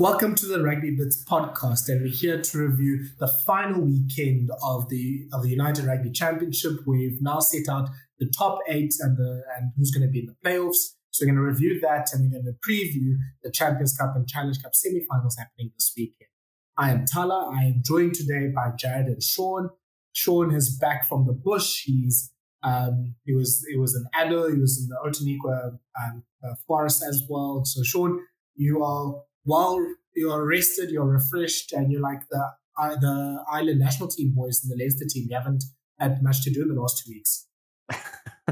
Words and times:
Welcome 0.00 0.34
to 0.36 0.46
the 0.46 0.62
Rugby 0.62 0.96
Bits 0.96 1.22
podcast, 1.26 1.90
and 1.90 2.00
we're 2.00 2.08
here 2.08 2.40
to 2.40 2.58
review 2.58 3.04
the 3.18 3.28
final 3.28 3.82
weekend 3.82 4.48
of 4.62 4.88
the 4.88 5.26
of 5.30 5.42
the 5.42 5.50
United 5.50 5.84
Rugby 5.84 6.10
Championship. 6.10 6.86
We've 6.86 7.20
now 7.20 7.40
set 7.40 7.68
out 7.68 7.90
the 8.18 8.30
top 8.30 8.60
eight 8.66 8.94
and 9.00 9.18
the 9.18 9.42
and 9.58 9.72
who's 9.76 9.90
going 9.90 10.08
to 10.08 10.10
be 10.10 10.20
in 10.20 10.24
the 10.24 10.36
playoffs. 10.42 10.94
So 11.10 11.26
we're 11.26 11.34
going 11.34 11.36
to 11.36 11.42
review 11.42 11.78
that, 11.82 12.08
and 12.14 12.22
we're 12.32 12.40
going 12.40 12.46
to 12.46 12.66
preview 12.66 13.16
the 13.42 13.50
Champions 13.50 13.94
Cup 13.94 14.16
and 14.16 14.26
Challenge 14.26 14.56
Cup 14.62 14.74
semi-finals 14.74 15.36
happening 15.36 15.72
this 15.76 15.92
weekend. 15.94 16.30
I 16.78 16.92
am 16.92 17.04
Thala. 17.04 17.54
I 17.54 17.64
am 17.64 17.82
joined 17.84 18.14
today 18.14 18.48
by 18.48 18.70
Jared 18.78 19.04
and 19.04 19.22
Shaun. 19.22 19.68
Shaun 20.14 20.54
is 20.54 20.78
back 20.78 21.06
from 21.06 21.26
the 21.26 21.34
bush. 21.34 21.82
He's 21.84 22.32
um, 22.62 23.16
he 23.26 23.34
was 23.34 23.66
he 23.70 23.76
was 23.76 23.94
in 23.94 24.06
Addo, 24.18 24.50
he 24.50 24.58
was 24.58 24.80
in 24.80 24.88
the 24.88 24.96
Outeniqua 25.04 25.78
um, 26.02 26.24
uh, 26.42 26.54
forest 26.66 27.04
as 27.06 27.22
well. 27.28 27.66
So 27.66 27.82
Shaun, 27.82 28.18
you 28.56 28.82
are 28.82 29.24
while 29.44 29.78
you're 30.20 30.46
rested, 30.46 30.90
you're 30.90 31.06
refreshed, 31.06 31.72
and 31.72 31.90
you're 31.90 32.02
like 32.02 32.20
the 32.30 32.44
uh, 32.78 32.96
the 32.96 33.44
Ireland 33.50 33.80
national 33.80 34.08
team 34.08 34.32
boys 34.34 34.60
and 34.62 34.70
the 34.70 34.76
Leinster 34.76 35.06
team. 35.08 35.26
You 35.28 35.36
haven't 35.36 35.64
had 35.98 36.22
much 36.22 36.44
to 36.44 36.50
do 36.50 36.62
in 36.62 36.68
the 36.68 36.80
last 36.80 37.02
two 37.02 37.12
weeks. 37.12 37.46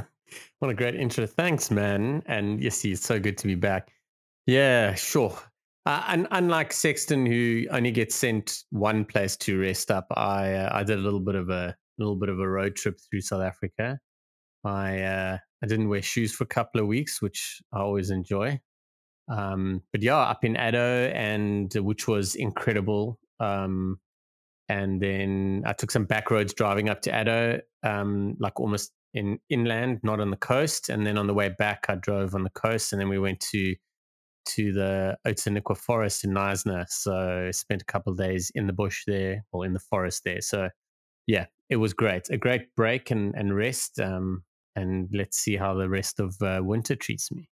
what 0.58 0.70
a 0.70 0.74
great 0.74 0.94
intro! 0.94 1.26
Thanks, 1.26 1.70
man. 1.70 2.22
And 2.26 2.62
yes, 2.62 2.84
it's 2.84 3.06
so 3.06 3.20
good 3.20 3.38
to 3.38 3.46
be 3.46 3.54
back. 3.54 3.90
Yeah, 4.46 4.94
sure. 4.94 5.38
Uh, 5.84 6.02
and 6.08 6.26
unlike 6.30 6.72
Sexton, 6.72 7.24
who 7.26 7.64
only 7.70 7.90
gets 7.90 8.14
sent 8.14 8.64
one 8.70 9.04
place 9.04 9.36
to 9.36 9.60
rest 9.60 9.90
up, 9.90 10.06
I 10.10 10.54
uh, 10.54 10.70
I 10.72 10.84
did 10.84 10.98
a 10.98 11.02
little 11.02 11.20
bit 11.20 11.34
of 11.34 11.50
a 11.50 11.76
little 11.98 12.16
bit 12.16 12.30
of 12.30 12.40
a 12.40 12.48
road 12.48 12.76
trip 12.76 12.98
through 12.98 13.20
South 13.20 13.42
Africa. 13.42 13.98
I 14.64 15.00
uh, 15.02 15.38
I 15.62 15.66
didn't 15.66 15.88
wear 15.88 16.02
shoes 16.02 16.34
for 16.34 16.44
a 16.44 16.48
couple 16.48 16.80
of 16.80 16.86
weeks, 16.86 17.20
which 17.20 17.60
I 17.72 17.80
always 17.80 18.10
enjoy. 18.10 18.58
Um, 19.28 19.82
but 19.92 20.02
yeah, 20.02 20.18
up 20.18 20.44
in 20.44 20.54
Addo, 20.54 21.12
and 21.14 21.74
uh, 21.76 21.82
which 21.82 22.08
was 22.08 22.34
incredible. 22.34 23.18
Um, 23.40 24.00
and 24.68 25.00
then 25.00 25.62
I 25.66 25.72
took 25.72 25.90
some 25.90 26.04
back 26.04 26.30
roads 26.30 26.52
driving 26.52 26.88
up 26.88 27.00
to 27.02 27.10
Addo, 27.10 27.60
um, 27.82 28.36
like 28.38 28.60
almost 28.60 28.92
in 29.14 29.38
inland, 29.48 30.00
not 30.02 30.20
on 30.20 30.30
the 30.30 30.36
coast. 30.36 30.88
And 30.88 31.06
then 31.06 31.16
on 31.16 31.26
the 31.26 31.34
way 31.34 31.48
back, 31.48 31.86
I 31.88 31.94
drove 31.94 32.34
on 32.34 32.42
the 32.42 32.50
coast, 32.50 32.92
and 32.92 33.00
then 33.00 33.08
we 33.08 33.18
went 33.18 33.40
to 33.52 33.74
to 34.50 34.72
the 34.72 35.14
Outeniqua 35.26 35.76
forest 35.76 36.24
in 36.24 36.32
Knysna. 36.32 36.86
So 36.88 37.50
spent 37.52 37.82
a 37.82 37.86
couple 37.86 38.12
of 38.12 38.18
days 38.18 38.50
in 38.54 38.66
the 38.66 38.72
bush 38.72 39.04
there, 39.06 39.44
or 39.52 39.66
in 39.66 39.74
the 39.74 39.80
forest 39.80 40.22
there. 40.24 40.40
So 40.40 40.68
yeah, 41.26 41.46
it 41.68 41.76
was 41.76 41.92
great. 41.92 42.28
A 42.30 42.38
great 42.38 42.74
break 42.76 43.10
and 43.10 43.34
and 43.34 43.54
rest. 43.54 44.00
Um, 44.00 44.44
and 44.76 45.08
let's 45.12 45.38
see 45.38 45.56
how 45.56 45.74
the 45.74 45.88
rest 45.88 46.20
of 46.20 46.36
uh, 46.40 46.60
winter 46.62 46.94
treats 46.94 47.30
me. 47.32 47.48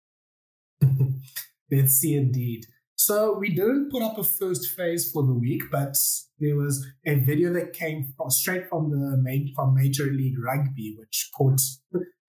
Let's 1.71 1.95
see 1.95 2.15
indeed. 2.15 2.67
So 2.95 3.37
we 3.39 3.51
didn't 3.51 3.91
put 3.91 4.03
up 4.03 4.19
a 4.19 4.25
first 4.25 4.71
phase 4.71 5.11
for 5.13 5.23
the 5.23 5.35
week, 5.35 5.63
but 5.71 5.97
there 6.39 6.57
was 6.57 6.87
a 7.07 7.17
video 7.17 7.53
that 7.53 7.73
came 7.73 8.13
from, 8.17 8.31
straight 8.31 8.69
from 8.69 8.91
the 8.91 9.17
main, 9.23 9.53
from 9.55 9.75
Major 9.75 10.07
League 10.07 10.39
Rugby, 10.43 10.97
which 10.99 11.31
caught 11.37 11.61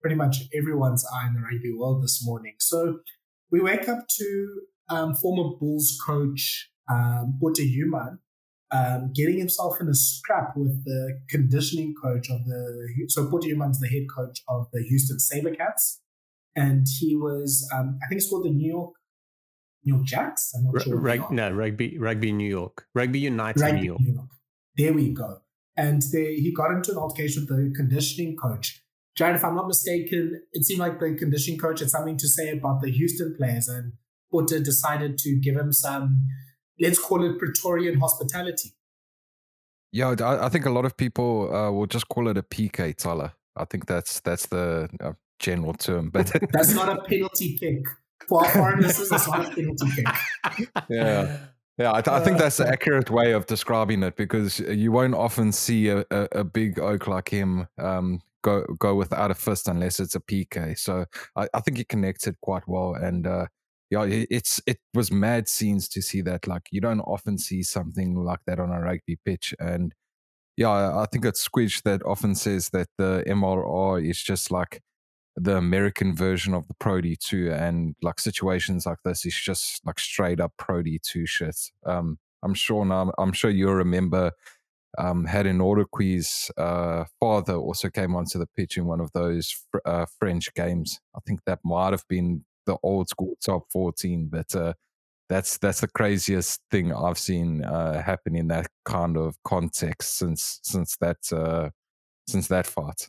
pretty 0.02 0.16
much 0.16 0.36
everyone's 0.54 1.04
eye 1.12 1.26
in 1.26 1.34
the 1.34 1.40
rugby 1.40 1.72
world 1.76 2.02
this 2.02 2.24
morning. 2.24 2.54
So 2.58 2.98
we 3.50 3.60
wake 3.60 3.88
up 3.88 4.06
to 4.18 4.60
um, 4.90 5.14
former 5.14 5.56
Bulls 5.58 5.98
coach 6.06 6.70
um, 6.90 7.38
Human 7.56 8.18
um, 8.70 9.12
getting 9.14 9.38
himself 9.38 9.80
in 9.80 9.88
a 9.88 9.94
scrap 9.94 10.52
with 10.56 10.84
the 10.84 11.20
conditioning 11.30 11.94
coach 12.02 12.28
of 12.30 12.44
the. 12.44 12.88
So 13.08 13.30
Pote 13.30 13.44
Human's 13.44 13.80
the 13.80 13.88
head 13.88 14.06
coach 14.14 14.42
of 14.48 14.66
the 14.72 14.82
Houston 14.82 15.18
Sabercats, 15.18 15.98
and 16.54 16.86
he 16.98 17.16
was 17.16 17.66
um, 17.74 17.98
I 18.02 18.08
think 18.08 18.20
it's 18.20 18.28
called 18.28 18.44
the 18.44 18.50
New 18.50 18.70
York 18.70 18.92
New 19.88 19.94
York 19.96 20.06
Jacks. 20.06 20.52
I'm 20.54 20.64
not 20.64 20.74
R- 20.74 20.80
sure. 20.80 20.96
Rug- 20.96 21.30
no, 21.30 21.50
rugby, 21.50 21.98
rugby 21.98 22.32
New 22.32 22.48
York, 22.48 22.86
Rugby 22.94 23.20
United 23.20 23.60
rugby 23.60 23.80
New, 23.80 23.86
York. 23.86 24.00
New 24.00 24.12
York. 24.14 24.28
There 24.76 24.92
we 24.92 25.12
go. 25.12 25.38
And 25.76 26.02
they, 26.12 26.34
he 26.34 26.52
got 26.52 26.70
into 26.72 26.92
an 26.92 26.98
altercation 26.98 27.46
with 27.48 27.56
the 27.56 27.74
conditioning 27.74 28.36
coach. 28.36 28.82
Jared, 29.16 29.36
if 29.36 29.44
I'm 29.44 29.56
not 29.56 29.66
mistaken, 29.66 30.42
it 30.52 30.64
seemed 30.64 30.80
like 30.80 31.00
the 31.00 31.14
conditioning 31.14 31.58
coach 31.58 31.80
had 31.80 31.90
something 31.90 32.16
to 32.18 32.28
say 32.28 32.50
about 32.50 32.82
the 32.82 32.90
Houston 32.90 33.34
players, 33.36 33.66
and 33.66 33.94
Pote 34.30 34.62
decided 34.62 35.18
to 35.18 35.36
give 35.40 35.56
him 35.56 35.72
some, 35.72 36.26
let's 36.80 36.98
call 36.98 37.24
it 37.24 37.38
Praetorian 37.38 37.98
hospitality. 37.98 38.74
Yeah, 39.90 40.14
I, 40.20 40.48
think 40.50 40.66
a 40.66 40.70
lot 40.70 40.84
of 40.84 40.96
people 40.96 41.52
uh, 41.52 41.72
will 41.72 41.86
just 41.86 42.08
call 42.08 42.28
it 42.28 42.36
a 42.36 42.42
PK, 42.42 42.94
Tyler. 42.94 43.32
I 43.56 43.64
think 43.64 43.86
that's 43.86 44.20
that's 44.20 44.46
the 44.46 44.88
uh, 45.00 45.12
general 45.40 45.72
term, 45.72 46.10
but 46.10 46.30
that's 46.52 46.74
not 46.74 46.88
a 46.88 47.02
penalty 47.02 47.56
kick 47.56 47.86
for 48.28 48.44
foreigners, 48.46 48.98
it's 48.98 49.10
not 49.10 49.52
penalty 49.54 49.86
kick. 49.94 50.68
Yeah. 50.88 51.38
Yeah, 51.78 51.92
I, 51.92 52.00
th- 52.00 52.08
I, 52.08 52.24
think 52.24 52.38
that's 52.38 52.56
the 52.56 52.66
accurate 52.66 53.08
way 53.08 53.30
of 53.30 53.46
describing 53.46 54.02
it 54.02 54.16
because 54.16 54.58
you 54.58 54.90
won't 54.90 55.14
often 55.14 55.52
see 55.52 55.86
a, 55.90 56.04
a, 56.10 56.28
a 56.32 56.42
big 56.42 56.80
oak 56.80 57.06
like 57.06 57.28
him 57.28 57.68
um, 57.78 58.20
go 58.42 58.64
go 58.78 58.96
without 58.96 59.30
a 59.30 59.34
fist 59.34 59.68
unless 59.68 60.00
it's 60.00 60.16
a 60.16 60.20
PK. 60.20 60.76
So 60.76 61.04
I, 61.36 61.46
I 61.54 61.60
think 61.60 61.76
he 61.76 61.84
connected 61.84 62.40
quite 62.40 62.66
well, 62.66 62.94
and 62.94 63.28
uh, 63.28 63.46
yeah, 63.90 64.04
it's 64.08 64.60
it 64.66 64.78
was 64.92 65.12
mad 65.12 65.48
scenes 65.48 65.88
to 65.90 66.02
see 66.02 66.20
that. 66.22 66.46
Like 66.46 66.66
you 66.72 66.80
don't 66.80 67.00
often 67.00 67.38
see 67.38 67.62
something 67.62 68.16
like 68.16 68.40
that 68.46 68.58
on 68.58 68.70
a 68.70 68.80
rugby 68.80 69.16
pitch, 69.24 69.54
and 69.58 69.94
yeah, 70.56 70.70
I 70.70 71.06
think 71.10 71.24
it's 71.24 71.46
Squidge 71.46 71.82
that 71.82 72.02
often 72.04 72.34
says 72.34 72.70
that 72.70 72.88
the 72.98 73.22
MLR 73.26 74.04
is 74.04 74.20
just 74.20 74.50
like 74.50 74.82
the 75.40 75.56
American 75.56 76.14
version 76.14 76.54
of 76.54 76.66
the 76.68 76.74
Pro 76.74 77.00
D2 77.00 77.52
and 77.52 77.94
like 78.02 78.18
situations 78.18 78.86
like 78.86 78.98
this 79.04 79.24
is 79.24 79.34
just 79.34 79.84
like 79.86 79.98
straight 79.98 80.40
up 80.40 80.52
Pro 80.58 80.82
D2 80.82 81.28
shit. 81.28 81.56
Um, 81.86 82.18
I'm 82.42 82.54
sure 82.54 82.84
now, 82.84 83.12
I'm 83.18 83.32
sure 83.32 83.50
you'll 83.50 83.74
remember 83.74 84.32
um, 84.96 85.24
Hadden 85.26 85.60
Audequier's 85.60 86.50
uh, 86.56 87.04
father 87.20 87.54
also 87.54 87.90
came 87.90 88.16
onto 88.16 88.38
the 88.38 88.48
pitch 88.56 88.76
in 88.76 88.86
one 88.86 89.00
of 89.00 89.12
those 89.12 89.54
uh, 89.84 90.06
French 90.18 90.52
games. 90.54 91.00
I 91.14 91.20
think 91.26 91.40
that 91.46 91.60
might 91.64 91.92
have 91.92 92.04
been 92.08 92.44
the 92.66 92.76
old 92.82 93.08
school 93.08 93.34
top 93.44 93.70
14, 93.70 94.28
but 94.30 94.54
uh, 94.54 94.72
that's 95.28 95.58
that's 95.58 95.80
the 95.80 95.88
craziest 95.88 96.62
thing 96.70 96.92
I've 96.92 97.18
seen 97.18 97.62
uh, 97.64 98.02
happen 98.02 98.34
in 98.34 98.48
that 98.48 98.66
kind 98.84 99.16
of 99.16 99.36
context 99.44 100.16
since 100.16 100.58
since 100.62 100.96
that 101.00 101.18
uh, 101.32 101.70
since 102.26 102.48
that 102.48 102.66
fight. 102.66 103.08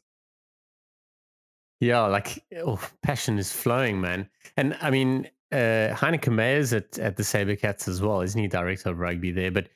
Yeah, 1.80 2.06
like 2.08 2.44
oh, 2.58 2.80
passion 3.04 3.38
is 3.40 3.52
flowing, 3.52 4.02
man. 4.02 4.30
And 4.58 4.78
I 4.82 4.90
mean, 4.90 5.30
uh, 5.52 5.96
Heyneke 5.96 6.32
Meyer's 6.32 6.74
at, 6.74 7.00
at 7.00 7.16
the 7.16 7.24
Sabercats 7.24 7.88
as 7.88 8.02
well, 8.02 8.22
isn't 8.22 8.40
he? 8.40 8.48
Director 8.48 8.90
of 8.90 9.00
rugby 9.00 9.32
there. 9.32 9.52
But 9.52 9.70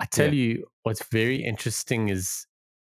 I 0.00 0.06
tell 0.06 0.34
yeah. 0.34 0.56
you, 0.56 0.66
what's 0.82 1.04
very 1.06 1.44
interesting 1.44 2.08
is 2.08 2.46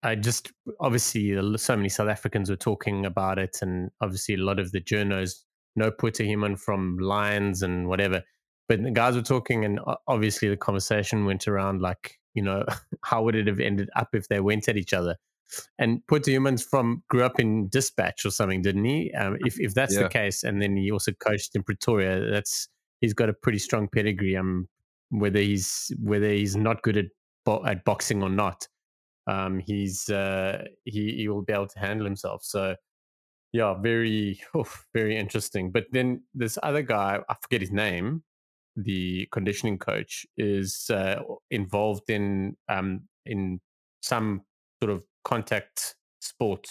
I 0.02 0.14
just 0.14 0.52
obviously 0.80 1.36
so 1.56 1.76
many 1.76 1.88
South 1.88 2.08
Africans 2.08 2.50
were 2.50 2.56
talking 2.56 3.06
about 3.06 3.38
it, 3.38 3.58
and 3.62 3.90
obviously 4.00 4.34
a 4.34 4.38
lot 4.38 4.58
of 4.58 4.72
the 4.72 4.80
journos 4.80 5.44
know 5.76 5.90
Pote 5.90 6.18
Human 6.18 6.56
from 6.56 6.98
Lions 6.98 7.62
and 7.62 7.88
whatever. 7.88 8.22
But 8.68 8.82
the 8.82 8.90
guys 8.90 9.14
were 9.14 9.22
talking, 9.22 9.64
and 9.64 9.80
obviously 10.06 10.48
the 10.48 10.56
conversation 10.56 11.24
went 11.24 11.48
around 11.48 11.80
like, 11.80 12.18
you 12.34 12.42
know, 12.42 12.64
how 13.04 13.22
would 13.22 13.34
it 13.34 13.46
have 13.46 13.60
ended 13.60 13.88
up 13.96 14.08
if 14.12 14.28
they 14.28 14.40
went 14.40 14.68
at 14.68 14.76
each 14.76 14.92
other? 14.92 15.16
And 15.78 16.02
Humans 16.10 16.64
from 16.64 17.02
grew 17.08 17.24
up 17.24 17.40
in 17.40 17.68
Despatch 17.68 18.24
or 18.24 18.30
something, 18.30 18.62
didn't 18.62 18.84
he? 18.84 19.12
Um, 19.12 19.38
if 19.40 19.58
if 19.58 19.74
that's 19.74 19.94
yeah. 19.94 20.04
the 20.04 20.08
case, 20.08 20.44
and 20.44 20.60
then 20.60 20.76
he 20.76 20.90
also 20.90 21.12
coached 21.12 21.54
in 21.54 21.62
Pretoria, 21.62 22.30
that's 22.30 22.68
he's 23.00 23.14
got 23.14 23.28
a 23.28 23.32
pretty 23.32 23.58
strong 23.58 23.88
pedigree. 23.88 24.36
Um, 24.36 24.68
whether 25.10 25.40
he's 25.40 25.90
whether 26.02 26.30
he's 26.30 26.56
not 26.56 26.82
good 26.82 26.96
at 26.96 27.06
bo- 27.44 27.64
at 27.64 27.84
boxing 27.84 28.22
or 28.22 28.28
not, 28.28 28.68
um, 29.26 29.58
he's 29.58 30.08
uh, 30.08 30.64
he 30.84 31.14
he 31.16 31.28
will 31.28 31.42
be 31.42 31.52
able 31.52 31.68
to 31.68 31.78
handle 31.78 32.06
himself. 32.06 32.42
So 32.44 32.76
yeah, 33.52 33.74
very 33.80 34.40
oh, 34.54 34.66
very 34.94 35.16
interesting. 35.16 35.70
But 35.70 35.84
then 35.92 36.22
this 36.34 36.58
other 36.62 36.82
guy, 36.82 37.20
I 37.28 37.34
forget 37.40 37.60
his 37.60 37.72
name, 37.72 38.22
the 38.76 39.28
conditioning 39.32 39.78
coach, 39.78 40.26
is 40.36 40.90
uh, 40.90 41.22
involved 41.50 42.10
in 42.10 42.56
um 42.68 43.02
in 43.26 43.60
some 44.02 44.42
sort 44.82 44.92
of 44.92 45.02
contact 45.24 45.96
sport 46.20 46.68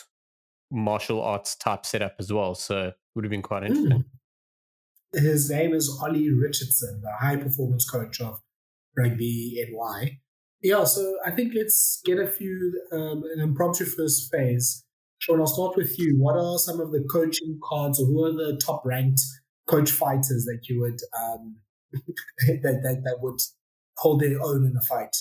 martial 0.72 1.22
arts 1.22 1.56
type 1.56 1.86
setup 1.86 2.16
as 2.20 2.32
well. 2.32 2.56
So 2.56 2.92
would 3.16 3.24
have 3.24 3.32
been 3.32 3.42
quite 3.42 3.64
interesting. 3.64 4.06
Mm. 5.16 5.22
His 5.22 5.50
name 5.50 5.74
is 5.74 5.98
Ollie 6.04 6.32
Richardson, 6.32 7.02
the 7.02 7.12
high 7.20 7.38
performance 7.38 7.90
coach 7.90 8.20
of 8.20 8.40
Rugby 8.98 9.66
NY. 9.72 10.20
Yeah, 10.62 10.84
so 10.84 11.18
I 11.26 11.32
think 11.32 11.54
let's 11.56 12.02
get 12.04 12.20
a 12.20 12.28
few 12.28 12.82
um, 12.92 13.24
an 13.34 13.40
impromptu 13.40 13.86
first 13.86 14.32
phase. 14.32 14.84
Shaun, 15.20 15.40
I'll 15.40 15.48
start 15.48 15.76
with 15.76 15.98
you. 15.98 16.16
What 16.18 16.36
are 16.36 16.58
some 16.58 16.80
of 16.80 16.92
the 16.92 17.08
coaching 17.10 17.60
cards, 17.64 18.02
or 18.02 18.06
who 18.06 18.26
are 18.26 18.34
the 18.34 18.60
top 18.64 18.84
ranked 18.86 19.22
coach 19.68 19.92
fighters 19.92 20.46
that 20.46 20.62
you 20.68 20.82
would 20.82 21.00
um, 21.18 21.58
that, 22.48 22.82
that 22.84 23.02
that 23.04 23.18
would 23.22 23.40
hold 23.98 24.22
their 24.22 24.42
own 24.42 24.66
in 24.66 24.76
a 24.78 24.82
fight? 24.82 25.16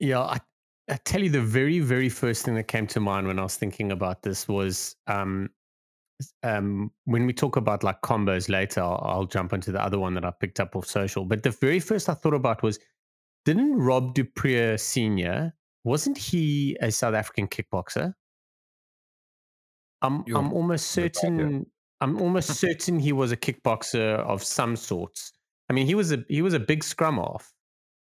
Yeah, 0.00 0.20
I, 0.20 0.38
I 0.88 0.96
tell 1.04 1.22
you, 1.22 1.30
the 1.30 1.40
very, 1.40 1.80
very 1.80 2.08
first 2.08 2.44
thing 2.44 2.54
that 2.56 2.68
came 2.68 2.86
to 2.88 3.00
mind 3.00 3.26
when 3.26 3.38
I 3.38 3.42
was 3.42 3.56
thinking 3.56 3.92
about 3.92 4.22
this 4.22 4.46
was 4.46 4.96
um, 5.06 5.48
um, 6.42 6.90
when 7.04 7.26
we 7.26 7.32
talk 7.32 7.56
about 7.56 7.82
like 7.82 8.02
combos 8.02 8.48
later, 8.48 8.82
I'll, 8.82 9.00
I'll 9.02 9.24
jump 9.26 9.52
into 9.52 9.72
the 9.72 9.82
other 9.82 9.98
one 9.98 10.14
that 10.14 10.24
I 10.24 10.30
picked 10.30 10.60
up 10.60 10.76
off 10.76 10.86
social. 10.86 11.24
But 11.24 11.42
the 11.42 11.50
very 11.50 11.80
first 11.80 12.08
I 12.08 12.14
thought 12.14 12.34
about 12.34 12.62
was, 12.62 12.78
didn't 13.44 13.76
Rob 13.76 14.14
du 14.14 14.24
Preez 14.24 14.80
Senior 14.80 15.54
wasn't 15.84 16.16
he 16.16 16.76
a 16.80 16.90
South 16.90 17.14
African 17.14 17.46
kickboxer? 17.46 18.14
I'm 20.02 20.24
You're 20.26 20.38
I'm 20.38 20.52
almost 20.52 20.90
certain. 20.90 21.66
I'm 22.00 22.20
almost 22.20 22.54
certain 22.60 22.98
he 22.98 23.12
was 23.12 23.32
a 23.32 23.36
kickboxer 23.36 24.18
of 24.20 24.42
some 24.42 24.76
sorts. 24.76 25.32
I 25.70 25.72
mean, 25.72 25.86
he 25.86 25.94
was 25.94 26.12
a 26.12 26.24
he 26.28 26.42
was 26.42 26.54
a 26.54 26.60
big 26.60 26.82
scrum 26.82 27.18
off 27.18 27.52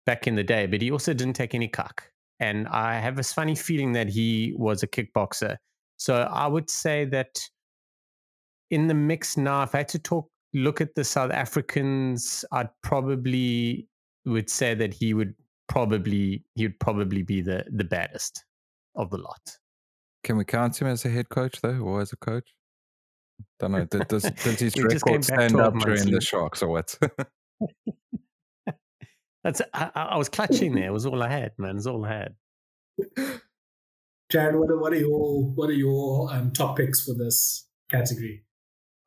back 0.06 0.26
in 0.26 0.34
the 0.34 0.42
day, 0.42 0.66
but 0.66 0.82
he 0.82 0.90
also 0.90 1.14
didn't 1.14 1.34
take 1.34 1.54
any 1.54 1.68
cuck. 1.68 2.10
And 2.40 2.68
I 2.68 2.98
have 2.98 3.16
this 3.16 3.32
funny 3.32 3.54
feeling 3.54 3.92
that 3.92 4.08
he 4.08 4.54
was 4.56 4.82
a 4.82 4.86
kickboxer. 4.86 5.56
So 5.96 6.22
I 6.32 6.46
would 6.46 6.70
say 6.70 7.04
that 7.06 7.40
in 8.70 8.86
the 8.86 8.94
mix 8.94 9.36
now, 9.36 9.62
if 9.62 9.74
I 9.74 9.78
had 9.78 9.88
to 9.88 9.98
talk, 9.98 10.28
look 10.54 10.80
at 10.80 10.94
the 10.94 11.04
South 11.04 11.32
Africans, 11.32 12.44
I'd 12.52 12.70
probably 12.82 13.88
would 14.24 14.50
say 14.50 14.74
that 14.74 14.94
he 14.94 15.14
would 15.14 15.34
probably 15.68 16.44
he 16.54 16.66
would 16.66 16.78
probably 16.80 17.22
be 17.22 17.40
the 17.40 17.64
the 17.70 17.84
baddest 17.84 18.44
of 18.94 19.10
the 19.10 19.18
lot. 19.18 19.58
Can 20.24 20.36
we 20.36 20.44
count 20.44 20.80
him 20.80 20.88
as 20.88 21.04
a 21.04 21.08
head 21.08 21.28
coach 21.28 21.60
though, 21.60 21.78
or 21.78 22.00
as 22.00 22.12
a 22.12 22.16
coach? 22.16 22.54
Don't 23.58 23.72
know. 23.72 23.84
Does, 23.84 24.22
does 24.22 24.24
his 24.60 24.74
record 24.76 25.24
stand 25.24 25.56
up 25.56 25.74
during 25.78 26.10
the. 26.10 26.20
Sharks 26.20 26.62
or 26.62 26.68
what? 26.68 26.98
That's 29.44 29.60
I, 29.72 29.90
I 29.94 30.02
I 30.02 30.16
was 30.16 30.28
clutching 30.28 30.74
there. 30.74 30.88
It 30.88 30.92
was 30.92 31.06
all 31.06 31.22
I 31.22 31.28
had, 31.28 31.52
man. 31.58 31.76
It's 31.76 31.86
all 31.86 32.04
I 32.04 32.12
had. 32.12 32.34
Jared, 34.30 34.56
what 34.58 34.70
are, 34.70 34.78
what 34.78 34.92
are 34.92 34.96
your 34.96 35.44
what 35.54 35.70
are 35.70 35.74
your 35.74 36.32
um, 36.32 36.52
top 36.52 36.76
picks 36.76 37.04
for 37.04 37.14
this 37.14 37.66
category? 37.90 38.44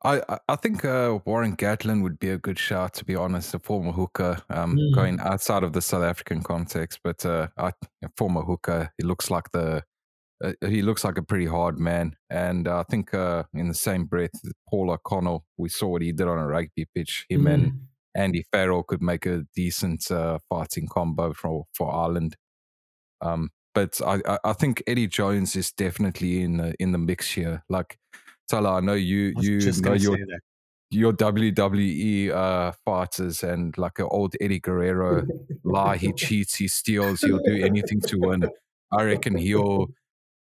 I, 0.04 0.20
I- 0.28 0.38
I 0.48 0.56
think 0.56 0.84
uh, 0.84 1.20
Warren 1.24 1.56
Gatland 1.56 2.02
would 2.02 2.18
be 2.18 2.30
a 2.30 2.38
good 2.38 2.58
shot, 2.58 2.94
to 2.94 3.04
be 3.04 3.14
honest, 3.14 3.54
a 3.54 3.60
former 3.60 3.92
hooker, 3.92 4.42
um, 4.50 4.76
Mm. 4.76 4.94
going 4.94 5.20
outside 5.20 5.62
of 5.62 5.74
the 5.74 5.80
South 5.82 6.02
African 6.02 6.42
context. 6.42 6.98
But 7.04 7.24
uh, 7.24 7.48
I, 7.56 7.68
a 8.02 8.08
former 8.16 8.42
hooker, 8.42 8.90
he 8.98 9.04
looks 9.04 9.30
like 9.30 9.50
the 9.52 9.84
uh, 10.44 10.52
he 10.66 10.82
looks 10.82 11.04
like 11.04 11.18
a 11.18 11.22
pretty 11.22 11.46
hard 11.46 11.78
man. 11.78 12.16
And 12.28 12.66
I 12.66 12.82
think 12.82 13.14
uh, 13.14 13.44
in 13.54 13.68
the 13.68 13.74
same 13.74 14.06
breath, 14.06 14.32
Paul 14.68 14.90
O'Connell, 14.90 15.44
we 15.56 15.68
saw 15.68 15.86
what 15.86 16.02
he 16.02 16.10
did 16.10 16.26
on 16.26 16.38
a 16.38 16.46
rugby 16.48 16.86
pitch. 16.96 17.26
Him 17.28 17.46
and 17.46 17.72
Mm. 17.72 17.78
Andy 18.14 18.44
Farrell 18.52 18.82
could 18.82 19.02
make 19.02 19.26
a 19.26 19.44
decent 19.54 20.10
uh, 20.10 20.38
fighting 20.48 20.86
combo 20.86 21.32
for 21.32 21.66
for 21.74 21.92
Ireland. 21.92 22.36
Um, 23.20 23.50
but 23.74 24.00
I, 24.04 24.20
I, 24.26 24.38
I 24.44 24.52
think 24.52 24.82
Eddie 24.86 25.06
Jones 25.06 25.56
is 25.56 25.72
definitely 25.72 26.42
in 26.42 26.58
the, 26.58 26.74
in 26.78 26.92
the 26.92 26.98
mix 26.98 27.32
here. 27.32 27.64
Like 27.68 27.98
Thala, 28.50 28.78
I 28.78 28.80
know 28.80 28.94
you 28.94 29.32
I 29.38 29.40
you 29.40 29.72
know 29.80 29.94
your 29.94 30.18
your 30.90 31.12
WWE 31.14 32.30
uh, 32.30 32.72
fighters 32.84 33.42
and 33.42 33.76
like 33.78 33.98
an 33.98 34.08
old 34.10 34.34
Eddie 34.40 34.60
Guerrero 34.60 35.26
lie. 35.64 35.96
He 35.96 36.12
cheats, 36.16 36.56
he 36.56 36.68
steals, 36.68 37.22
he'll 37.22 37.38
do 37.38 37.64
anything 37.64 38.00
to 38.02 38.18
win. 38.18 38.44
I 38.92 39.04
reckon 39.04 39.36
he'll 39.38 39.88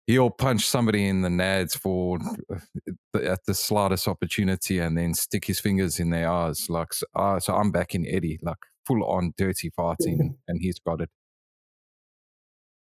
he'll 0.08 0.30
punch 0.30 0.68
somebody 0.68 1.08
in 1.08 1.22
the 1.22 1.30
nads 1.30 1.78
for 1.78 2.20
uh, 2.52 3.20
at 3.20 3.46
the 3.46 3.54
slightest 3.54 4.08
opportunity 4.08 4.80
and 4.80 4.98
then 4.98 5.14
stick 5.14 5.46
his 5.46 5.60
fingers 5.60 6.00
in 6.00 6.10
their 6.10 6.30
eyes. 6.30 6.70
Like 6.70 6.94
so, 6.94 7.06
uh, 7.16 7.40
so 7.40 7.56
I'm 7.56 7.72
back 7.72 7.96
in 7.96 8.06
Eddie, 8.08 8.40
like 8.42 8.58
full 8.86 9.04
on 9.06 9.34
dirty 9.38 9.70
fighting, 9.76 10.38
and 10.48 10.62
he's 10.62 10.80
got 10.80 11.02
it. 11.02 11.10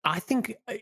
I 0.03 0.19
think 0.19 0.55
uh, 0.67 0.75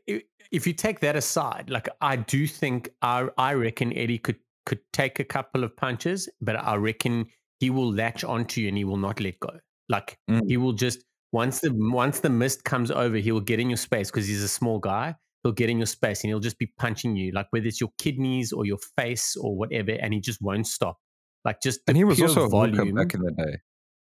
if 0.52 0.68
you 0.68 0.74
take 0.74 1.00
that 1.00 1.16
aside, 1.16 1.70
like 1.70 1.90
I 2.02 2.16
do 2.16 2.48
think 2.48 2.90
I 3.02 3.28
I 3.38 3.54
reckon 3.54 3.94
Eddie 3.94 4.20
could 4.20 4.38
could 4.66 4.80
take 4.94 5.20
a 5.20 5.24
couple 5.24 5.64
of 5.64 5.76
punches, 5.76 6.30
but 6.42 6.56
I 6.56 6.76
reckon 6.76 7.28
he 7.60 7.70
will 7.70 7.92
latch 7.92 8.24
onto 8.24 8.62
you 8.62 8.68
and 8.68 8.78
he 8.78 8.84
will 8.84 8.98
not 8.98 9.20
let 9.20 9.40
go. 9.40 9.60
Like 9.90 10.18
Mm. 10.30 10.42
he 10.48 10.58
will 10.58 10.74
just 10.74 11.04
once 11.32 11.60
the 11.60 11.72
once 11.74 12.20
the 12.20 12.30
mist 12.30 12.64
comes 12.66 12.92
over, 12.92 13.18
he 13.18 13.32
will 13.32 13.42
get 13.42 13.60
in 13.60 13.70
your 13.70 13.78
space 13.78 14.10
because 14.12 14.28
he's 14.28 14.44
a 14.44 14.48
small 14.48 14.80
guy. 14.80 15.16
He'll 15.46 15.52
get 15.52 15.70
in 15.70 15.78
your 15.78 15.86
space 15.86 16.24
and 16.24 16.30
he'll 16.30 16.40
just 16.40 16.58
be 16.58 16.74
punching 16.80 17.16
you, 17.16 17.32
like 17.32 17.46
whether 17.52 17.68
it's 17.68 17.80
your 17.80 17.92
kidneys 18.00 18.52
or 18.52 18.66
your 18.66 18.80
face 18.98 19.36
or 19.40 19.56
whatever, 19.56 19.92
and 19.92 20.12
he 20.12 20.20
just 20.20 20.42
won't 20.42 20.66
stop. 20.66 20.98
Like 21.46 21.62
just 21.62 21.82
And 21.88 21.96
he 21.96 22.04
was 22.04 22.20
also 22.20 22.50
volume. 22.50 22.96
back 22.96 23.14
in 23.14 23.22
the 23.22 23.32
day. 23.32 23.58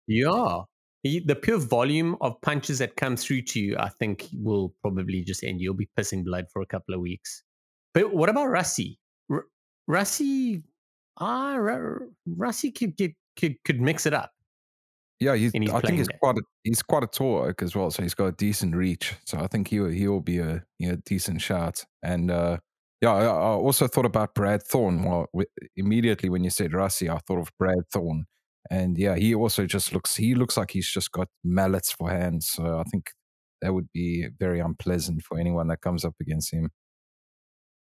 Yeah. 0.07 0.61
He, 1.03 1.19
the 1.19 1.35
pure 1.35 1.57
volume 1.57 2.15
of 2.21 2.39
punches 2.41 2.79
that 2.79 2.95
come 2.95 3.17
through 3.17 3.41
to 3.41 3.59
you, 3.59 3.75
I 3.77 3.89
think, 3.89 4.29
will 4.33 4.73
probably 4.81 5.21
just 5.25 5.43
end. 5.43 5.59
You'll 5.59 5.73
be 5.73 5.89
pissing 5.99 6.23
blood 6.23 6.45
for 6.53 6.61
a 6.61 6.65
couple 6.65 6.95
of 6.95 7.01
weeks. 7.01 7.43
But 7.93 8.13
what 8.13 8.29
about 8.29 8.47
Rassie? 8.47 8.97
R- 9.29 9.47
ah, 11.19 11.55
R- 11.55 12.07
could, 12.39 12.95
get, 12.95 13.11
could 13.37 13.55
could 13.65 13.81
mix 13.81 14.05
it 14.05 14.13
up. 14.13 14.31
Yeah, 15.19 15.35
he's, 15.35 15.53
he's 15.63 15.73
I 15.73 15.81
think 15.81 15.97
he's 15.97 16.07
quite 16.21 16.37
a, 16.37 16.41
he's 16.63 16.83
quite 16.83 17.03
a 17.03 17.07
tall 17.07 17.39
oak 17.39 17.61
as 17.63 17.75
well, 17.75 17.89
so 17.89 18.03
he's 18.03 18.13
got 18.13 18.25
a 18.27 18.31
decent 18.33 18.75
reach. 18.75 19.15
So 19.25 19.39
I 19.39 19.47
think 19.47 19.67
he 19.69 19.79
will- 19.79 19.89
he 19.89 20.07
will 20.07 20.21
be 20.21 20.37
a 20.39 20.63
you 20.79 20.89
know, 20.89 20.97
decent 21.05 21.41
shot. 21.41 21.83
And 22.03 22.29
uh, 22.29 22.57
yeah, 23.01 23.11
I, 23.13 23.23
I 23.25 23.29
also 23.55 23.87
thought 23.87 24.05
about 24.05 24.35
Brad 24.35 24.61
Thorn. 24.63 25.03
Well, 25.03 25.27
w- 25.33 25.47
immediately 25.75 26.29
when 26.29 26.43
you 26.43 26.49
said 26.51 26.71
Rassie, 26.71 27.09
I 27.09 27.17
thought 27.19 27.39
of 27.39 27.51
Brad 27.57 27.79
Thorn. 27.91 28.25
And 28.69 28.97
yeah, 28.97 29.15
he 29.15 29.33
also 29.33 29.65
just 29.65 29.93
looks 29.93 30.15
he 30.17 30.35
looks 30.35 30.57
like 30.57 30.71
he's 30.71 30.89
just 30.91 31.11
got 31.11 31.29
mallets 31.43 31.91
for 31.91 32.09
hands. 32.11 32.49
So 32.49 32.77
I 32.79 32.83
think 32.91 33.11
that 33.61 33.73
would 33.73 33.87
be 33.93 34.27
very 34.39 34.59
unpleasant 34.59 35.23
for 35.23 35.39
anyone 35.39 35.67
that 35.69 35.81
comes 35.81 36.05
up 36.05 36.15
against 36.21 36.53
him. 36.53 36.69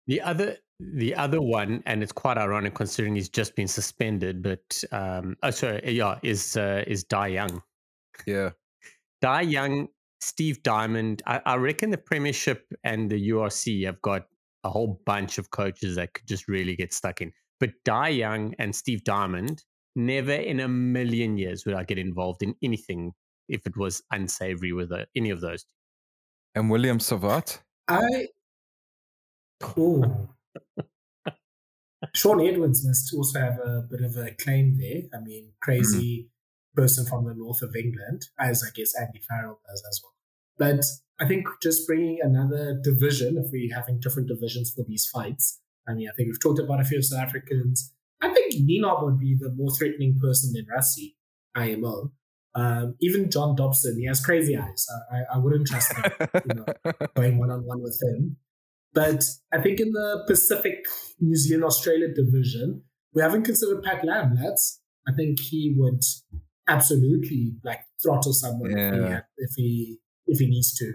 The 0.06 0.20
other 0.20 0.56
the 0.80 1.14
other 1.14 1.40
one, 1.40 1.82
and 1.86 2.02
it's 2.02 2.12
quite 2.12 2.36
ironic 2.36 2.74
considering 2.74 3.14
he's 3.14 3.28
just 3.28 3.54
been 3.56 3.68
suspended. 3.68 4.42
But 4.42 4.82
um, 4.92 5.36
oh, 5.42 5.50
sorry, 5.50 5.80
yeah, 5.92 6.18
is 6.22 6.56
uh, 6.56 6.84
is 6.86 7.04
Dai 7.04 7.28
Young. 7.28 7.62
Yeah, 8.26 8.50
Dai 9.22 9.42
Young, 9.42 9.88
Steve 10.20 10.62
Diamond. 10.62 11.22
I, 11.26 11.40
I 11.46 11.56
reckon 11.56 11.90
the 11.90 11.98
Premiership 11.98 12.66
and 12.82 13.10
the 13.10 13.30
URC 13.30 13.84
have 13.86 14.00
got 14.02 14.26
a 14.64 14.70
whole 14.70 15.00
bunch 15.06 15.38
of 15.38 15.50
coaches 15.50 15.96
that 15.96 16.14
could 16.14 16.26
just 16.26 16.48
really 16.48 16.76
get 16.76 16.92
stuck 16.92 17.20
in. 17.20 17.32
But 17.60 17.70
Dai 17.84 18.08
Young 18.08 18.54
and 18.58 18.74
Steve 18.74 19.04
Diamond, 19.04 19.62
never 19.94 20.32
in 20.32 20.60
a 20.60 20.68
million 20.68 21.38
years 21.38 21.64
would 21.64 21.74
I 21.74 21.84
get 21.84 21.98
involved 21.98 22.42
in 22.42 22.54
anything 22.62 23.12
if 23.48 23.66
it 23.66 23.76
was 23.76 24.02
unsavory 24.10 24.72
with 24.72 24.90
uh, 24.90 25.04
any 25.16 25.30
of 25.30 25.40
those. 25.40 25.64
and 26.54 26.70
William 26.70 26.98
Savat. 26.98 27.60
I 27.88 28.28
oh 29.76 30.28
Shaun 32.14 32.46
Edwards 32.46 32.86
must 32.86 33.12
also 33.14 33.40
have 33.40 33.58
a 33.58 33.86
bit 33.90 34.02
of 34.02 34.16
a 34.16 34.30
claim 34.32 34.78
there. 34.78 35.02
I 35.12 35.22
mean, 35.22 35.52
crazy 35.60 36.28
person 36.74 37.06
from 37.06 37.24
the 37.24 37.34
north 37.34 37.62
of 37.62 37.74
England, 37.74 38.26
as 38.38 38.62
I 38.62 38.70
guess 38.74 38.94
Andy 38.98 39.20
Farrell 39.28 39.60
does 39.66 39.82
as 39.88 40.00
well. 40.02 40.14
But 40.56 40.84
I 41.18 41.26
think 41.26 41.46
just 41.62 41.86
bringing 41.86 42.18
another 42.22 42.78
division, 42.82 43.36
if 43.38 43.50
we're 43.52 43.74
having 43.74 44.00
different 44.00 44.28
divisions 44.28 44.72
for 44.74 44.84
these 44.86 45.08
fights, 45.12 45.60
I 45.88 45.94
mean, 45.94 46.08
I 46.08 46.12
think 46.16 46.28
we've 46.28 46.42
talked 46.42 46.60
about 46.60 46.80
a 46.80 46.84
few 46.84 47.02
South 47.02 47.20
Africans. 47.20 47.92
I 48.20 48.32
think 48.32 48.54
Nienaber 48.54 49.04
would 49.04 49.18
be 49.18 49.36
the 49.38 49.50
more 49.50 49.70
threatening 49.70 50.18
person 50.20 50.52
than 50.52 50.66
Rassie, 50.66 51.14
IMO. 51.54 52.12
Um, 52.54 52.94
even 53.00 53.30
John 53.30 53.56
Dobson, 53.56 53.98
he 53.98 54.06
has 54.06 54.24
crazy 54.24 54.56
eyes. 54.56 54.86
I, 55.10 55.16
I, 55.16 55.22
I 55.34 55.38
wouldn't 55.38 55.66
trust 55.66 55.92
him 55.92 56.12
you 56.48 56.54
know, 56.54 56.92
going 57.16 57.38
one 57.38 57.50
on 57.50 57.64
one 57.64 57.82
with 57.82 58.00
him. 58.00 58.36
But 58.94 59.24
I 59.52 59.60
think 59.60 59.80
in 59.80 59.92
the 59.92 60.24
Pacific, 60.26 60.84
New 61.20 61.36
Zealand, 61.36 61.64
Australia 61.64 62.08
division, 62.14 62.82
we 63.12 63.22
haven't 63.22 63.42
considered 63.42 63.82
Pat 63.82 64.04
Lam, 64.04 64.36
lads. 64.36 64.80
I 65.08 65.12
think 65.12 65.40
he 65.40 65.74
would 65.76 66.00
absolutely 66.68 67.54
like 67.64 67.80
throttle 68.02 68.32
someone 68.32 68.70
if, 68.70 68.94
he, 68.94 69.00
Yeah. 69.00 69.20
if 69.36 69.50
he 69.56 69.98
if 70.26 70.38
he 70.38 70.46
needs 70.46 70.74
to. 70.76 70.92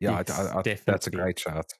yeah, 0.00 0.12
I, 0.12 0.24
Yes, 0.26 0.30
I, 0.38 0.58
I 0.58 0.62
think 0.62 0.84
that's 0.84 1.06
a 1.06 1.10
great 1.10 1.38
shot. 1.38 1.72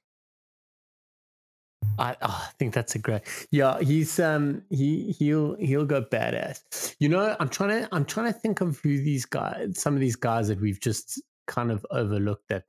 I, 1.98 2.16
oh, 2.22 2.46
I 2.48 2.52
think 2.58 2.74
that's 2.74 2.94
a 2.94 2.98
great. 2.98 3.22
Yeah, 3.50 3.78
he's 3.80 4.18
um 4.20 4.62
he 4.70 5.12
he'll 5.18 5.56
he'll 5.56 5.84
go 5.86 6.02
badass. 6.02 6.94
You 6.98 7.08
know, 7.08 7.36
I'm 7.38 7.48
trying 7.48 7.82
to 7.82 7.88
I'm 7.92 8.04
trying 8.04 8.32
to 8.32 8.38
think 8.38 8.60
of 8.60 8.78
who 8.80 8.98
these 8.98 9.24
guys, 9.24 9.80
some 9.80 9.94
of 9.94 10.00
these 10.00 10.16
guys 10.16 10.48
that 10.48 10.60
we've 10.60 10.80
just 10.80 11.22
kind 11.46 11.70
of 11.70 11.86
overlooked 11.90 12.48
that 12.48 12.64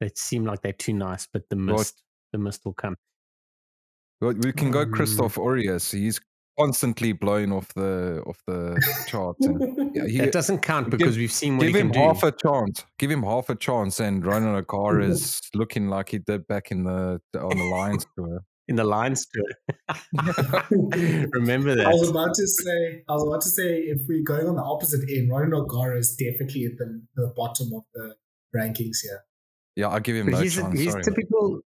that 0.00 0.18
seem 0.18 0.44
like 0.44 0.62
they're 0.62 0.72
too 0.72 0.94
nice, 0.94 1.26
but 1.32 1.48
the 1.50 1.56
Well, 1.56 1.76
mist 1.78 2.02
the 2.32 2.38
mist 2.38 2.62
will 2.64 2.74
come. 2.74 2.96
Well, 4.20 4.34
we 4.34 4.52
can 4.52 4.70
go 4.70 4.80
Um, 4.82 4.92
Christophe 4.92 5.36
Urios. 5.36 5.90
He's 5.92 6.20
constantly 6.58 7.12
blowing 7.12 7.52
off 7.52 7.72
the 7.74 8.22
off 8.26 8.38
the 8.46 8.78
chart. 9.06 9.36
And 9.40 9.94
yeah, 9.96 10.06
he, 10.06 10.18
that 10.18 10.32
doesn't 10.32 10.58
count 10.60 10.90
give- 10.90 10.98
because 10.98 11.16
we've 11.16 11.32
seen 11.32 11.56
what 11.56 11.64
give 11.66 11.74
he 11.74 11.80
him 11.80 11.90
can 11.90 12.02
do. 12.02 12.06
half 12.08 12.22
a 12.22 12.32
chance. 12.32 12.84
Give 12.98 13.10
him 13.10 13.22
half 13.22 13.48
a 13.50 13.54
chance, 13.54 13.98
and 14.00 14.24
Ronan 14.24 14.54
O'Carr 14.56 15.00
is 15.00 15.40
looking 15.54 15.88
like 15.88 16.10
he 16.10 16.18
did 16.18 16.46
back 16.46 16.70
in 16.70 16.84
the 16.84 17.20
on 17.40 17.56
the 17.56 17.64
Lions 17.64 18.06
tour. 18.16 18.40
in 18.68 18.76
the 18.76 18.84
Lions 18.84 19.26
tour. 19.32 19.50
Remember 21.32 21.74
that. 21.74 21.86
I 21.86 21.90
was 21.92 22.10
about 22.10 22.34
to 22.34 22.46
say, 22.46 23.02
I 23.08 23.12
was 23.14 23.22
about 23.26 23.40
to 23.42 23.48
say, 23.48 23.78
if 23.80 24.00
we're 24.08 24.22
going 24.22 24.46
on 24.46 24.56
the 24.56 24.62
opposite 24.62 25.00
end, 25.10 25.30
Ronan 25.30 25.54
O'Gara 25.54 25.98
is 25.98 26.14
definitely 26.16 26.66
at 26.66 26.76
the, 26.78 27.02
the 27.16 27.32
bottom 27.36 27.72
of 27.74 27.82
the 27.94 28.14
rankings 28.56 28.98
here. 29.02 29.22
Yeah, 29.80 29.88
I 29.88 29.98
give 30.00 30.16
him 30.16 30.30
But 30.30 30.42
he's 30.42 30.58
a, 30.58 30.70
he's 30.70 30.92
sorry. 30.92 31.04
typical. 31.04 31.60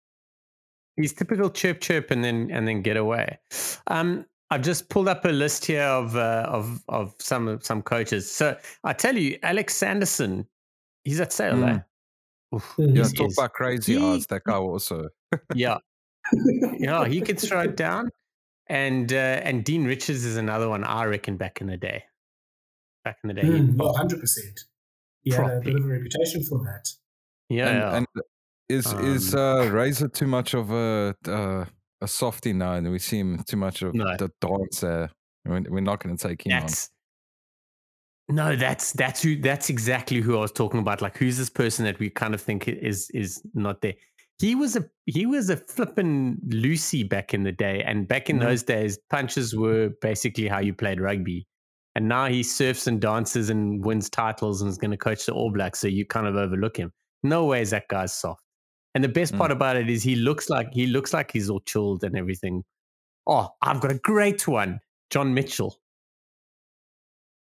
he's 0.96 1.14
typical 1.14 1.48
chirp 1.48 1.80
chirp 1.80 2.10
and 2.10 2.22
then 2.22 2.50
and 2.52 2.68
then 2.68 2.82
get 2.82 2.98
away. 2.98 3.38
Um, 3.86 4.26
I've 4.50 4.60
just 4.60 4.90
pulled 4.90 5.08
up 5.08 5.24
a 5.24 5.30
list 5.30 5.64
here 5.64 5.82
of 5.82 6.14
uh, 6.14 6.46
of 6.46 6.82
of 6.88 7.14
some 7.18 7.58
some 7.62 7.80
coaches. 7.80 8.30
So 8.30 8.54
I 8.84 8.92
tell 8.92 9.16
you, 9.16 9.38
Alex 9.42 9.74
Sanderson, 9.74 10.46
he's 11.04 11.20
at 11.20 11.32
Sale. 11.32 11.54
Mm. 11.54 11.74
Eh? 11.74 12.56
Oof, 12.56 12.74
yeah, 12.76 13.02
talk 13.04 13.28
is. 13.28 13.38
about 13.38 13.54
crazy 13.54 13.96
he, 13.96 14.04
odds. 14.04 14.26
That 14.26 14.42
guy 14.44 14.56
also. 14.56 15.08
yeah, 15.54 15.78
yeah, 16.78 17.06
he 17.06 17.22
could 17.22 17.40
throw 17.40 17.60
it 17.60 17.76
down. 17.78 18.10
And 18.68 19.10
uh, 19.10 19.40
and 19.42 19.64
Dean 19.64 19.86
Richards 19.86 20.26
is 20.26 20.36
another 20.36 20.68
one 20.68 20.84
I 20.84 21.06
reckon 21.06 21.38
back 21.38 21.62
in 21.62 21.66
the 21.66 21.78
day. 21.78 22.04
Back 23.04 23.16
in 23.24 23.28
the 23.28 23.34
day, 23.34 23.42
mm, 23.42 23.96
hundred 23.96 24.20
percent. 24.20 24.60
He 25.22 25.30
had 25.32 25.46
a 25.46 25.60
bit 25.60 25.76
of 25.76 25.84
a 25.84 25.88
reputation 25.88 26.42
for 26.44 26.58
that. 26.64 26.86
Yeah, 27.52 27.68
and, 27.68 27.78
yeah. 27.78 27.96
and 27.96 28.06
is 28.68 28.86
um, 28.86 29.04
is 29.04 29.34
uh, 29.34 29.68
Razor 29.70 30.08
too 30.08 30.26
much 30.26 30.54
of 30.54 30.70
a 30.70 31.14
uh, 31.26 31.64
a 32.00 32.08
softy 32.08 32.52
now? 32.52 32.74
And 32.74 32.90
we 32.90 32.98
see 32.98 33.18
him 33.18 33.42
too 33.46 33.56
much 33.56 33.82
of 33.82 33.94
no. 33.94 34.16
the 34.16 34.30
dancer. 34.40 35.10
We're, 35.44 35.62
we're 35.68 35.80
not 35.80 36.02
going 36.02 36.16
to 36.16 36.28
take 36.28 36.46
him 36.46 36.50
that's, 36.50 36.88
on. 38.28 38.36
No, 38.36 38.56
that's 38.56 38.92
that's 38.92 39.22
who 39.22 39.36
that's 39.40 39.68
exactly 39.68 40.20
who 40.20 40.36
I 40.36 40.40
was 40.40 40.52
talking 40.52 40.80
about. 40.80 41.02
Like, 41.02 41.18
who's 41.18 41.36
this 41.36 41.50
person 41.50 41.84
that 41.84 41.98
we 41.98 42.08
kind 42.08 42.34
of 42.34 42.40
think 42.40 42.68
is 42.68 43.10
is 43.10 43.42
not 43.54 43.82
there? 43.82 43.94
He 44.38 44.54
was 44.54 44.76
a 44.76 44.88
he 45.06 45.26
was 45.26 45.50
a 45.50 45.56
flippin' 45.56 46.38
Lucy 46.46 47.02
back 47.02 47.34
in 47.34 47.42
the 47.42 47.52
day, 47.52 47.82
and 47.82 48.08
back 48.08 48.30
in 48.30 48.38
mm. 48.38 48.42
those 48.42 48.62
days, 48.62 48.98
punches 49.10 49.54
were 49.54 49.90
basically 50.00 50.48
how 50.48 50.60
you 50.60 50.72
played 50.72 51.00
rugby. 51.00 51.46
And 51.94 52.08
now 52.08 52.26
he 52.26 52.42
surfs 52.42 52.86
and 52.86 53.00
dances 53.00 53.50
and 53.50 53.84
wins 53.84 54.08
titles 54.08 54.62
and 54.62 54.70
is 54.70 54.78
going 54.78 54.92
to 54.92 54.96
coach 54.96 55.26
the 55.26 55.32
All 55.32 55.52
Blacks. 55.52 55.78
So 55.78 55.88
you 55.88 56.06
kind 56.06 56.26
of 56.26 56.36
overlook 56.36 56.76
him. 56.76 56.90
No 57.22 57.46
way 57.46 57.62
is 57.62 57.70
that 57.70 57.88
guy's 57.88 58.12
soft. 58.12 58.42
And 58.94 59.02
the 59.02 59.08
best 59.08 59.32
mm. 59.32 59.38
part 59.38 59.50
about 59.50 59.76
it 59.76 59.88
is 59.88 60.02
he 60.02 60.16
looks 60.16 60.50
like 60.50 60.72
he 60.72 60.86
looks 60.86 61.12
like 61.12 61.30
he's 61.30 61.48
all 61.48 61.60
chilled 61.60 62.04
and 62.04 62.16
everything. 62.16 62.64
Oh, 63.26 63.48
I've 63.62 63.80
got 63.80 63.92
a 63.92 63.98
great 63.98 64.46
one, 64.46 64.80
John 65.10 65.32
Mitchell. 65.32 65.78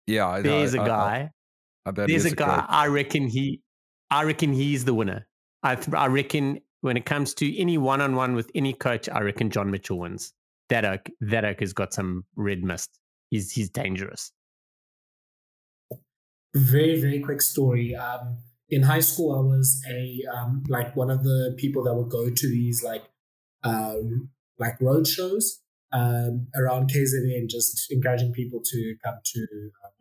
Yeah, 0.08 0.42
there's 0.42 0.76
I, 0.76 0.84
a 0.84 0.86
guy. 0.86 1.32
I, 1.86 1.90
I, 1.90 1.92
there's 1.92 2.26
a 2.26 2.36
guy. 2.36 2.56
Great. 2.56 2.66
I 2.70 2.88
reckon 2.88 3.28
he. 3.28 3.62
I 4.10 4.24
reckon 4.24 4.54
he's 4.54 4.86
the 4.86 4.94
winner. 4.94 5.28
I 5.64 5.78
I 5.94 6.08
reckon 6.08 6.60
when 6.82 6.98
it 6.98 7.06
comes 7.06 7.34
to 7.36 7.58
any 7.58 7.78
one 7.78 8.02
on 8.02 8.16
one 8.16 8.34
with 8.36 8.50
any 8.56 8.74
coach, 8.74 9.08
I 9.10 9.20
reckon 9.22 9.50
John 9.50 9.70
Mitchell 9.70 10.00
wins. 10.00 10.34
That 10.70 10.86
oak, 10.86 11.10
that 11.22 11.46
oak 11.46 11.60
has 11.62 11.74
got 11.74 11.94
some 11.94 12.26
red 12.36 12.64
mist. 12.64 13.00
He's 13.30 13.52
he's 13.52 13.70
dangerous. 13.70 14.32
Very 16.56 17.00
very 17.00 17.20
quick 17.20 17.42
story. 17.42 17.96
Um, 17.96 18.38
in 18.70 18.84
high 18.84 19.00
school, 19.00 19.36
I 19.36 19.42
was 19.42 19.84
a 19.90 20.22
um, 20.36 20.64
like 20.68 20.96
one 20.96 21.10
of 21.10 21.24
the 21.24 21.56
people 21.58 21.84
that 21.84 21.96
would 21.96 22.10
go 22.10 22.30
to 22.30 22.48
these 22.48 22.84
like 22.84 23.04
uh, 23.64 23.96
like 24.58 24.80
road 24.80 25.08
shows 25.08 25.62
um, 25.92 26.48
around 26.56 26.92
KZN, 26.92 27.50
just 27.50 27.92
encouraging 27.92 28.32
people 28.32 28.62
to 28.64 28.96
come 29.04 29.16
to 29.24 29.48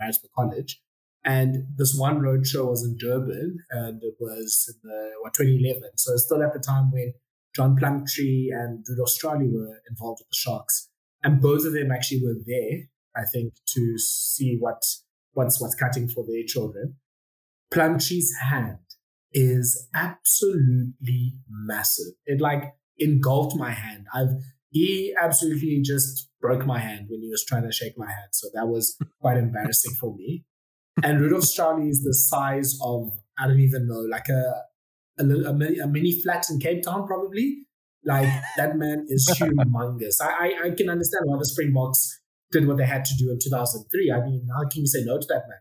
uh, 0.00 0.12
College. 0.36 0.80
And 1.24 1.66
this 1.76 1.94
one 1.98 2.20
road 2.20 2.46
show 2.46 2.66
was 2.66 2.84
in 2.84 2.96
Durban, 2.96 3.58
and 3.70 4.02
it 4.02 4.14
was 4.20 4.72
in 4.82 4.88
the 4.88 5.10
what 5.20 5.34
2011. 5.34 5.82
So 5.96 6.16
still 6.16 6.42
at 6.42 6.52
the 6.52 6.60
time 6.60 6.90
when 6.90 7.12
John 7.56 7.76
Plumtree 7.76 8.50
and 8.52 8.84
Rudolf 8.88 9.10
Straeuli 9.10 9.52
were 9.52 9.80
involved 9.90 10.20
with 10.20 10.28
the 10.30 10.36
Sharks, 10.36 10.88
and 11.22 11.40
both 11.40 11.64
of 11.64 11.72
them 11.72 11.90
actually 11.90 12.22
were 12.22 12.36
there. 12.46 12.82
I 13.16 13.24
think 13.32 13.54
to 13.74 13.98
see 13.98 14.58
what 14.60 14.82
what's 15.32 15.60
what's 15.60 15.74
cutting 15.74 16.08
for 16.08 16.24
their 16.24 16.44
children. 16.46 16.96
Plumtree's 17.70 18.32
hand 18.42 18.78
is 19.32 19.88
absolutely 19.94 21.34
massive. 21.48 22.14
It 22.26 22.40
like 22.40 22.74
engulfed 22.98 23.56
my 23.56 23.70
hand. 23.70 24.06
I've 24.14 24.30
he 24.70 25.14
absolutely 25.20 25.80
just 25.82 26.28
broke 26.40 26.66
my 26.66 26.78
hand 26.78 27.06
when 27.08 27.22
he 27.22 27.30
was 27.30 27.44
trying 27.44 27.62
to 27.64 27.72
shake 27.72 27.94
my 27.96 28.06
hand. 28.06 28.28
So 28.32 28.48
that 28.54 28.68
was 28.68 28.96
quite 29.20 29.38
embarrassing 29.38 29.94
for 29.98 30.14
me. 30.14 30.44
And 31.02 31.20
Rudolf 31.20 31.44
Straeuli 31.44 31.88
is 31.88 32.02
the 32.02 32.14
size 32.14 32.78
of 32.82 33.12
I 33.38 33.46
don't 33.46 33.60
even 33.60 33.86
know, 33.86 34.00
like 34.00 34.28
a 34.28 34.62
a, 35.18 35.24
a, 35.24 35.52
mini, 35.52 35.78
a 35.78 35.86
mini 35.86 36.20
flat 36.22 36.46
in 36.50 36.60
Cape 36.60 36.82
Town, 36.82 37.06
probably. 37.06 37.64
Like 38.04 38.28
that 38.56 38.76
man 38.76 39.06
is 39.08 39.28
humongous. 39.40 40.20
I, 40.22 40.26
I, 40.26 40.66
I 40.66 40.70
can 40.70 40.88
understand 40.88 41.24
why 41.26 41.36
the 41.38 41.44
Springboks 41.44 42.20
did 42.52 42.66
what 42.66 42.78
they 42.78 42.86
had 42.86 43.04
to 43.04 43.14
do 43.16 43.30
in 43.30 43.38
2003. 43.42 44.12
I 44.12 44.24
mean, 44.24 44.48
how 44.56 44.68
can 44.68 44.82
you 44.82 44.86
say 44.86 45.02
no 45.04 45.18
to 45.18 45.26
that 45.28 45.42
man? 45.48 45.58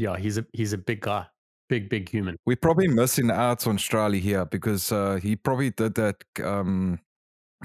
Yeah, 0.00 0.16
he's 0.16 0.38
a 0.38 0.46
he's 0.54 0.72
a 0.72 0.78
big 0.78 1.02
guy, 1.02 1.26
big 1.68 1.90
big 1.90 2.08
human. 2.08 2.38
We're 2.46 2.56
probably 2.56 2.88
missing 2.88 3.30
out 3.30 3.66
on 3.66 3.76
Straeuli 3.76 4.18
here 4.18 4.46
because 4.46 4.90
uh, 4.90 5.18
he 5.22 5.36
probably 5.36 5.72
did 5.72 5.94
that 5.96 6.16
um, 6.42 7.00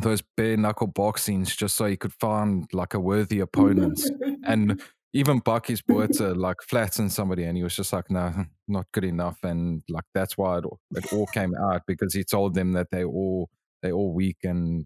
those 0.02 0.22
bare 0.36 0.58
knuckle 0.58 0.90
boxings 0.90 1.56
just 1.56 1.78
so 1.78 1.86
he 1.86 1.96
could 1.96 2.12
find 2.12 2.68
like 2.74 2.94
a 2.94 3.00
worthy 3.00 3.40
opponent. 3.40 4.02
and 4.46 4.82
even 5.14 5.40
Bakkies 5.40 5.82
Botha 5.88 6.34
like 6.34 6.58
flattened 6.62 7.14
somebody, 7.14 7.46
and 7.46 7.56
he 7.56 7.64
was 7.64 7.74
just 7.74 7.94
like, 7.94 8.12
"No, 8.12 8.34
not 8.68 8.88
good 8.92 9.06
enough." 9.06 9.38
And 9.44 9.82
like 9.88 10.04
that's 10.14 10.38
why 10.38 10.58
it, 10.58 10.66
it 10.94 11.14
all 11.14 11.28
came 11.28 11.56
out 11.56 11.84
because 11.88 12.14
he 12.14 12.26
told 12.26 12.54
them 12.54 12.74
that 12.74 12.92
they 12.92 13.06
all 13.06 13.50
they 13.82 13.94
all 13.94 14.14
weak 14.14 14.40
and 14.44 14.84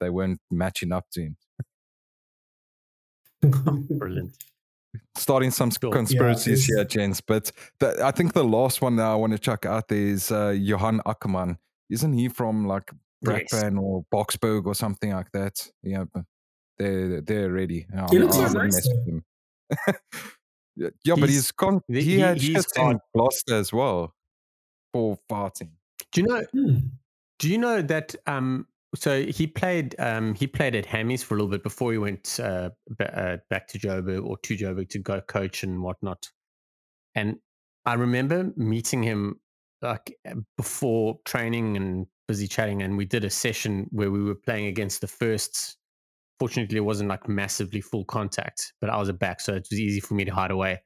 they 0.00 0.10
weren't 0.10 0.42
matching 0.50 0.92
up 0.92 1.06
to 1.12 1.22
him. 1.22 1.36
Brilliant 3.88 4.36
starting 5.16 5.50
some 5.50 5.70
cool. 5.70 5.92
conspiracies 5.92 6.68
yeah, 6.68 6.76
here, 6.76 6.84
gents. 6.84 7.20
But 7.20 7.52
the, 7.78 8.04
I 8.04 8.10
think 8.10 8.32
the 8.32 8.44
last 8.44 8.82
one 8.82 8.96
that 8.96 9.06
I 9.06 9.14
want 9.14 9.32
to 9.32 9.38
check 9.38 9.66
out 9.66 9.90
is 9.92 10.30
uh, 10.30 10.50
Johan 10.50 11.00
Ackermann. 11.06 11.56
Isn't 11.90 12.12
he 12.12 12.28
from 12.28 12.66
like 12.66 12.90
yes. 13.22 13.52
or 13.52 14.04
Boksburg 14.12 14.66
or 14.66 14.74
something 14.74 15.12
like 15.12 15.32
that? 15.32 15.70
Yeah, 15.82 16.04
they're 16.78 17.20
they're 17.20 17.50
ready. 17.50 17.86
He 18.10 18.18
looks 18.18 18.36
so 18.36 18.46
nice. 18.46 18.88
yeah, 20.76 20.88
he's, 21.02 21.16
but 21.16 21.28
he's 21.28 21.50
gone. 21.52 21.80
He, 21.88 22.02
he 22.02 22.18
had 22.20 22.40
he's 22.40 22.66
in 22.76 23.00
Gloucester 23.14 23.56
as 23.56 23.72
well 23.72 24.14
for 24.92 25.18
farting. 25.30 25.70
Do 26.12 26.20
you 26.20 26.26
know? 26.26 26.42
Hmm. 26.52 26.76
Do 27.38 27.48
you 27.48 27.58
know 27.58 27.80
that 27.82 28.14
um, 28.26 28.66
so 28.94 29.22
he 29.22 29.46
played 29.46 29.94
um, 29.98 30.34
he 30.34 30.46
played 30.46 30.74
at 30.74 30.86
Hammies 30.86 31.22
for 31.22 31.34
a 31.34 31.36
little 31.36 31.50
bit 31.50 31.62
before 31.62 31.92
he 31.92 31.98
went 31.98 32.40
uh, 32.42 32.70
b- 32.98 33.04
uh, 33.04 33.36
back 33.48 33.68
to 33.68 33.78
Joburg 33.78 34.24
or 34.24 34.36
to 34.38 34.56
Joburg 34.56 34.88
to 34.90 34.98
go 34.98 35.20
coach 35.20 35.62
and 35.62 35.82
whatnot. 35.82 36.28
And 37.14 37.36
I 37.86 37.94
remember 37.94 38.52
meeting 38.56 39.02
him 39.02 39.40
like 39.80 40.16
before 40.56 41.18
training 41.24 41.76
and 41.76 42.06
busy 42.26 42.48
chatting, 42.48 42.82
and 42.82 42.96
we 42.96 43.04
did 43.04 43.24
a 43.24 43.30
session 43.30 43.86
where 43.90 44.10
we 44.10 44.22
were 44.22 44.34
playing 44.34 44.66
against 44.66 45.00
the 45.00 45.06
firsts. 45.06 45.76
Fortunately, 46.40 46.78
it 46.78 46.84
wasn't 46.84 47.10
like 47.10 47.28
massively 47.28 47.80
full 47.80 48.04
contact, 48.04 48.72
but 48.80 48.90
I 48.90 48.96
was 48.96 49.08
a 49.08 49.12
back, 49.12 49.40
so 49.40 49.54
it 49.54 49.68
was 49.70 49.78
easy 49.78 50.00
for 50.00 50.14
me 50.14 50.24
to 50.24 50.34
hide 50.34 50.50
away. 50.50 50.82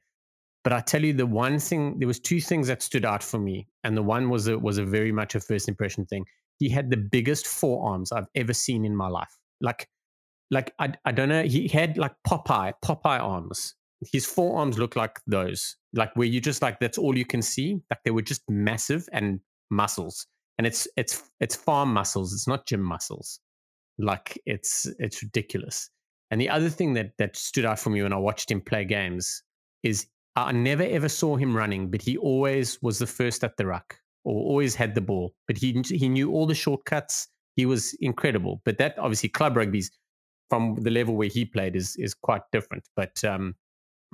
But 0.63 0.73
I 0.73 0.81
tell 0.81 1.03
you, 1.03 1.13
the 1.13 1.25
one 1.25 1.59
thing 1.59 1.97
there 1.97 2.07
was 2.07 2.19
two 2.19 2.41
things 2.41 2.67
that 2.67 2.83
stood 2.83 3.05
out 3.05 3.23
for 3.23 3.39
me, 3.39 3.67
and 3.83 3.97
the 3.97 4.03
one 4.03 4.29
was 4.29 4.47
a, 4.47 4.59
was 4.59 4.77
a 4.77 4.85
very 4.85 5.11
much 5.11 5.33
a 5.33 5.39
first 5.39 5.67
impression 5.67 6.05
thing 6.05 6.25
he 6.59 6.69
had 6.69 6.89
the 6.89 6.97
biggest 6.97 7.47
forearms 7.47 8.11
I've 8.11 8.27
ever 8.35 8.53
seen 8.53 8.85
in 8.85 8.95
my 8.95 9.07
life. 9.07 9.33
Like, 9.61 9.87
like 10.51 10.73
I, 10.79 10.93
I 11.05 11.11
don't 11.11 11.29
know. 11.29 11.43
He 11.43 11.67
had 11.67 11.97
like 11.97 12.13
Popeye, 12.27 12.73
Popeye 12.83 13.19
arms. 13.19 13.75
His 14.11 14.25
forearms 14.25 14.77
look 14.77 14.95
like 14.95 15.19
those, 15.25 15.77
like 15.93 16.15
where 16.15 16.27
you 16.27 16.39
just 16.39 16.61
like 16.61 16.79
that's 16.79 16.97
all 16.97 17.17
you 17.17 17.25
can 17.25 17.41
see. 17.41 17.81
Like 17.89 17.99
they 18.03 18.11
were 18.11 18.21
just 18.21 18.41
massive 18.49 19.07
and 19.11 19.39
muscles, 19.71 20.27
and 20.57 20.67
it's 20.67 20.87
it's 20.97 21.23
it's 21.39 21.55
farm 21.55 21.93
muscles. 21.93 22.33
It's 22.33 22.47
not 22.47 22.67
gym 22.67 22.81
muscles. 22.81 23.39
Like 23.97 24.39
it's 24.45 24.87
it's 24.99 25.23
ridiculous. 25.23 25.89
And 26.29 26.41
the 26.41 26.49
other 26.49 26.69
thing 26.69 26.93
that 26.95 27.11
that 27.17 27.35
stood 27.35 27.65
out 27.65 27.79
for 27.79 27.89
me 27.89 28.03
when 28.03 28.13
I 28.13 28.17
watched 28.17 28.51
him 28.51 28.61
play 28.61 28.85
games 28.85 29.41
is 29.81 30.07
I 30.35 30.51
never 30.51 30.83
ever 30.83 31.09
saw 31.09 31.37
him 31.37 31.55
running, 31.55 31.89
but 31.89 32.01
he 32.01 32.17
always 32.17 32.81
was 32.83 32.99
the 32.99 33.07
first 33.07 33.43
at 33.43 33.55
the 33.57 33.65
ruck 33.65 33.97
or 34.25 34.43
always 34.43 34.75
had 34.75 34.95
the 34.95 35.01
ball, 35.01 35.33
but 35.47 35.57
he 35.57 35.81
he 35.85 36.09
knew 36.09 36.31
all 36.31 36.45
the 36.45 36.55
shortcuts. 36.55 37.27
He 37.55 37.65
was 37.65 37.95
incredible. 38.01 38.61
But 38.65 38.77
that 38.79 38.97
obviously 38.99 39.29
club 39.29 39.55
rugby's 39.55 39.89
from 40.49 40.75
the 40.75 40.91
level 40.91 41.15
where 41.15 41.29
he 41.29 41.45
played 41.45 41.75
is 41.75 41.95
is 41.97 42.13
quite 42.13 42.41
different. 42.51 42.83
But 42.95 43.23
um, 43.23 43.55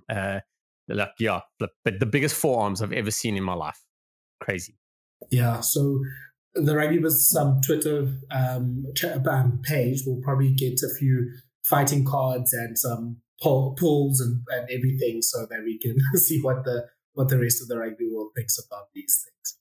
uh, 0.09 0.41
like 0.87 1.13
yeah, 1.19 1.41
but 1.59 1.71
the 1.85 2.05
biggest 2.05 2.35
forearms 2.35 2.81
I've 2.81 2.93
ever 2.93 3.11
seen 3.11 3.37
in 3.37 3.43
my 3.43 3.53
life, 3.53 3.79
crazy. 4.39 4.77
Yeah. 5.31 5.61
So 5.61 5.99
the 6.53 6.75
rugby 6.75 6.99
was 6.99 7.29
some 7.29 7.61
Twitter 7.61 8.11
um, 8.31 8.85
um, 9.29 9.61
page 9.63 10.03
will 10.05 10.21
probably 10.21 10.51
get 10.53 10.81
a 10.83 10.93
few 10.97 11.31
fighting 11.63 12.05
cards 12.05 12.53
and 12.53 12.77
some 12.77 13.17
polls 13.41 14.19
and, 14.19 14.41
and 14.49 14.69
everything 14.69 15.21
so 15.21 15.47
that 15.49 15.61
we 15.63 15.79
can 15.79 15.95
see 16.15 16.41
what 16.41 16.63
the 16.63 16.87
what 17.13 17.29
the 17.29 17.39
rest 17.39 17.61
of 17.61 17.67
the 17.67 17.77
rugby 17.77 18.09
world 18.11 18.31
thinks 18.35 18.57
about 18.57 18.85
these 18.93 19.25
things. 19.25 19.57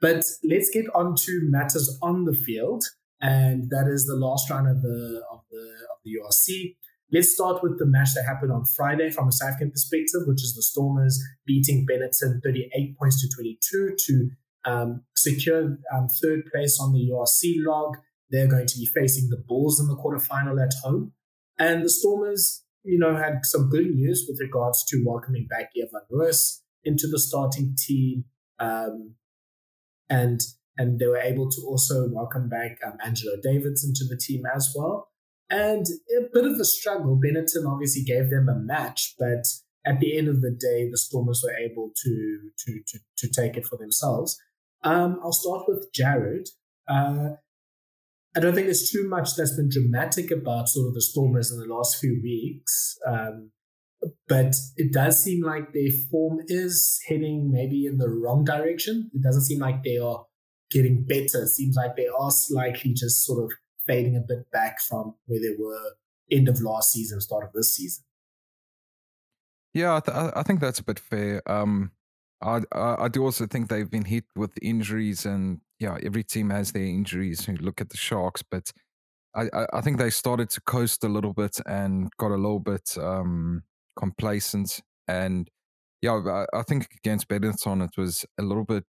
But 0.00 0.24
let's 0.42 0.70
get 0.70 0.86
on 0.94 1.14
to 1.16 1.40
matters 1.50 1.98
on 2.00 2.24
the 2.24 2.34
field, 2.34 2.84
and 3.20 3.68
that 3.70 3.86
is 3.86 4.06
the 4.06 4.16
last 4.16 4.50
round 4.50 4.68
of 4.68 4.82
the 4.82 5.22
of 5.30 5.40
the 5.50 5.64
of 5.90 5.98
the 6.04 6.18
URC. 6.18 6.76
Let's 7.12 7.34
start 7.34 7.62
with 7.62 7.78
the 7.78 7.86
match 7.86 8.14
that 8.14 8.24
happened 8.24 8.52
on 8.52 8.64
Friday 8.64 9.10
from 9.10 9.28
a 9.28 9.32
South 9.32 9.50
African 9.50 9.72
perspective, 9.72 10.22
which 10.26 10.44
is 10.44 10.54
the 10.54 10.62
Stormers 10.62 11.20
beating 11.44 11.84
Benetton 11.90 12.40
38 12.42 12.96
points 12.96 13.20
to 13.20 13.28
22 13.34 13.96
to 14.06 14.30
um, 14.64 15.02
secure 15.16 15.78
um, 15.92 16.06
third 16.22 16.42
place 16.52 16.78
on 16.80 16.92
the 16.92 17.10
URC 17.10 17.64
log. 17.66 17.96
they're 18.30 18.46
going 18.46 18.66
to 18.66 18.78
be 18.78 18.86
facing 18.86 19.28
the 19.28 19.42
Bulls 19.48 19.80
in 19.80 19.88
the 19.88 19.96
quarterfinal 19.96 20.62
at 20.62 20.72
home. 20.84 21.12
And 21.58 21.84
the 21.84 21.90
Stormers, 21.90 22.62
you 22.84 22.98
know, 22.98 23.16
had 23.16 23.40
some 23.42 23.68
good 23.68 23.90
news 23.90 24.24
with 24.28 24.38
regards 24.40 24.84
to 24.84 25.02
welcoming 25.04 25.48
back 25.50 25.70
Evan 25.76 26.06
Roos 26.08 26.62
into 26.84 27.08
the 27.08 27.18
starting 27.18 27.74
team. 27.76 28.24
Um, 28.60 29.16
and 30.10 30.40
and 30.76 30.98
they 30.98 31.06
were 31.06 31.18
able 31.18 31.50
to 31.50 31.62
also 31.66 32.08
welcome 32.10 32.48
back 32.48 32.78
um, 32.86 32.96
Angelo 33.04 33.34
Davidson 33.42 33.92
to 33.94 34.04
the 34.06 34.16
team 34.16 34.44
as 34.54 34.74
well. 34.76 35.08
And 35.50 35.84
a 36.16 36.22
bit 36.32 36.44
of 36.44 36.58
a 36.58 36.64
struggle. 36.64 37.20
Benetton 37.22 37.66
obviously 37.66 38.02
gave 38.02 38.30
them 38.30 38.48
a 38.48 38.54
match, 38.54 39.14
but 39.18 39.46
at 39.84 40.00
the 40.00 40.16
end 40.16 40.28
of 40.28 40.42
the 40.42 40.50
day, 40.50 40.88
the 40.90 40.98
Stormers 40.98 41.42
were 41.44 41.56
able 41.56 41.92
to 42.02 42.50
to 42.66 42.80
to, 42.86 42.98
to 43.18 43.28
take 43.28 43.56
it 43.56 43.66
for 43.66 43.76
themselves. 43.76 44.38
Um, 44.82 45.20
I'll 45.22 45.32
start 45.32 45.64
with 45.68 45.88
Jared. 45.92 46.48
Uh, 46.88 47.30
I 48.36 48.40
don't 48.40 48.54
think 48.54 48.66
there's 48.66 48.90
too 48.90 49.08
much 49.08 49.34
that's 49.36 49.56
been 49.56 49.68
dramatic 49.68 50.30
about 50.30 50.68
sort 50.68 50.88
of 50.88 50.94
the 50.94 51.02
Stormers 51.02 51.50
in 51.50 51.58
the 51.58 51.72
last 51.72 51.98
few 51.98 52.20
weeks. 52.22 52.96
Um, 53.06 53.50
but 54.28 54.54
it 54.76 54.92
does 54.92 55.22
seem 55.22 55.42
like 55.42 55.72
their 55.72 55.90
form 56.10 56.40
is 56.46 57.00
heading 57.06 57.50
maybe 57.50 57.86
in 57.86 57.98
the 57.98 58.08
wrong 58.08 58.44
direction. 58.44 59.10
It 59.14 59.22
doesn't 59.22 59.42
seem 59.42 59.58
like 59.58 59.82
they 59.82 59.98
are 59.98 60.24
getting 60.70 61.04
better. 61.04 61.42
It 61.42 61.48
seems 61.48 61.76
like 61.76 61.96
they 61.96 62.08
are 62.08 62.30
slightly 62.30 62.94
just 62.94 63.24
sort 63.24 63.44
of 63.44 63.52
fading 63.86 64.16
a 64.16 64.20
bit 64.20 64.50
back 64.50 64.80
from 64.80 65.14
where 65.26 65.40
they 65.40 65.54
were 65.58 65.94
end 66.30 66.48
of 66.48 66.60
last 66.60 66.92
season, 66.92 67.20
start 67.20 67.44
of 67.44 67.52
this 67.52 67.74
season. 67.74 68.04
Yeah, 69.74 69.96
I, 69.96 70.00
th- 70.00 70.32
I 70.34 70.42
think 70.42 70.60
that's 70.60 70.80
a 70.80 70.84
bit 70.84 70.98
fair. 70.98 71.42
Um, 71.50 71.92
I, 72.42 72.62
I 72.72 73.08
do 73.08 73.24
also 73.24 73.46
think 73.46 73.68
they've 73.68 73.90
been 73.90 74.06
hit 74.06 74.24
with 74.34 74.52
injuries, 74.62 75.26
and 75.26 75.60
yeah, 75.78 75.98
every 76.02 76.24
team 76.24 76.50
has 76.50 76.72
their 76.72 76.84
injuries. 76.84 77.46
You 77.46 77.56
look 77.56 77.80
at 77.80 77.90
the 77.90 77.96
Sharks, 77.96 78.42
but 78.42 78.72
I, 79.34 79.66
I 79.72 79.80
think 79.80 79.98
they 79.98 80.10
started 80.10 80.50
to 80.50 80.60
coast 80.62 81.04
a 81.04 81.08
little 81.08 81.32
bit 81.32 81.60
and 81.66 82.10
got 82.18 82.30
a 82.30 82.36
little 82.36 82.58
bit 82.58 82.96
um, 82.98 83.62
complacent. 84.00 84.80
And 85.06 85.48
yeah, 86.02 86.44
I, 86.52 86.62
think 86.62 86.88
against 86.96 87.28
Benetton 87.28 87.84
it 87.84 88.00
was 88.00 88.24
a 88.38 88.42
little 88.42 88.64
bit 88.64 88.86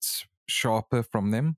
sharper 0.49 1.03
from 1.03 1.33
them, 1.33 1.57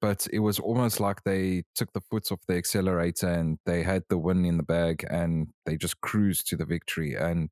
but 0.00 0.26
it 0.32 0.38
was 0.40 0.58
almost 0.58 1.00
like 1.00 1.22
they 1.24 1.64
took 1.74 1.92
the 1.92 2.00
foot 2.00 2.32
off 2.32 2.40
the 2.48 2.56
accelerator 2.56 3.28
and 3.28 3.58
they 3.66 3.82
had 3.82 4.04
the 4.08 4.18
win 4.18 4.44
in 4.44 4.56
the 4.56 4.62
bag 4.62 5.04
and 5.10 5.48
they 5.66 5.76
just 5.76 6.00
cruised 6.00 6.48
to 6.48 6.56
the 6.56 6.64
victory. 6.64 7.14
And 7.14 7.50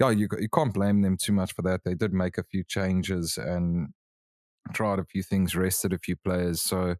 yeah, 0.00 0.10
you 0.10 0.28
you 0.40 0.48
can't 0.48 0.74
blame 0.74 1.02
them 1.02 1.16
too 1.16 1.32
much 1.32 1.52
for 1.52 1.62
that. 1.62 1.82
They 1.84 1.94
did 1.94 2.12
make 2.12 2.38
a 2.38 2.44
few 2.44 2.64
changes 2.64 3.38
and 3.38 3.90
tried 4.72 4.98
a 4.98 5.04
few 5.04 5.22
things, 5.22 5.54
rested 5.54 5.92
a 5.92 5.98
few 5.98 6.16
players. 6.16 6.60
So 6.62 6.96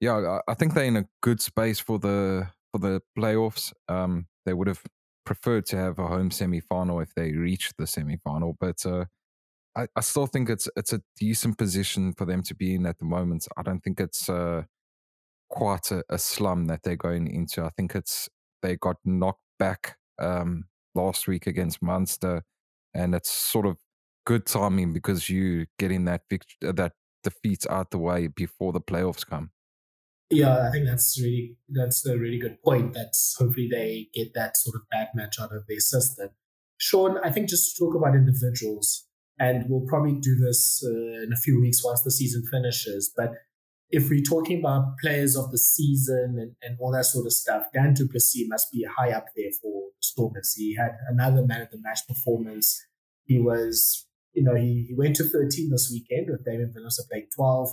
yeah, 0.00 0.40
I, 0.46 0.52
I 0.52 0.54
think 0.54 0.74
they're 0.74 0.84
in 0.84 0.96
a 0.96 1.06
good 1.22 1.40
space 1.40 1.80
for 1.80 1.98
the 1.98 2.48
for 2.72 2.78
the 2.78 3.00
playoffs. 3.18 3.72
Um, 3.88 4.26
they 4.44 4.52
would 4.52 4.68
have 4.68 4.82
preferred 5.26 5.66
to 5.66 5.76
have 5.76 5.98
a 5.98 6.06
home 6.06 6.30
semi 6.30 6.60
final 6.60 7.00
if 7.00 7.14
they 7.14 7.32
reach 7.32 7.72
the 7.76 7.86
semi 7.86 8.16
final, 8.24 8.56
but 8.58 8.86
uh, 8.86 9.04
I, 9.76 9.88
I 9.94 10.00
still 10.00 10.26
think 10.26 10.48
it's 10.48 10.68
it's 10.76 10.94
a 10.94 11.02
decent 11.18 11.58
position 11.58 12.14
for 12.14 12.24
them 12.24 12.42
to 12.44 12.54
be 12.54 12.74
in 12.74 12.86
at 12.86 12.98
the 12.98 13.04
moment. 13.04 13.46
I 13.56 13.62
don't 13.62 13.80
think 13.80 14.00
it's 14.00 14.30
uh, 14.30 14.62
quite 15.50 15.90
a, 15.90 16.02
a 16.08 16.18
slum 16.18 16.66
that 16.68 16.82
they're 16.82 16.96
going 16.96 17.28
into. 17.28 17.62
I 17.62 17.70
think 17.76 17.94
it's 17.94 18.28
they 18.62 18.76
got 18.76 18.96
knocked 19.04 19.42
back 19.58 19.96
um, 20.18 20.64
last 20.94 21.28
week 21.28 21.46
against 21.46 21.82
Munster, 21.82 22.42
and 22.94 23.14
it's 23.14 23.30
sort 23.30 23.66
of 23.66 23.76
good 24.24 24.46
timing 24.46 24.92
because 24.92 25.28
you 25.28 25.66
getting 25.78 26.06
that 26.06 26.22
vict- 26.30 26.56
uh, 26.64 26.72
that 26.72 26.92
defeat 27.22 27.66
out 27.68 27.90
the 27.90 27.98
way 27.98 28.28
before 28.28 28.72
the 28.72 28.80
playoffs 28.80 29.26
come. 29.26 29.50
Yeah, 30.30 30.66
I 30.66 30.70
think 30.72 30.86
that's 30.86 31.18
really 31.20 31.56
that's 31.68 32.04
a 32.04 32.18
really 32.18 32.38
good 32.38 32.60
point. 32.62 32.94
That's 32.94 33.36
hopefully 33.38 33.68
they 33.70 34.08
get 34.12 34.34
that 34.34 34.56
sort 34.56 34.74
of 34.74 34.82
bad 34.90 35.08
match 35.14 35.36
out 35.40 35.52
of 35.52 35.66
their 35.68 35.78
system. 35.78 36.30
Shaun, 36.78 37.18
I 37.22 37.30
think 37.30 37.48
just 37.48 37.76
to 37.76 37.84
talk 37.84 37.94
about 37.94 38.16
individuals, 38.16 39.06
and 39.38 39.64
we'll 39.68 39.86
probably 39.86 40.18
do 40.20 40.34
this 40.34 40.82
uh, 40.84 41.22
in 41.22 41.30
a 41.32 41.36
few 41.36 41.60
weeks 41.60 41.84
once 41.84 42.02
the 42.02 42.10
season 42.10 42.42
finishes. 42.50 43.12
But 43.16 43.34
if 43.90 44.10
we're 44.10 44.22
talking 44.22 44.58
about 44.58 44.98
players 45.00 45.36
of 45.36 45.52
the 45.52 45.58
season 45.58 46.36
and, 46.40 46.56
and 46.60 46.76
all 46.80 46.92
that 46.92 47.04
sort 47.04 47.26
of 47.26 47.32
stuff, 47.32 47.66
Dan 47.72 47.94
du 47.94 48.08
Plessis 48.08 48.48
must 48.48 48.72
be 48.72 48.84
high 48.96 49.12
up 49.12 49.26
there 49.36 49.52
for 49.62 49.90
Stormers. 50.00 50.54
He 50.54 50.74
had 50.74 50.96
another 51.08 51.46
man 51.46 51.62
of 51.62 51.70
the 51.70 51.78
match 51.80 52.00
performance. 52.08 52.84
He 53.24 53.38
was, 53.38 54.06
you 54.32 54.42
know, 54.42 54.54
he, 54.54 54.86
he 54.88 54.94
went 54.94 55.16
to 55.16 55.24
13 55.24 55.70
this 55.70 55.88
weekend 55.90 56.28
with 56.28 56.44
Damian 56.44 56.74
Willemse 56.76 57.08
playing 57.08 57.28
12, 57.34 57.70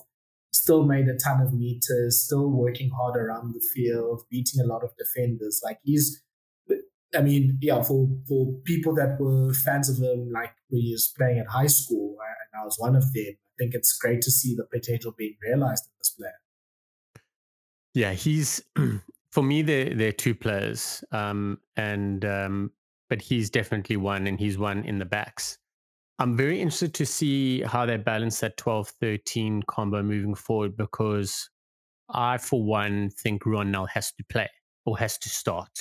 still 0.63 0.85
made 0.85 1.09
a 1.09 1.17
ton 1.17 1.41
of 1.41 1.53
meters, 1.53 2.23
still 2.23 2.49
working 2.49 2.89
hard 2.89 3.17
around 3.17 3.53
the 3.53 3.59
field, 3.73 4.23
beating 4.31 4.61
a 4.61 4.65
lot 4.65 4.81
of 4.81 4.91
defenders. 4.97 5.61
Like 5.63 5.79
he's 5.83 6.23
I 7.15 7.21
mean, 7.21 7.59
yeah, 7.61 7.83
for 7.83 8.07
for 8.27 8.53
people 8.63 8.95
that 8.95 9.19
were 9.19 9.53
fans 9.53 9.89
of 9.89 9.97
him, 9.97 10.31
like 10.31 10.53
when 10.69 10.81
he 10.81 10.93
was 10.93 11.13
playing 11.17 11.39
at 11.39 11.47
high 11.47 11.67
school, 11.67 12.15
and 12.53 12.61
I 12.61 12.65
was 12.65 12.77
one 12.79 12.95
of 12.95 13.13
them. 13.13 13.33
I 13.35 13.53
think 13.59 13.75
it's 13.75 13.95
great 13.97 14.21
to 14.21 14.31
see 14.31 14.55
the 14.55 14.65
potential 14.65 15.13
being 15.15 15.35
realized 15.43 15.83
in 15.85 15.91
this 15.99 16.09
player. 16.09 16.39
Yeah, 17.93 18.13
he's 18.13 18.63
for 19.31 19.43
me. 19.43 19.61
They're 19.61 19.93
they're 19.93 20.11
two 20.11 20.33
players, 20.33 21.03
um, 21.11 21.59
and 21.75 22.25
um, 22.25 22.71
but 23.09 23.21
he's 23.21 23.49
definitely 23.49 23.97
one, 23.97 24.27
and 24.27 24.39
he's 24.39 24.57
one 24.57 24.83
in 24.85 24.97
the 24.97 25.05
backs. 25.05 25.59
I'm 26.19 26.37
very 26.37 26.61
interested 26.61 26.93
to 26.95 27.05
see 27.05 27.61
how 27.61 27.85
they 27.85 27.97
balance 27.97 28.39
that 28.41 28.57
12-13 28.57 29.65
combo 29.65 30.03
moving 30.03 30.35
forward 30.35 30.77
because 30.77 31.49
I, 32.09 32.37
for 32.37 32.63
one, 32.63 33.09
think 33.09 33.43
Ronell 33.43 33.89
has 33.89 34.11
to 34.13 34.23
play 34.29 34.49
or 34.85 34.97
has 34.99 35.17
to 35.17 35.29
start. 35.29 35.71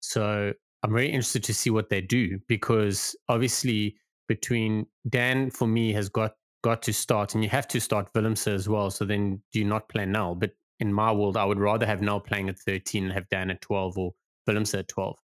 So 0.00 0.52
I'm 0.82 0.92
very 0.92 1.08
interested 1.08 1.44
to 1.44 1.54
see 1.54 1.70
what 1.70 1.88
they 1.88 2.00
do 2.00 2.38
because 2.48 3.16
obviously 3.28 3.96
between 4.28 4.86
Dan 5.08 5.50
for 5.50 5.66
me 5.66 5.92
has 5.92 6.08
got 6.08 6.34
got 6.62 6.82
to 6.82 6.92
start 6.92 7.34
and 7.34 7.42
you 7.42 7.48
have 7.50 7.66
to 7.68 7.80
start 7.80 8.12
Willemse 8.12 8.46
as 8.46 8.68
well. 8.68 8.90
So 8.90 9.04
then 9.04 9.40
do 9.52 9.58
you 9.58 9.64
not 9.64 9.88
play 9.88 10.04
Nel? 10.04 10.34
But 10.34 10.50
in 10.78 10.92
my 10.92 11.10
world, 11.12 11.36
I 11.36 11.44
would 11.44 11.58
rather 11.58 11.86
have 11.86 12.02
Nel 12.02 12.20
playing 12.20 12.48
at 12.48 12.58
13 12.58 13.04
and 13.04 13.12
have 13.12 13.28
Dan 13.30 13.50
at 13.50 13.60
12 13.62 13.98
or 13.98 14.12
Willemse 14.48 14.78
at 14.78 14.88
12. 14.88 15.16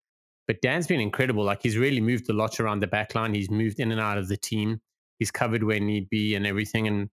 But 0.46 0.62
Dan's 0.62 0.86
been 0.86 1.00
incredible. 1.00 1.44
Like 1.44 1.62
he's 1.62 1.76
really 1.76 2.00
moved 2.00 2.28
a 2.30 2.32
lot 2.32 2.60
around 2.60 2.80
the 2.80 2.86
back 2.86 3.14
line. 3.14 3.34
He's 3.34 3.50
moved 3.50 3.80
in 3.80 3.90
and 3.90 4.00
out 4.00 4.18
of 4.18 4.28
the 4.28 4.36
team. 4.36 4.80
He's 5.18 5.30
covered 5.30 5.64
where 5.64 5.80
need 5.80 6.08
be 6.08 6.34
and 6.34 6.46
everything. 6.46 6.86
And 6.86 7.08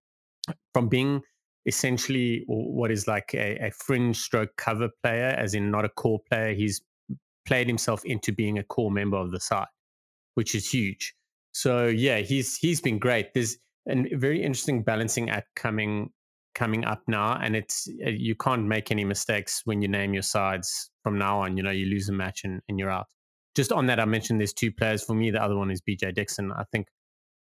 from 0.74 0.90
being 0.90 1.22
essentially 1.66 2.44
what 2.48 2.92
is 2.92 3.08
like 3.08 3.34
a, 3.34 3.68
a 3.68 3.72
fringe 3.72 4.20
stroke 4.20 4.56
cover 4.58 4.90
player, 5.02 5.30
as 5.38 5.54
in 5.54 5.72
not 5.72 5.86
a 5.86 5.90
core 5.90 6.20
player, 6.30 6.54
he's 6.54 6.82
played 7.46 7.68
himself 7.68 8.04
into 8.06 8.32
being 8.32 8.58
a 8.60 8.64
core 8.64 8.92
member 8.92 9.18
of 9.18 9.32
the 9.32 9.40
side, 9.40 9.68
which 10.36 10.56
is 10.56 10.70
huge. 10.70 11.16
So 11.54 11.88
yeah, 11.88 12.18
he's 12.18 12.58
he's 12.58 12.82
been 12.82 13.00
great. 13.00 13.34
There's 13.34 13.58
a 13.88 14.16
very 14.16 14.44
interesting 14.44 14.84
balancing 14.84 15.30
act 15.30 15.48
coming 15.56 16.10
coming 16.56 16.86
up 16.86 17.02
now, 17.08 17.38
and 17.42 17.56
it's 17.56 17.88
uh, 18.06 18.10
you 18.10 18.36
can't 18.36 18.66
make 18.66 18.92
any 18.92 19.04
mistakes 19.04 19.62
when 19.66 19.82
you 19.82 19.88
name 19.88 20.14
your 20.14 20.24
sides 20.24 20.92
from 21.04 21.18
now 21.18 21.40
on. 21.42 21.58
You 21.58 21.64
know, 21.64 21.72
you 21.72 21.86
lose 21.86 22.10
a 22.10 22.14
match 22.14 22.44
and, 22.44 22.62
and 22.68 22.80
you're 22.80 22.92
out. 22.92 23.08
Just 23.56 23.72
on 23.72 23.86
that, 23.88 24.00
I 24.00 24.06
mentioned 24.06 24.40
there's 24.40 24.54
two 24.54 24.72
players 24.72 25.04
for 25.04 25.14
me. 25.14 25.32
The 25.32 25.44
other 25.44 25.56
one 25.56 25.70
is 25.70 25.82
BJ 25.82 26.14
Dixon. 26.14 26.52
I 26.52 26.64
think 26.72 26.88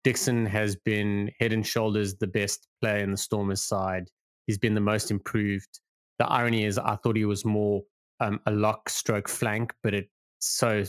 Dixon 0.04 0.46
has 0.46 0.76
been 0.76 1.32
head 1.40 1.54
and 1.54 1.66
shoulders 1.66 2.16
the 2.16 2.28
best 2.28 2.68
player 2.82 3.04
in 3.04 3.12
the 3.12 3.18
Stormers 3.18 3.62
side. 3.62 4.10
He's 4.46 4.58
been 4.58 4.76
the 4.76 4.82
most 4.82 5.12
improved. 5.12 5.80
The 6.20 6.28
irony 6.28 6.66
is, 6.66 6.78
I 6.78 6.96
thought 6.96 7.16
he 7.16 7.26
was 7.26 7.46
more 7.46 7.82
um, 8.20 8.40
a 8.46 8.52
lock 8.52 8.90
stroke 8.90 9.28
flank, 9.28 9.74
but 9.84 9.94
it 9.94 10.10
so 10.40 10.84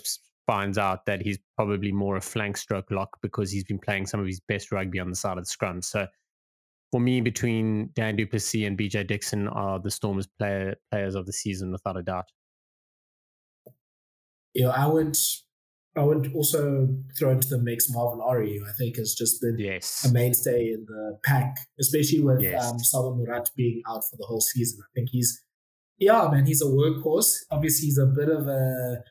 finds 0.46 0.78
out 0.78 1.04
that 1.06 1.20
he's 1.20 1.38
probably 1.56 1.92
more 1.92 2.16
a 2.16 2.20
flank 2.20 2.56
stroke 2.56 2.90
lock 2.90 3.10
because 3.22 3.50
he's 3.50 3.64
been 3.64 3.78
playing 3.78 4.06
some 4.06 4.20
of 4.20 4.26
his 4.26 4.40
best 4.40 4.72
rugby 4.72 4.98
on 4.98 5.10
the 5.10 5.16
side 5.16 5.36
of 5.36 5.44
the 5.44 5.50
scrum. 5.50 5.82
So 5.82 6.06
for 6.90 7.00
me, 7.00 7.20
between 7.20 7.90
Dan 7.94 8.16
du 8.16 8.26
Plessis 8.26 8.66
and 8.66 8.78
BJ 8.78 9.06
Dixon 9.06 9.48
are 9.48 9.78
the 9.78 9.90
Stormers 9.90 10.26
player, 10.38 10.74
players 10.90 11.14
of 11.14 11.26
the 11.26 11.32
season 11.32 11.70
without 11.70 11.98
a 11.98 12.02
doubt. 12.02 12.24
Yeah, 14.58 14.70
I 14.70 14.88
would 14.88 15.16
I 15.96 16.02
would 16.02 16.32
also 16.34 16.88
throw 17.16 17.30
into 17.30 17.46
the 17.48 17.58
mix 17.58 17.88
Marvin 17.88 18.18
Orie, 18.20 18.58
I 18.68 18.72
think 18.76 18.96
has 18.96 19.14
just 19.14 19.40
been 19.40 19.56
yes. 19.56 20.04
a 20.04 20.12
mainstay 20.12 20.72
in 20.72 20.84
the 20.88 21.18
pack, 21.24 21.56
especially 21.78 22.20
with 22.20 22.42
yes. 22.42 22.64
um, 22.64 22.78
Moerat 23.16 23.50
being 23.56 23.82
out 23.88 24.02
for 24.10 24.16
the 24.16 24.26
whole 24.26 24.40
season. 24.40 24.80
I 24.82 24.90
think 24.96 25.10
he's 25.10 25.44
yeah, 25.98 26.28
man, 26.30 26.46
he's 26.46 26.60
a 26.60 26.66
workhorse. 26.66 27.36
Obviously, 27.52 27.86
he's 27.86 27.98
a 27.98 28.06
bit 28.06 28.28
of 28.28 28.48
a 28.48 29.02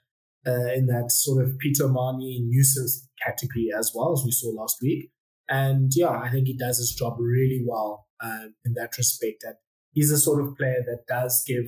uh, 0.46 0.74
in 0.76 0.88
that 0.88 1.12
sort 1.12 1.46
of 1.46 1.58
Peter 1.60 1.86
O'Mahony 1.86 2.42
nuisance 2.46 3.08
category 3.26 3.70
as 3.78 3.94
well 3.96 4.12
as 4.12 4.24
we 4.26 4.32
saw 4.32 4.50
last 4.50 4.78
week. 4.82 5.12
And 5.48 5.94
yeah, 5.96 6.10
I 6.10 6.30
think 6.30 6.48
he 6.48 6.58
does 6.58 6.78
his 6.78 6.92
job 6.92 7.16
really 7.20 7.64
well 7.66 8.08
um, 8.22 8.54
in 8.66 8.74
that 8.74 8.98
respect. 8.98 9.46
And 9.46 9.56
he's 9.94 10.10
the 10.10 10.18
sort 10.18 10.44
of 10.44 10.58
player 10.58 10.84
that 10.86 11.06
does 11.08 11.42
give. 11.48 11.68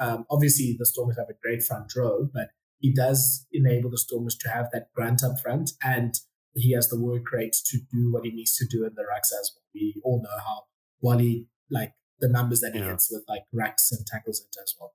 Um, 0.00 0.24
obviously, 0.28 0.74
the 0.76 0.86
Stormers 0.86 1.18
have 1.18 1.28
a 1.30 1.38
great 1.40 1.62
front 1.62 1.92
row, 1.96 2.28
but 2.34 2.48
he 2.82 2.92
does 2.92 3.46
enable 3.52 3.90
the 3.90 3.96
Stormers 3.96 4.36
to 4.38 4.50
have 4.50 4.68
that 4.72 4.92
grunt 4.92 5.22
up 5.22 5.40
front, 5.40 5.70
and 5.82 6.14
he 6.54 6.72
has 6.72 6.88
the 6.88 7.00
work 7.00 7.32
rate 7.32 7.56
to 7.66 7.78
do 7.90 8.12
what 8.12 8.26
he 8.26 8.32
needs 8.32 8.56
to 8.56 8.66
do 8.66 8.84
in 8.84 8.92
the 8.94 9.02
rucks 9.02 9.32
as 9.32 9.52
well. 9.54 9.62
We 9.74 10.02
all 10.04 10.20
know 10.20 10.38
how 10.44 10.64
Wally 11.00 11.46
like 11.70 11.92
the 12.20 12.28
numbers 12.28 12.60
that 12.60 12.74
he 12.74 12.80
yeah. 12.80 12.90
hits 12.90 13.08
with 13.10 13.24
like 13.28 13.44
racks 13.52 13.90
and 13.92 14.04
tackles 14.06 14.40
it 14.40 14.54
as 14.60 14.74
well. 14.78 14.92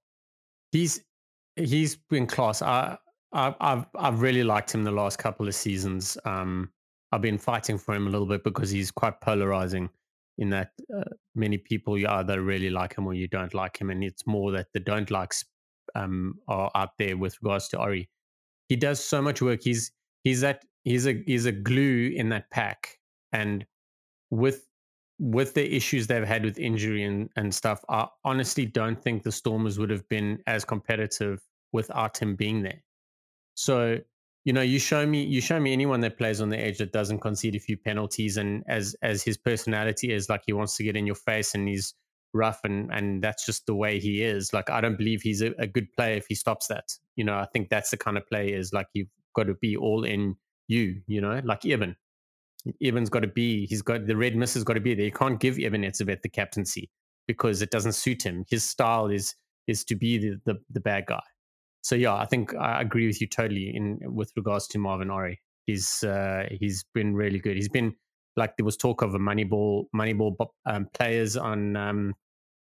He's 0.71 1.02
he's 1.56 1.95
been 1.95 2.28
class. 2.28 2.62
I, 2.62 2.97
I 3.34 3.56
I've 3.60 3.86
I've 3.97 4.21
really 4.21 4.43
liked 4.43 4.76
him 4.76 4.84
the 4.84 4.91
last 4.91 5.17
couple 5.17 5.47
of 5.47 5.56
seasons. 5.56 6.17
Um, 6.26 6.69
I've 7.13 7.21
been 7.21 7.38
fighting 7.38 7.78
for 7.78 7.95
him 7.95 8.06
a 8.06 8.10
little 8.10 8.28
bit 8.28 8.43
because 8.43 8.69
he's 8.69 8.91
quite 8.91 9.21
polarizing 9.21 9.89
in 10.38 10.50
that 10.50 10.71
uh, 10.95 11.04
many 11.36 11.58
people 11.58 11.97
you 11.97 12.08
either 12.08 12.41
really 12.41 12.69
like 12.69 12.95
him 12.97 13.08
or 13.08 13.13
you 13.13 13.30
don't 13.30 13.54
like 13.54 13.80
him, 13.80 13.89
and 13.89 14.04
it's 14.04 14.28
more 14.28 14.52
that 14.52 14.67
the 14.73 14.82
don't 14.82 15.10
likes 15.10 15.45
um, 15.97 16.36
are 16.47 16.71
out 16.75 16.97
there 16.97 17.17
with 17.17 17.38
regards 17.41 17.67
to 17.69 17.79
Ori. 17.79 18.10
He 18.69 18.75
does 18.75 19.03
so 19.03 19.21
much 19.21 19.41
work. 19.41 19.62
He's 19.63 19.91
he's 20.23 20.41
that 20.41 20.63
he's 20.83 21.07
a 21.07 21.23
he's 21.25 21.45
a 21.45 21.51
glue 21.51 22.13
in 22.15 22.29
that 22.29 22.49
pack, 22.51 22.99
and 23.31 23.65
with 24.29 24.65
with 25.19 25.53
the 25.55 25.75
issues 25.75 26.07
they've 26.07 26.27
had 26.27 26.45
with 26.45 26.60
injury 26.60 27.03
and, 27.03 27.29
and 27.36 27.53
stuff, 27.53 27.83
I 27.89 28.07
honestly 28.23 28.65
don't 28.65 29.01
think 29.01 29.23
the 29.23 29.31
Stormers 29.31 29.79
would 29.79 29.89
have 29.89 30.07
been 30.10 30.39
as 30.45 30.63
competitive 30.63 31.41
without 31.73 32.19
him 32.19 32.36
being 32.36 32.62
there. 32.62 32.83
So 33.55 33.97
you 34.45 34.53
know, 34.53 34.62
you 34.62 34.79
show 34.79 35.05
me 35.05 35.23
you 35.23 35.41
show 35.41 35.60
me 35.60 35.73
anyone 35.73 35.99
that 36.01 36.17
plays 36.17 36.39
on 36.39 36.49
the 36.49 36.60
edge 36.60 36.77
that 36.77 36.93
doesn't 36.93 37.19
concede 37.19 37.55
a 37.55 37.60
few 37.60 37.77
penalties, 37.77 38.38
and 38.38 38.63
as 38.67 38.95
as 39.01 39.23
his 39.23 39.38
personality 39.38 40.13
is, 40.13 40.29
like 40.29 40.43
he 40.45 40.53
wants 40.53 40.77
to 40.77 40.83
get 40.83 40.95
in 40.95 41.05
your 41.05 41.15
face 41.15 41.53
and 41.53 41.67
he's 41.67 41.93
rough, 42.38 42.60
and 42.63 42.91
and 42.91 43.23
that's 43.23 43.45
just 43.45 43.65
the 43.65 43.76
way 43.76 44.00
he 44.00 44.23
is. 44.23 44.54
Like 44.54 44.69
I 44.69 44.82
don't 44.82 44.97
believe 44.97 45.21
he's 45.21 45.41
a, 45.41 45.54
a 45.60 45.67
good 45.67 45.91
player 45.93 46.15
if 46.15 46.28
he 46.28 46.36
stops 46.36 46.67
that. 46.67 46.93
You 47.15 47.23
know, 47.23 47.36
I 47.36 47.45
think 47.52 47.69
that's 47.69 47.91
the 47.91 47.97
kind 47.97 48.17
of 48.17 48.28
play 48.28 48.54
is 48.54 48.73
like 48.73 48.88
you've 48.93 49.10
got 49.36 49.43
to 49.43 49.56
be 49.56 49.76
all 49.76 50.04
in 50.04 50.36
you. 50.67 51.02
You 51.08 51.21
know, 51.21 51.41
like 51.43 51.65
Evan. 51.65 51.95
Evan's 52.82 53.10
got 53.10 53.21
to 53.21 53.28
be. 53.28 53.65
He's 53.65 53.82
got 53.82 54.08
the 54.08 54.17
red 54.17 54.36
miss 54.36 54.56
has 54.56 54.63
got 54.63 54.73
to 54.73 54.82
be 54.82 54.93
there. 54.93 55.06
You 55.06 55.12
can't 55.12 55.39
give 55.39 55.58
Eben 55.58 55.84
Etzebeth 55.84 56.21
the 56.21 56.30
captaincy 56.30 56.89
because 57.26 57.62
it 57.62 57.71
doesn't 57.71 57.93
suit 57.93 58.23
him. 58.23 58.45
His 58.50 58.63
style 58.69 59.08
is 59.08 59.36
is 59.67 59.84
to 59.86 59.95
be 59.95 60.17
the, 60.17 60.41
the, 60.45 60.60
the 60.71 60.80
bad 60.80 61.06
guy 61.08 61.21
so 61.88 61.95
yeah, 61.95 62.15
I 62.15 62.26
think 62.26 62.54
I 62.54 62.82
agree 62.82 63.08
with 63.08 63.21
you 63.21 63.28
totally 63.28 63.73
in 63.73 64.00
with 64.04 64.34
regards 64.36 64.67
to 64.69 64.78
Marvin 64.78 65.08
Orie. 65.08 65.38
He's 65.67 66.04
uh, 66.04 66.45
he's 66.52 66.84
been 66.93 67.15
really 67.15 67.39
good. 67.39 67.56
He's 67.56 67.69
been 67.69 67.95
like 68.36 68.58
there 68.58 68.65
was 68.65 68.76
talk 68.76 69.02
of 69.02 69.15
a 69.15 69.19
Moneyball 69.19 69.86
Moneyball 69.95 70.36
um, 70.65 70.89
players 70.93 71.38
on 71.38 71.78
um, 71.78 72.13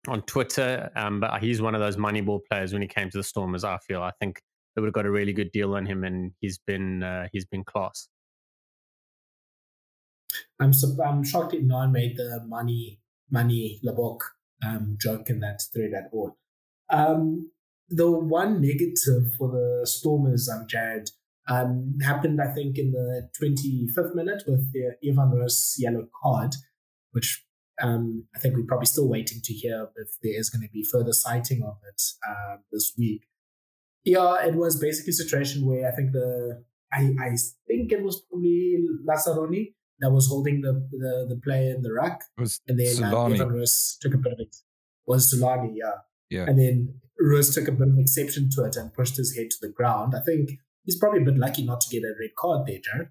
on 0.09 0.23
Twitter, 0.23 0.91
um, 0.97 1.21
but 1.21 1.43
he's 1.43 1.63
one 1.63 1.75
of 1.75 1.81
those 1.81 1.97
Moneyball 1.97 2.41
players 2.51 2.73
when 2.73 2.83
he 2.83 2.89
came 2.89 3.11
to 3.11 3.19
the 3.19 3.23
Stormers. 3.23 3.65
I 3.65 3.79
feel 3.79 4.03
I 4.03 4.13
think 4.21 4.41
they 4.75 4.81
would 4.81 4.89
have 4.89 4.95
got 4.95 5.07
a 5.07 5.11
really 5.11 5.33
good 5.33 5.53
deal 5.53 5.75
on 5.75 5.87
him, 5.87 6.05
and 6.05 6.33
he's 6.41 6.59
been 6.59 7.03
uh, 7.03 7.29
he's 7.33 7.45
been 7.45 7.65
class. 7.65 8.09
I'm 10.61 10.73
so, 10.73 10.89
I'm 11.05 11.23
shocked 11.23 11.53
that 11.53 11.63
no 11.63 11.77
one 11.77 11.93
made 11.93 12.17
the 12.17 12.43
money 12.47 13.01
money 13.31 13.81
Labok 13.85 14.21
um, 14.67 14.97
joke 15.01 15.31
in 15.31 15.41
that 15.41 15.61
thread 15.73 15.93
at 15.97 16.11
all. 16.13 16.37
Um, 16.91 17.51
the 17.89 18.11
one 18.11 18.61
negative 18.61 19.35
for 19.37 19.51
the 19.51 19.87
Stormers, 19.87 20.49
um, 20.49 20.67
Jared, 20.69 21.11
um, 21.49 21.99
happened, 22.03 22.41
I 22.41 22.53
think, 22.53 22.79
in 22.79 22.93
the 22.93 23.29
25th 23.41 24.15
minute 24.15 24.43
with 24.47 24.73
the 24.73 24.97
Evan 25.07 25.31
Roos 25.31 25.77
yellow 25.79 26.09
card, 26.23 26.55
which 27.13 27.45
um, 27.83 28.25
I 28.35 28.39
think 28.39 28.57
we're 28.57 28.65
probably 28.65 28.87
still 28.87 29.09
waiting 29.09 29.41
to 29.43 29.53
hear 29.53 29.89
if 29.97 30.09
there 30.23 30.39
is 30.39 30.51
going 30.51 30.63
to 30.63 30.73
be 30.73 30.85
further 30.85 31.13
citing 31.13 31.63
of 31.63 31.77
it 31.89 32.03
uh, 32.29 32.57
this 32.71 32.93
week. 32.97 33.27
Yeah, 34.05 34.45
it 34.45 34.55
was 34.55 34.79
basically 34.79 35.11
a 35.11 35.15
situation 35.15 35.67
where 35.67 35.89
I 35.89 35.93
think 35.93 36.13
the 36.13 36.63
I, 36.93 37.11
I 37.21 37.37
think 37.67 37.91
it 37.91 38.03
was 38.03 38.21
probably 38.21 38.79
Lazzaroni 39.09 39.75
that 40.01 40.11
was 40.11 40.29
holding 40.29 40.61
the 40.61 40.73
the, 40.91 41.27
the 41.35 41.41
player 41.43 41.75
in 41.75 41.83
the 41.83 41.93
ruck, 41.93 42.23
and 42.37 42.79
then 42.79 43.03
uh, 43.03 43.25
Evan 43.25 43.65
took 44.01 44.15
a 44.15 44.19
bit 44.19 44.33
of 44.33 44.41
it. 44.41 44.57
Was 45.07 45.35
Zuliani, 45.35 45.73
yeah. 45.75 45.99
Yeah. 46.31 46.47
And 46.49 46.59
then 46.59 47.01
Roos 47.19 47.55
took 47.55 47.69
a 47.69 47.73
bit 47.73 47.89
of 47.89 47.99
exception 47.99 48.51
to 48.51 48.65
it 48.65 48.77
and 48.77 48.93
pushed 48.93 49.17
his 49.17 49.37
head 49.37 49.51
to 49.51 49.57
the 49.61 49.69
ground. 49.69 50.15
I 50.17 50.21
think 50.21 50.51
he's 50.85 50.99
probably 50.99 51.23
a 51.23 51.25
bit 51.25 51.37
lucky 51.37 51.65
not 51.65 51.81
to 51.83 51.91
get 51.91 52.05
a 52.05 52.15
red 52.19 52.35
card 52.37 52.67
there, 52.67 52.79
Jared. 52.83 53.09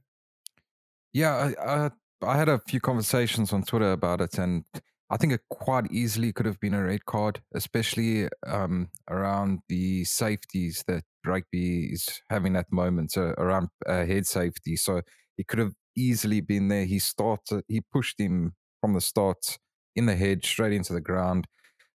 Yeah, 1.14 1.54
I, 1.60 1.86
I, 1.86 1.92
I 2.26 2.38
had 2.38 2.50
a 2.50 2.60
few 2.60 2.80
conversations 2.80 3.54
on 3.54 3.64
Twitter 3.64 3.92
about 3.92 4.22
it, 4.22 4.38
and 4.38 4.64
I 5.10 5.18
think 5.18 5.34
it 5.34 5.42
quite 5.50 5.92
easily 5.92 6.34
could 6.34 6.46
have 6.46 6.60
been 6.60 6.74
a 6.74 6.84
red 6.84 7.06
card, 7.06 7.42
especially 7.54 8.30
um, 8.48 8.90
around 9.10 9.60
the 9.70 10.04
safeties 10.06 10.84
that 10.88 11.04
rugby 11.26 11.86
is 11.86 12.22
having 12.30 12.56
at 12.56 12.70
the 12.70 12.76
moment, 12.76 13.12
so 13.12 13.34
around 13.38 13.70
uh, 13.88 14.06
head 14.06 14.26
safety. 14.26 14.76
So 14.76 15.02
he 15.38 15.44
could 15.44 15.60
have 15.60 15.74
easily 15.96 16.42
been 16.42 16.68
there. 16.68 16.86
He 16.86 17.00
started, 17.00 17.64
he 17.68 17.82
pushed 17.82 18.20
him 18.20 18.54
from 18.82 18.94
the 18.94 19.02
start 19.02 19.58
in 19.96 20.06
the 20.06 20.16
head 20.16 20.44
straight 20.44 20.74
into 20.74 20.94
the 20.94 21.02
ground 21.02 21.48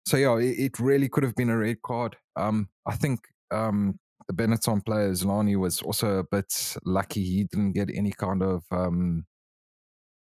so 0.08 0.16
yeah, 0.16 0.38
it, 0.38 0.58
it, 0.58 0.80
really 0.80 1.10
could 1.10 1.26
have 1.26 1.36
been 1.36 1.50
a 1.50 1.58
red 1.58 1.82
card. 1.82 2.16
Um, 2.38 2.70
I 2.86 2.96
think 2.96 3.20
um, 3.52 4.00
the 4.30 4.34
Benetton 4.34 4.86
player 4.86 5.12
Zuliani 5.12 5.58
was 5.58 5.82
also 5.82 6.20
a 6.20 6.24
bit 6.24 6.78
lucky. 6.86 7.26
He 7.26 7.44
didn't 7.44 7.74
get 7.74 7.90
any 7.94 8.12
kind 8.12 8.42
of 8.42 8.64
um, 8.72 9.26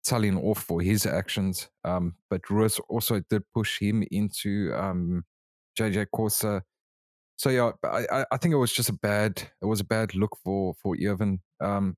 telling 0.05 0.37
off 0.37 0.63
for 0.63 0.81
his 0.81 1.05
actions. 1.05 1.69
Um, 1.83 2.15
but 2.29 2.49
Roos 2.49 2.79
also 2.89 3.21
did 3.29 3.43
push 3.53 3.79
him 3.79 4.03
into 4.11 4.73
um, 4.75 5.25
JJ 5.77 6.07
Corsa. 6.15 6.61
So 7.37 7.49
yeah, 7.49 7.71
I, 7.83 8.25
I 8.31 8.37
think 8.37 8.53
it 8.53 8.57
was 8.57 8.71
just 8.71 8.89
a 8.89 8.93
bad 8.93 9.41
it 9.61 9.65
was 9.65 9.81
a 9.81 9.85
bad 9.85 10.15
look 10.15 10.37
for 10.43 10.73
for 10.81 10.95
Evan. 11.01 11.41
Um, 11.59 11.97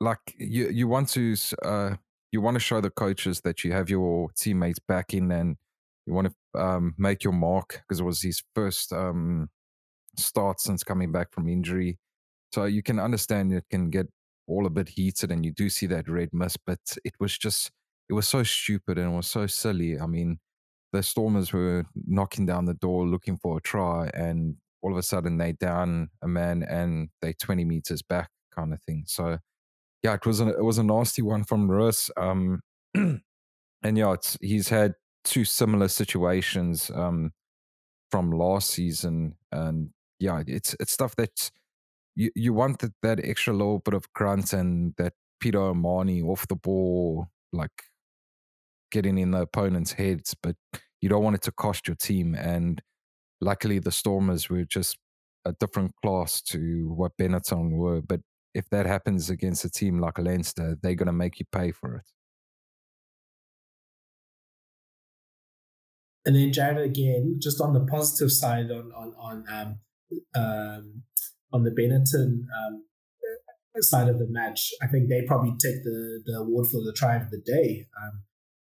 like 0.00 0.20
you 0.38 0.68
you 0.68 0.86
want 0.86 1.08
to 1.10 1.34
uh, 1.64 1.96
you 2.30 2.40
want 2.40 2.54
to 2.54 2.60
show 2.60 2.80
the 2.80 2.90
coaches 2.90 3.40
that 3.40 3.64
you 3.64 3.72
have 3.72 3.90
your 3.90 4.28
teammates 4.36 4.78
back 4.78 5.14
in 5.14 5.32
and 5.32 5.56
you 6.06 6.12
want 6.12 6.28
to 6.28 6.60
um, 6.60 6.94
make 6.96 7.24
your 7.24 7.32
mark 7.32 7.82
because 7.82 8.00
it 8.00 8.04
was 8.04 8.22
his 8.22 8.42
first 8.54 8.92
um, 8.92 9.48
start 10.16 10.60
since 10.60 10.84
coming 10.84 11.10
back 11.10 11.32
from 11.32 11.48
injury. 11.48 11.98
So 12.52 12.64
you 12.64 12.82
can 12.82 12.98
understand 12.98 13.52
it 13.52 13.64
can 13.70 13.90
get 13.90 14.06
all 14.48 14.66
a 14.66 14.70
bit 14.70 14.90
heated 14.90 15.30
and 15.30 15.44
you 15.44 15.52
do 15.52 15.68
see 15.68 15.86
that 15.86 16.08
red 16.08 16.30
mist, 16.32 16.58
but 16.66 16.80
it 17.04 17.14
was 17.20 17.36
just, 17.36 17.70
it 18.08 18.14
was 18.14 18.26
so 18.26 18.42
stupid 18.42 18.98
and 18.98 19.12
it 19.12 19.16
was 19.16 19.28
so 19.28 19.46
silly. 19.46 19.98
I 20.00 20.06
mean, 20.06 20.38
the 20.92 21.02
Stormers 21.02 21.52
were 21.52 21.84
knocking 21.94 22.46
down 22.46 22.64
the 22.64 22.74
door 22.74 23.06
looking 23.06 23.36
for 23.36 23.58
a 23.58 23.60
try 23.60 24.10
and 24.14 24.56
all 24.82 24.92
of 24.92 24.98
a 24.98 25.02
sudden 25.02 25.36
they 25.36 25.52
down 25.52 26.08
a 26.22 26.28
man 26.28 26.62
and 26.62 27.10
they 27.20 27.34
20 27.34 27.64
meters 27.64 28.02
back 28.02 28.30
kind 28.54 28.72
of 28.72 28.82
thing. 28.82 29.04
So 29.06 29.38
yeah, 30.02 30.14
it 30.14 30.26
was 30.26 30.40
a, 30.40 30.48
it 30.48 30.64
was 30.64 30.78
a 30.78 30.82
nasty 30.82 31.22
one 31.22 31.44
from 31.44 31.70
Roos. 31.70 32.10
Um, 32.16 32.60
and 32.94 33.20
yeah, 33.82 34.14
he's 34.40 34.68
had 34.68 34.94
two 35.24 35.44
similar 35.44 35.88
situations 35.88 36.90
um, 36.94 37.32
from 38.10 38.30
last 38.30 38.70
season, 38.70 39.34
and 39.52 39.90
yeah, 40.18 40.42
it's 40.46 40.74
it's 40.80 40.92
stuff 40.92 41.16
that 41.16 41.50
you 42.18 42.30
you 42.34 42.52
want 42.52 42.82
that, 43.02 43.20
extra 43.22 43.54
little 43.54 43.78
bit 43.78 43.94
of 43.94 44.12
grunt 44.12 44.52
and 44.52 44.92
that 44.98 45.12
Peter 45.40 45.60
O'Mahony 45.60 46.20
off 46.20 46.48
the 46.48 46.56
ball, 46.56 47.28
like 47.52 47.84
getting 48.90 49.18
in 49.18 49.30
the 49.30 49.42
opponent's 49.42 49.92
heads, 49.92 50.34
but 50.42 50.56
you 51.00 51.08
don't 51.08 51.22
want 51.22 51.36
it 51.36 51.42
to 51.42 51.52
cost 51.52 51.86
your 51.86 51.94
team. 51.94 52.34
And 52.34 52.82
luckily, 53.40 53.78
the 53.78 53.92
Stormers 53.92 54.50
were 54.50 54.64
just 54.64 54.98
a 55.44 55.52
different 55.52 55.92
class 56.02 56.42
to 56.42 56.92
what 56.92 57.16
Benetton 57.16 57.76
were. 57.76 58.02
But 58.02 58.20
if 58.52 58.68
that 58.70 58.86
happens 58.86 59.30
against 59.30 59.64
a 59.64 59.70
team 59.70 60.00
like 60.00 60.18
Leinster, 60.18 60.76
they're 60.82 60.96
going 60.96 61.06
to 61.06 61.12
make 61.12 61.38
you 61.38 61.46
pay 61.52 61.70
for 61.70 61.98
it. 61.98 62.04
And 66.26 66.34
then 66.34 66.52
Jared 66.52 66.78
again, 66.78 67.36
just 67.38 67.60
on 67.60 67.74
the 67.74 67.86
positive 67.86 68.32
side, 68.32 68.72
on 68.72 68.92
on 68.92 69.14
on 69.16 69.44
um, 69.48 69.78
um, 70.34 71.02
on 71.52 71.64
the 71.64 71.70
Benetton 71.70 72.44
um, 72.56 72.84
side 73.82 74.08
of 74.08 74.18
the 74.18 74.26
match, 74.28 74.72
I 74.82 74.86
think 74.86 75.08
they 75.08 75.22
probably 75.22 75.52
take 75.52 75.82
the 75.84 76.22
the 76.26 76.38
award 76.38 76.66
for 76.68 76.82
the 76.82 76.92
try 76.92 77.16
of 77.16 77.30
the 77.30 77.38
day. 77.38 77.86
Um, 78.02 78.22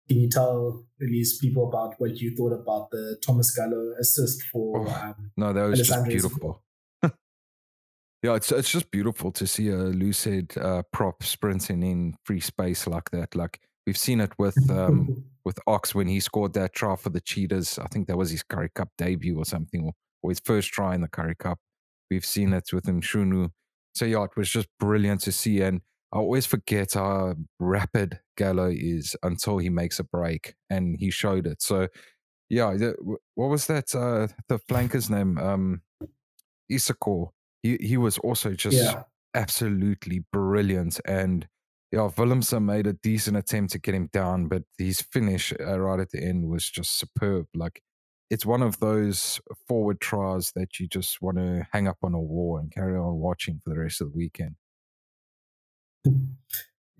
can 0.09 0.21
you 0.21 0.29
tell 0.29 0.85
at 1.03 1.09
least 1.09 1.41
people 1.41 1.69
about 1.69 1.95
what 1.99 2.17
you 2.17 2.35
thought 2.35 2.53
about 2.53 2.91
the 2.91 3.19
Thomas 3.25 3.55
Gallo 3.55 3.93
assist 4.01 4.43
for? 4.51 4.87
Oh, 4.87 4.91
um, 4.91 5.31
no, 5.37 5.53
that 5.53 5.65
was 5.65 5.87
just 5.87 6.05
beautiful. 6.05 6.63
yeah, 7.03 8.35
it's 8.35 8.51
it's 8.51 8.71
just 8.71 8.91
beautiful 8.91 9.31
to 9.33 9.47
see 9.47 9.69
a 9.69 9.77
lucid 9.77 10.57
uh, 10.57 10.83
prop 10.93 11.23
sprinting 11.23 11.83
in 11.83 12.17
free 12.25 12.41
space 12.41 12.87
like 12.87 13.11
that. 13.11 13.35
Like 13.35 13.61
we've 13.87 13.99
seen 13.99 14.21
it 14.21 14.33
with 14.39 14.57
um, 14.71 15.25
with 15.45 15.59
Ox 15.67 15.95
when 15.95 16.09
he 16.09 16.21
scored 16.21 16.55
that 16.55 16.75
try 16.75 16.97
for 16.97 17.11
the 17.11 17.21
Cheetahs. 17.21 17.79
I 17.79 17.87
think 17.89 18.09
that 18.09 18.17
was 18.17 18.31
his 18.31 18.43
Currie 18.43 18.71
Cup 18.75 18.89
debut 18.97 19.37
or 19.37 19.45
something, 19.45 19.85
or, 19.85 19.93
or 20.23 20.31
his 20.31 20.41
first 20.41 20.71
try 20.73 20.95
in 20.95 21.03
the 21.03 21.09
Currie 21.09 21.37
Cup. 21.37 21.59
We've 22.11 22.25
seen 22.25 22.53
it 22.53 22.73
with 22.73 22.85
Mshunu. 22.85 23.51
So 23.95 24.05
yeah, 24.05 24.25
it 24.25 24.37
was 24.37 24.51
just 24.51 24.69
brilliant 24.79 25.23
to 25.23 25.33
see. 25.33 25.61
And 25.61 25.81
I 26.13 26.19
always 26.19 26.47
forget 26.47 26.95
how 26.95 27.35
rapid 27.59 28.21
Gallo 28.37 28.71
is 28.71 29.17
until 29.23 29.59
he 29.59 29.69
makes 29.69 29.99
a 29.99 30.05
break, 30.05 30.55
and 30.71 30.97
he 30.99 31.11
showed 31.11 31.47
it. 31.47 31.63
So 31.63 31.89
yeah, 32.49 32.75
the, 32.75 32.95
what 33.35 33.49
was 33.49 33.67
that? 33.67 33.95
Uh, 33.95 34.29
the 34.49 34.59
flanker's 34.59 35.11
name, 35.11 35.39
um, 35.39 35.83
Izekor. 36.71 37.31
He 37.63 37.77
he 37.81 37.97
was 37.97 38.19
also 38.19 38.53
just 38.53 38.77
yeah. 38.77 39.03
absolutely 39.35 40.25
brilliant 40.33 41.01
and 41.05 41.49
yeah, 41.91 42.11
Willemse 42.17 42.63
made 42.63 42.87
a 42.87 42.93
decent 42.93 43.37
attempt 43.37 43.73
to 43.73 43.79
get 43.79 43.95
him 43.95 44.11
down, 44.13 44.49
but 44.49 44.63
his 44.77 45.01
finish 45.01 45.55
uh, 45.59 45.81
right 45.81 46.01
at 46.01 46.11
the 46.11 46.23
end 46.23 46.49
was 46.49 46.69
just 46.69 46.99
superb. 46.99 47.47
Like 47.55 47.81
it's 48.31 48.45
one 48.45 48.63
of 48.63 48.79
those 48.81 49.41
forward 49.67 50.01
tries 50.01 50.53
that 50.53 50.79
you 50.79 50.87
just 50.87 51.21
want 51.23 51.39
to 51.39 51.67
hang 51.73 51.89
up 51.89 51.99
on 52.03 52.15
a 52.15 52.21
wall 52.21 52.59
and 52.59 52.73
carry 52.73 52.97
on 52.97 53.19
watching 53.19 53.61
for 53.65 53.71
the 53.71 53.79
rest 53.79 54.01
of 54.01 54.13
the 54.13 54.17
weekend. 54.17 54.57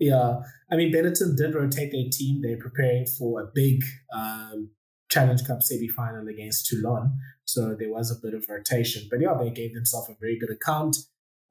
Yeah, 0.01 0.43
I 0.71 0.77
mean 0.77 0.93
Benetton 0.93 1.35
did 1.35 1.53
rotate 1.53 1.91
their 1.91 2.09
team. 2.09 2.41
They're 2.41 2.57
preparing 2.57 3.05
for 3.05 3.41
a 3.41 3.51
big 3.53 3.83
um, 4.15 4.69
Challenge 5.09 5.45
Cup 5.45 5.61
semi-final 5.61 6.27
against 6.29 6.67
Toulon, 6.67 7.17
so 7.43 7.75
there 7.77 7.91
was 7.91 8.09
a 8.09 8.15
bit 8.25 8.33
of 8.33 8.47
rotation. 8.47 9.09
But 9.11 9.19
yeah, 9.19 9.33
they 9.37 9.49
gave 9.49 9.73
themselves 9.73 10.09
a 10.09 10.15
very 10.17 10.39
good 10.39 10.51
account. 10.51 10.95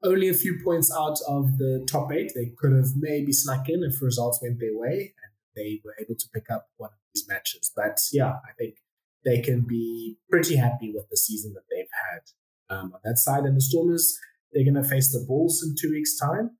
Only 0.03 0.29
a 0.29 0.33
few 0.33 0.59
points 0.63 0.91
out 0.91 1.19
of 1.27 1.59
the 1.59 1.85
top 1.87 2.11
eight. 2.11 2.31
They 2.33 2.51
could 2.57 2.71
have 2.71 2.95
maybe 2.95 3.31
snuck 3.33 3.69
in 3.69 3.83
if 3.83 4.01
results 4.01 4.39
went 4.41 4.59
their 4.59 4.75
way, 4.75 5.13
and 5.21 5.31
they 5.55 5.81
were 5.85 5.95
able 6.01 6.15
to 6.15 6.29
pick 6.33 6.49
up 6.49 6.69
one 6.77 6.89
of 6.89 6.97
these 7.13 7.27
matches. 7.27 7.71
But 7.75 7.99
yeah, 8.11 8.31
I 8.31 8.53
think 8.57 8.77
they 9.25 9.41
can 9.41 9.65
be 9.67 10.17
pretty 10.29 10.55
happy 10.55 10.91
with 10.93 11.05
the 11.09 11.17
season 11.17 11.53
that 11.53 11.63
they've 11.69 11.85
had 12.09 12.75
um, 12.75 12.91
on 12.93 12.99
that 13.03 13.17
side. 13.17 13.43
And 13.43 13.55
the 13.55 13.61
Stormers, 13.61 14.17
they're 14.51 14.63
going 14.63 14.81
to 14.81 14.87
face 14.87 15.11
the 15.11 15.25
Bulls 15.27 15.63
in 15.63 15.75
two 15.79 15.91
weeks' 15.91 16.17
time. 16.17 16.51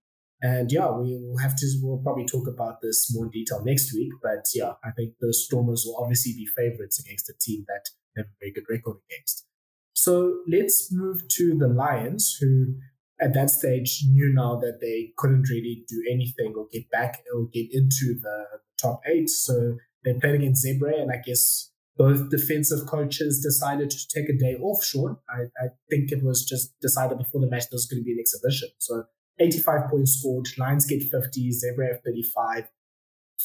And 0.42 0.72
yeah, 0.72 0.90
we 0.92 1.18
will 1.18 1.38
have 1.38 1.56
to, 1.58 1.66
we'll 1.82 2.02
probably 2.02 2.26
talk 2.26 2.48
about 2.48 2.82
this 2.82 3.14
more 3.14 3.26
in 3.26 3.32
detail 3.32 3.62
next 3.64 3.94
week. 3.94 4.12
But 4.24 4.46
yeah, 4.54 4.74
I 4.84 4.92
think 4.92 5.16
the 5.20 5.34
Stormers 5.34 5.84
will 5.86 6.02
obviously 6.02 6.34
be 6.34 6.48
favorites 6.56 7.00
against 7.00 7.30
a 7.30 7.34
team 7.40 7.66
that 7.68 7.84
have 8.16 8.26
a 8.26 8.36
very 8.40 8.54
good 8.54 8.64
record 8.70 8.98
against. 9.10 9.46
So 9.94 10.40
let's 10.48 10.94
move 10.94 11.28
to 11.30 11.58
the 11.58 11.68
Lions, 11.68 12.38
who 12.40 12.76
at 13.20 13.34
that 13.34 13.50
stage 13.50 14.02
knew 14.10 14.32
now 14.34 14.56
that 14.62 14.80
they 14.80 15.12
couldn't 15.18 15.50
really 15.50 15.84
do 15.90 16.02
anything 16.10 16.54
or 16.56 16.68
get 16.72 16.90
back 16.90 17.22
or 17.36 17.48
get 17.52 17.68
into 17.72 18.16
the 18.22 18.46
top 18.82 19.02
eight. 19.06 19.30
So 19.30 19.76
they 20.06 20.14
played 20.14 20.36
against 20.36 20.66
Zebre, 20.66 21.02
and 21.02 21.12
I 21.12 21.18
guess 21.18 21.69
both 22.00 22.30
defensive 22.30 22.88
coaches 22.88 23.42
decided 23.44 23.90
to 23.90 24.08
take 24.08 24.30
a 24.30 24.38
day 24.38 24.56
off, 24.56 24.82
Shaun. 24.82 25.18
I, 25.30 25.42
I 25.62 25.68
think 25.90 26.14
it 26.14 26.24
was 26.24 26.46
just 26.46 26.74
decided 26.80 27.18
before 27.18 27.42
the 27.42 27.50
match 27.50 27.64
there 27.64 27.76
was 27.76 27.88
going 27.88 28.02
to 28.02 28.06
be 28.06 28.14
an 28.14 28.20
exhibition. 28.20 28.70
So 28.78 29.04
85 29.38 29.90
points 29.90 30.14
scored, 30.14 30.48
Lions 30.58 30.86
get 30.86 31.04
50, 31.04 31.52
Zebre 31.52 31.92
have 31.92 32.02
35. 32.06 32.70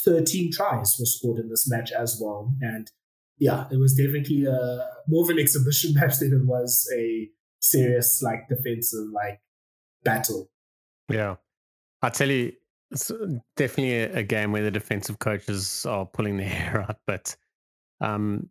13 0.04 0.52
tries 0.52 0.96
were 1.00 1.04
scored 1.04 1.40
in 1.40 1.48
this 1.48 1.68
match 1.68 1.90
as 1.90 2.20
well. 2.22 2.54
And 2.60 2.88
yeah, 3.38 3.66
it 3.72 3.76
was 3.76 3.94
definitely 3.94 4.44
a, 4.44 4.86
more 5.08 5.24
of 5.24 5.30
an 5.30 5.40
exhibition 5.40 5.92
match 6.00 6.18
than 6.18 6.32
it 6.32 6.46
was 6.46 6.88
a 6.96 7.28
serious, 7.60 8.22
like, 8.22 8.48
defensive, 8.48 9.08
like, 9.12 9.40
battle. 10.04 10.48
Yeah. 11.08 11.36
I 12.02 12.10
tell 12.10 12.30
you, 12.30 12.52
it's 12.92 13.10
definitely 13.56 13.98
a, 13.98 14.18
a 14.18 14.22
game 14.22 14.52
where 14.52 14.62
the 14.62 14.70
defensive 14.70 15.18
coaches 15.18 15.84
are 15.86 16.06
pulling 16.06 16.36
their 16.36 16.48
hair 16.48 16.82
out, 16.82 16.98
but 17.04 17.34
um, 18.00 18.48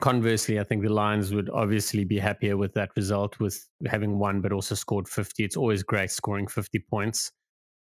conversely, 0.00 0.60
I 0.60 0.64
think 0.64 0.82
the 0.82 0.92
Lions 0.92 1.32
would 1.32 1.50
obviously 1.50 2.04
be 2.04 2.18
happier 2.18 2.56
with 2.56 2.74
that 2.74 2.90
result, 2.96 3.38
with 3.40 3.66
having 3.86 4.18
won 4.18 4.40
but 4.40 4.52
also 4.52 4.74
scored 4.74 5.08
50. 5.08 5.44
It's 5.44 5.56
always 5.56 5.82
great 5.82 6.10
scoring 6.10 6.46
50 6.46 6.78
points, 6.90 7.32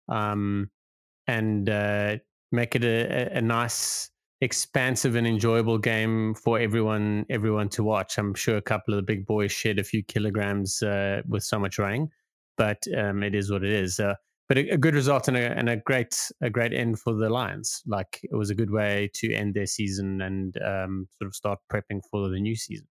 um, 0.09 0.69
and 1.27 1.69
uh, 1.69 2.17
make 2.51 2.75
it 2.75 2.83
a, 2.83 3.37
a, 3.37 3.41
nice, 3.41 4.09
expansive, 4.41 5.15
and 5.15 5.27
enjoyable 5.27 5.77
game 5.77 6.35
for 6.35 6.59
everyone 6.59 7.25
everyone 7.29 7.69
to 7.69 7.83
watch. 7.83 8.17
I'm 8.17 8.33
sure 8.33 8.57
a 8.57 8.61
couple 8.61 8.93
of 8.93 8.97
the 8.97 9.03
big 9.03 9.25
boys 9.25 9.51
shed 9.51 9.79
a 9.79 9.83
few 9.83 10.03
kilograms 10.03 10.81
uh, 10.81 11.21
with 11.27 11.43
so 11.43 11.59
much 11.59 11.77
rain, 11.79 12.09
but 12.57 12.83
um, 12.97 13.23
it 13.23 13.35
is 13.35 13.51
what 13.51 13.63
it 13.63 13.71
is. 13.71 13.99
Uh, 13.99 14.15
but 14.47 14.57
a, 14.57 14.69
a, 14.71 14.77
good 14.77 14.93
result 14.93 15.27
and 15.27 15.37
a, 15.37 15.57
and 15.57 15.69
a 15.69 15.77
great 15.77 16.31
a 16.41 16.49
great 16.49 16.73
end 16.73 16.99
for 16.99 17.13
the 17.13 17.29
Lions. 17.29 17.81
Like 17.85 18.19
it 18.23 18.35
was 18.35 18.49
a 18.49 18.55
good 18.55 18.71
way 18.71 19.09
to 19.15 19.33
end 19.33 19.53
their 19.53 19.65
season 19.65 20.21
and 20.21 20.55
um, 20.61 21.07
sort 21.17 21.27
of 21.27 21.35
start 21.35 21.59
prepping 21.71 22.01
for 22.11 22.29
the 22.29 22.39
new 22.39 22.55
season. 22.55 22.87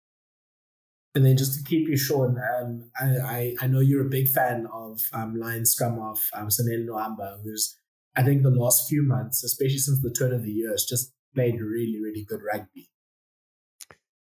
And 1.15 1.25
then 1.25 1.37
just 1.37 1.57
to 1.57 1.63
keep 1.63 1.87
you 1.87 1.97
short, 1.97 2.35
um, 2.61 2.91
I, 2.99 3.05
I, 3.05 3.55
I 3.61 3.67
know 3.67 3.79
you're 3.79 4.05
a 4.05 4.09
big 4.09 4.27
fan 4.27 4.67
of 4.71 5.01
um, 5.11 5.39
Lions 5.39 5.71
scrum 5.71 5.97
off 5.97 6.29
um, 6.35 6.49
Sanele 6.49 6.85
Nohamba, 6.85 7.41
who's 7.43 7.75
I 8.15 8.23
think 8.23 8.43
the 8.43 8.51
last 8.51 8.87
few 8.87 9.03
months, 9.03 9.43
especially 9.43 9.77
since 9.79 10.01
the 10.01 10.11
turn 10.11 10.33
of 10.33 10.43
the 10.43 10.51
year, 10.51 10.71
has 10.71 10.85
just 10.85 11.13
played 11.33 11.59
really 11.59 11.99
really 12.01 12.23
good 12.23 12.41
rugby. 12.43 12.89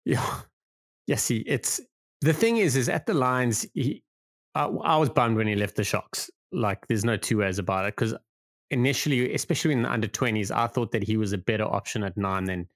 Yeah, 0.04 0.40
yeah. 1.06 1.16
See, 1.16 1.38
it's 1.46 1.80
the 2.20 2.32
thing 2.32 2.58
is, 2.58 2.76
is 2.76 2.88
at 2.88 3.06
the 3.06 3.14
Lions, 3.14 3.66
he, 3.74 4.02
I, 4.54 4.64
I 4.64 4.96
was 4.96 5.10
bummed 5.10 5.36
when 5.36 5.46
he 5.46 5.54
left 5.54 5.76
the 5.76 5.84
Sharks 5.84 6.30
like, 6.52 6.86
there's 6.86 7.04
no 7.04 7.16
two 7.16 7.38
ways 7.38 7.58
about 7.58 7.86
it. 7.86 7.96
Because 7.96 8.14
initially, 8.70 9.34
especially 9.34 9.72
in 9.72 9.82
the 9.82 9.90
under 9.90 10.08
20s, 10.08 10.50
I 10.50 10.66
thought 10.66 10.92
that 10.92 11.02
he 11.02 11.16
was 11.16 11.32
a 11.32 11.38
better 11.38 11.64
option 11.64 12.02
at 12.02 12.16
nine 12.16 12.44
than 12.44 12.68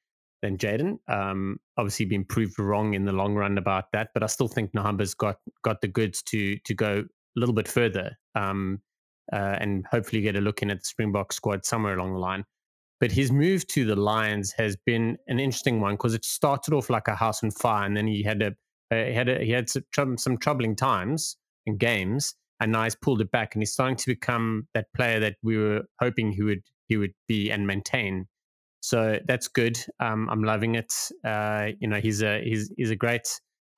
than 0.43 0.59
Jaden. 0.59 0.99
Um, 1.09 1.61
obviously, 1.77 2.07
been 2.07 2.25
proved 2.25 2.59
wrong 2.59 2.95
in 2.95 3.05
the 3.05 3.13
long 3.13 3.35
run 3.35 3.59
about 3.59 3.93
that, 3.93 4.11
but 4.13 4.23
I 4.23 4.27
still 4.27 4.49
think 4.49 4.73
Nohamba's 4.75 5.15
got 5.15 5.37
got 5.63 5.81
the 5.81 5.89
goods 5.89 6.23
to 6.25 6.57
to 6.59 6.75
go 6.75 7.05
a 7.37 7.39
little 7.39 7.55
bit 7.55 7.69
further 7.69 8.19
um, 8.35 8.81
uh, 9.33 9.57
and 9.61 9.87
hopefully 9.87 10.21
get 10.21 10.37
a 10.37 10.41
look 10.41 10.63
in 10.63 10.71
at 10.71 10.81
the 10.81 10.85
Springbok 10.85 11.33
squad 11.33 11.65
somewhere 11.65 11.97
along 11.97 12.13
the 12.13 12.19
line. 12.19 12.45
But 13.01 13.13
his 13.13 13.33
move 13.33 13.67
to 13.69 13.85
the 13.85 13.97
Lions 13.97 14.53
has 14.53 14.77
been 14.77 15.17
an 15.27 15.41
interesting 15.41 15.81
one 15.81 15.95
because 15.95 16.15
it 16.15 16.25
started 16.25 16.75
off 16.75 16.91
like 16.91 17.09
a 17.09 17.15
house 17.15 17.43
on 17.43 17.51
fire, 17.51 17.87
and 17.87 17.97
then 17.97 18.07
he 18.07 18.23
had 18.23 18.43
a 18.43 18.55
uh, 18.93 19.07
he 19.07 19.15
had 19.15 19.29
a, 19.29 19.45
he 19.45 19.51
had 19.51 19.69
some, 19.95 20.19
some 20.19 20.37
troubling 20.37 20.77
times 20.77 21.37
in 21.67 21.77
games, 21.79 22.35
and 22.63 22.73
now 22.73 22.85
he's 22.85 22.95
pulled 22.95 23.21
it 23.21 23.31
back, 23.31 23.55
and 23.55 23.63
he's 23.63 23.73
starting 23.73 23.97
to 23.97 24.07
become 24.07 24.69
that 24.73 24.87
player 24.97 25.19
that 25.21 25.37
we 25.43 25.59
were 25.59 25.83
hoping 26.01 26.31
he 26.33 26.43
would 26.43 26.63
he 26.89 26.97
would 26.97 27.13
be 27.27 27.51
and 27.51 27.67
maintain. 27.67 28.27
So 28.81 29.19
that's 29.27 29.49
good. 29.49 29.79
Um, 30.01 30.29
I'm 30.31 30.45
loving 30.45 30.77
it. 30.77 30.93
Uh, 31.25 31.71
you 31.81 31.89
know, 31.89 32.01
he's 32.01 32.23
a 32.23 32.43
he's 32.43 32.73
he's 32.77 32.91
a 32.91 32.97
great. 32.97 33.29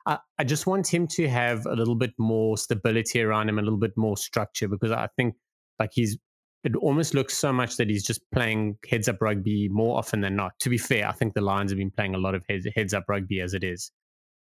I, 0.06 0.18
I 0.38 0.44
just 0.44 0.66
want 0.66 0.92
him 0.92 1.06
to 1.08 1.28
have 1.28 1.64
a 1.66 1.74
little 1.74 1.94
bit 1.94 2.12
more 2.18 2.58
stability 2.58 3.22
around 3.22 3.48
him, 3.48 3.58
a 3.58 3.62
little 3.62 3.78
bit 3.78 3.96
more 3.96 4.18
structure, 4.18 4.68
because 4.68 4.92
I 4.92 5.08
think 5.16 5.34
like 5.78 5.90
he's 5.94 6.18
it 6.62 6.76
almost 6.76 7.14
looks 7.14 7.36
so 7.36 7.52
much 7.52 7.76
that 7.76 7.88
he's 7.88 8.04
just 8.04 8.20
playing 8.32 8.76
heads 8.88 9.08
up 9.08 9.20
rugby 9.20 9.68
more 9.70 9.96
often 9.98 10.20
than 10.20 10.36
not. 10.36 10.52
To 10.60 10.70
be 10.70 10.78
fair, 10.78 11.08
I 11.08 11.12
think 11.12 11.34
the 11.34 11.40
Lions 11.40 11.70
have 11.70 11.78
been 11.78 11.90
playing 11.90 12.14
a 12.14 12.18
lot 12.18 12.34
of 12.34 12.42
heads, 12.48 12.66
heads 12.74 12.94
up 12.94 13.04
rugby 13.08 13.40
as 13.40 13.54
it 13.54 13.64
is. 13.64 13.90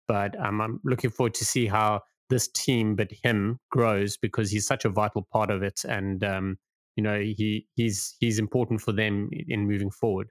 But 0.09 0.39
um, 0.39 0.61
I'm 0.61 0.81
looking 0.85 1.11
forward 1.11 1.35
to 1.35 1.45
see 1.45 1.67
how 1.67 2.03
this 2.29 2.49
team, 2.49 2.97
but 2.97 3.11
him 3.23 3.59
grows 3.71 4.17
because 4.17 4.51
he's 4.51 4.67
such 4.67 4.85
a 4.85 4.91
vital 4.91 5.27
part 5.33 5.51
of 5.51 5.63
it, 5.63 5.83
and 5.85 6.25
um, 6.25 6.59
you 6.97 7.03
know 7.03 7.19
he 7.19 7.67
he's 7.75 8.17
he's 8.21 8.39
important 8.39 8.81
for 8.81 8.93
them 8.93 9.31
in 9.49 9.67
moving 9.67 9.91
forward. 9.91 10.29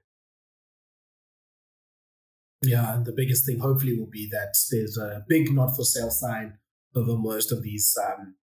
Yeah, 2.62 2.94
and 2.94 3.04
the 3.04 3.12
biggest 3.12 3.46
thing 3.46 3.58
hopefully 3.58 3.98
will 3.98 4.10
be 4.10 4.28
that 4.32 4.54
there's 4.70 4.96
a 4.98 5.24
big 5.28 5.52
not 5.52 5.76
for 5.76 5.84
sale 5.84 6.10
sign 6.10 6.58
over 6.94 7.16
most 7.16 7.52
of 7.52 7.62
these 7.62 7.96
um, 8.02 8.34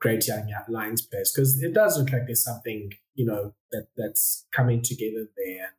great 0.00 0.26
young 0.26 0.48
Lions 0.68 1.02
players 1.02 1.32
because 1.34 1.60
it 1.62 1.74
does 1.74 1.98
look 1.98 2.12
like 2.12 2.26
there's 2.26 2.44
something 2.44 2.92
you 3.14 3.26
know 3.26 3.54
that 3.72 3.88
that's 3.96 4.46
coming 4.52 4.82
together 4.82 5.26
there. 5.36 5.64
And 5.64 5.76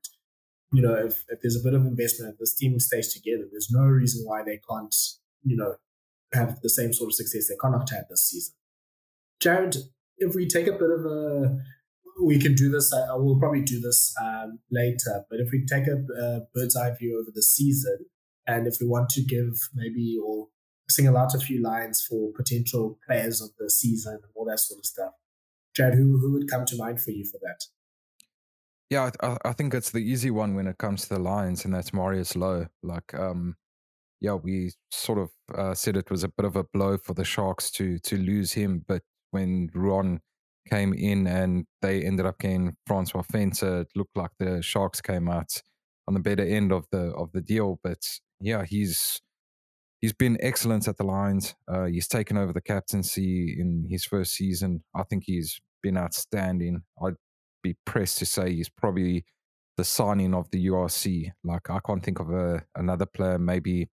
you 0.74 0.82
know, 0.82 0.96
if, 0.96 1.24
if 1.30 1.42
there's 1.42 1.56
a 1.56 1.64
bit 1.64 1.74
of 1.74 1.86
investment, 1.86 2.34
if 2.34 2.40
this 2.40 2.56
team 2.56 2.78
stays 2.80 3.14
together, 3.14 3.46
there's 3.50 3.72
no 3.72 3.86
reason 3.86 4.26
why 4.26 4.44
they 4.44 4.60
can't 4.70 4.96
you 5.44 5.56
know 5.56 5.76
have 6.34 6.60
the 6.62 6.70
same 6.70 6.94
sort 6.94 7.10
of 7.10 7.16
success 7.16 7.48
that 7.48 7.58
Connacht 7.60 7.92
had 7.92 8.06
this 8.10 8.30
season. 8.30 8.56
Jared, 9.40 9.78
if 10.18 10.36
we 10.36 10.48
take 10.48 10.68
a 10.68 10.74
bit 10.74 10.90
of 10.90 11.06
a, 11.06 11.58
we 12.22 12.40
can 12.40 12.56
do 12.56 12.70
this. 12.70 12.94
I 12.94 13.16
will 13.16 13.40
probably 13.40 13.62
do 13.62 13.80
this 13.80 14.14
um, 14.22 14.60
later. 14.72 15.24
But 15.30 15.40
if 15.40 15.50
we 15.52 15.66
take 15.66 15.88
a, 15.88 16.04
a, 16.20 16.42
bird's 16.54 16.76
eye 16.76 16.94
view 16.96 17.20
over 17.20 17.32
the 17.34 17.44
season, 17.44 18.06
and 18.48 18.68
if 18.68 18.78
we 18.82 18.88
want 18.88 19.10
to 19.10 19.22
give 19.22 19.54
maybe 19.74 20.18
or 20.24 20.48
single 20.90 21.18
out 21.18 21.36
a 21.36 21.40
few 21.40 21.62
lines 21.62 22.06
for 22.08 22.32
potential 22.36 22.98
players 23.06 23.42
of 23.42 23.50
the 23.60 23.70
season 23.70 24.14
and 24.14 24.32
all 24.36 24.46
that 24.46 24.60
sort 24.60 24.80
of 24.80 24.86
stuff, 24.86 25.14
Jared, 25.76 25.96
who 25.96 26.18
who 26.18 26.34
would 26.34 26.50
come 26.50 26.66
to 26.66 26.78
mind 26.78 27.02
for 27.02 27.12
you 27.12 27.26
for 27.26 27.38
that? 27.44 27.66
Yeah, 28.90 29.12
I, 29.22 29.38
I 29.44 29.54
think 29.54 29.74
it's 29.74 29.92
the 29.92 30.00
easy 30.00 30.32
one 30.32 30.56
when 30.56 30.66
it 30.68 30.78
comes 30.78 31.04
to 31.04 31.10
the 31.10 31.20
Lions, 31.20 31.66
and 31.66 31.74
that's 31.74 31.94
Marius 31.94 32.34
Louw. 32.34 32.70
Like, 32.82 33.14
um, 33.14 33.58
yeah, 34.20 34.34
we 34.34 34.72
sort 34.92 35.20
of 35.20 35.30
uh, 35.56 35.74
said 35.74 35.98
it 35.98 36.10
was 36.10 36.24
a 36.24 36.30
bit 36.30 36.46
of 36.46 36.56
a 36.56 36.64
blow 36.64 36.98
for 36.98 37.14
the 37.14 37.26
Sharks 37.26 37.70
to 37.72 38.00
to 38.00 38.18
lose 38.18 38.54
him. 38.54 38.84
But 38.88 39.04
when 39.32 39.70
Ruan 39.74 40.22
came 40.70 40.94
in 40.94 41.28
and 41.28 41.66
they 41.82 42.04
ended 42.04 42.26
up 42.26 42.40
getting 42.40 42.76
Francois 42.86 43.24
Venter, 43.32 43.82
it 43.82 43.90
looked 43.96 44.18
like 44.18 44.32
the 44.40 44.62
Sharks 44.62 45.02
came 45.02 45.30
out 45.30 45.62
on 46.08 46.14
the 46.14 46.20
better 46.20 46.44
end 46.44 46.72
of 46.72 46.86
the 46.92 47.14
of 47.16 47.32
the 47.32 47.42
deal. 47.42 47.80
But 47.84 48.00
yeah, 48.42 48.66
he's 48.66 49.22
he's 50.02 50.14
been 50.14 50.38
excellent 50.42 50.88
at 50.88 50.98
the 50.98 51.06
Lions. 51.06 51.56
Uh, 51.68 51.86
he's 51.86 52.08
taken 52.08 52.38
over 52.38 52.54
the 52.54 52.62
captaincy 52.62 53.56
in 53.60 53.86
his 53.90 54.06
first 54.06 54.34
season. 54.34 54.84
I 54.96 55.04
think 55.04 55.24
he's 55.26 55.60
been 55.84 55.98
outstanding. 55.98 56.84
I'd 57.04 57.16
be 57.64 57.76
pressed 57.86 58.18
to 58.20 58.26
say 58.26 58.54
he's 58.54 58.70
probably 58.70 59.26
the 59.78 59.84
signing 59.84 60.34
of 60.34 60.50
the 60.52 60.68
URC. 60.68 61.32
Like 61.44 61.70
I 61.70 61.80
can't 61.86 62.04
think 62.04 62.20
of 62.20 62.32
a, 62.32 62.64
another 62.76 63.06
player, 63.06 63.38
maybe 63.38 63.90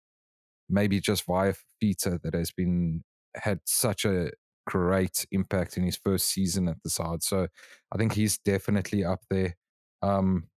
maybe 0.73 1.01
just 1.01 1.25
via 1.27 1.55
Fita 1.83 2.21
that 2.23 2.35
has 2.35 2.51
been 2.51 3.05
had 3.37 3.61
such 3.65 4.05
a 4.05 4.31
great 4.67 5.27
impact 5.31 5.77
in 5.77 5.85
his 5.85 5.99
first 6.03 6.29
season 6.29 6.69
at 6.69 6.77
the 6.83 6.91
side. 6.91 7.23
So 7.23 7.47
I 7.93 7.99
think 7.99 8.13
he's 8.15 8.39
definitely 8.39 9.05
up 9.05 9.21
there. 9.31 9.57
Um, 10.03 10.49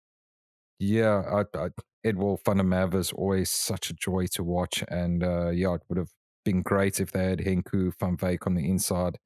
yeah, 0.80 1.22
I, 1.32 1.58
I, 1.58 1.70
van 2.04 2.70
der 2.70 3.00
is 3.00 3.12
always 3.12 3.50
such 3.50 3.90
a 3.90 3.94
joy 3.94 4.28
to 4.34 4.44
watch. 4.44 4.84
And 4.88 5.24
uh, 5.24 5.50
yeah, 5.50 5.76
it 5.76 5.82
would 5.90 5.98
have 5.98 6.12
been 6.44 6.62
great 6.62 7.00
if 7.00 7.12
they 7.12 7.26
had 7.26 7.40
Henco 7.40 7.92
van 8.00 8.18
Wyk 8.18 8.46
on 8.46 8.56
the 8.56 8.70
inside. 8.70 9.18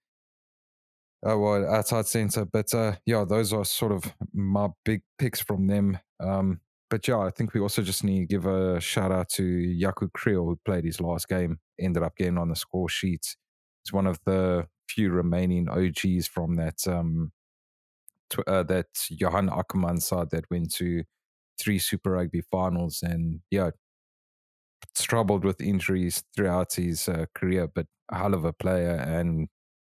Uh, 1.28 1.38
well, 1.38 1.69
outside 1.69 2.08
centre. 2.08 2.45
But 2.45 2.73
uh, 2.73 2.95
yeah, 3.06 3.25
those 3.28 3.52
are 3.52 3.65
sort 3.65 3.91
of 3.91 4.13
my 4.34 4.69
big 4.86 5.02
picks 5.17 5.41
from 5.41 5.67
them. 5.67 5.99
Um, 6.19 6.62
but 6.89 7.08
yeah, 7.08 7.19
I 7.19 7.30
think 7.32 7.54
we 7.54 7.60
also 7.62 7.82
just 7.82 8.04
need 8.04 8.21
to 8.21 8.25
give 8.25 8.45
a 8.45 8.80
shout 8.82 9.12
out 9.12 9.30
to 9.32 9.43
Jaco 9.43 10.10
Kriel, 10.12 10.45
who 10.45 10.60
played 10.65 10.86
his 10.86 10.99
last 11.02 11.28
game, 11.28 11.60
ended 11.80 12.04
up 12.04 12.15
getting 12.17 12.38
on 12.38 12.49
the 12.49 12.56
score 12.56 12.89
sheet. 12.89 13.36
He's 13.84 13.93
one 13.93 14.08
of 14.08 14.19
the 14.25 14.67
few 14.88 15.12
remaining 15.12 15.69
OGs 15.69 16.28
from 16.28 16.56
that 16.56 16.88
um, 16.88 17.32
tw- 18.30 18.47
uh, 18.47 18.63
that 18.63 18.88
Johan 19.10 19.49
Ackermann 19.49 20.02
side 20.02 20.30
that 20.32 20.49
went 20.52 20.73
to 20.75 21.04
three 21.60 21.80
Super 21.80 22.12
Rugby 22.12 22.41
finals, 22.52 23.02
and 23.04 23.41
yeah, 23.52 23.71
struggled 24.95 25.43
with 25.45 25.62
injuries 25.62 26.23
throughout 26.36 26.73
his 26.73 27.08
uh, 27.08 27.25
career, 27.36 27.67
but 27.73 27.86
a 28.12 28.17
hell 28.17 28.34
of 28.34 28.45
a 28.45 28.54
player, 28.54 28.95
and 28.95 29.47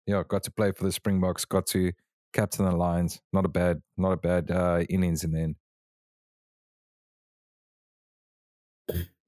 yeah, 0.07 0.23
got 0.27 0.43
to 0.43 0.51
play 0.51 0.71
for 0.71 0.83
the 0.85 0.91
Springboks, 0.91 1.45
got 1.45 1.65
to 1.67 1.91
captain 2.33 2.65
the 2.65 2.75
Lions. 2.75 3.19
Not 3.33 3.45
a 3.45 3.49
bad, 3.49 3.81
not 3.97 4.11
a 4.13 4.17
bad 4.17 4.51
uh, 4.51 4.83
innings 4.89 5.23
in 5.23 5.31
the 5.31 5.41
end. 5.41 5.55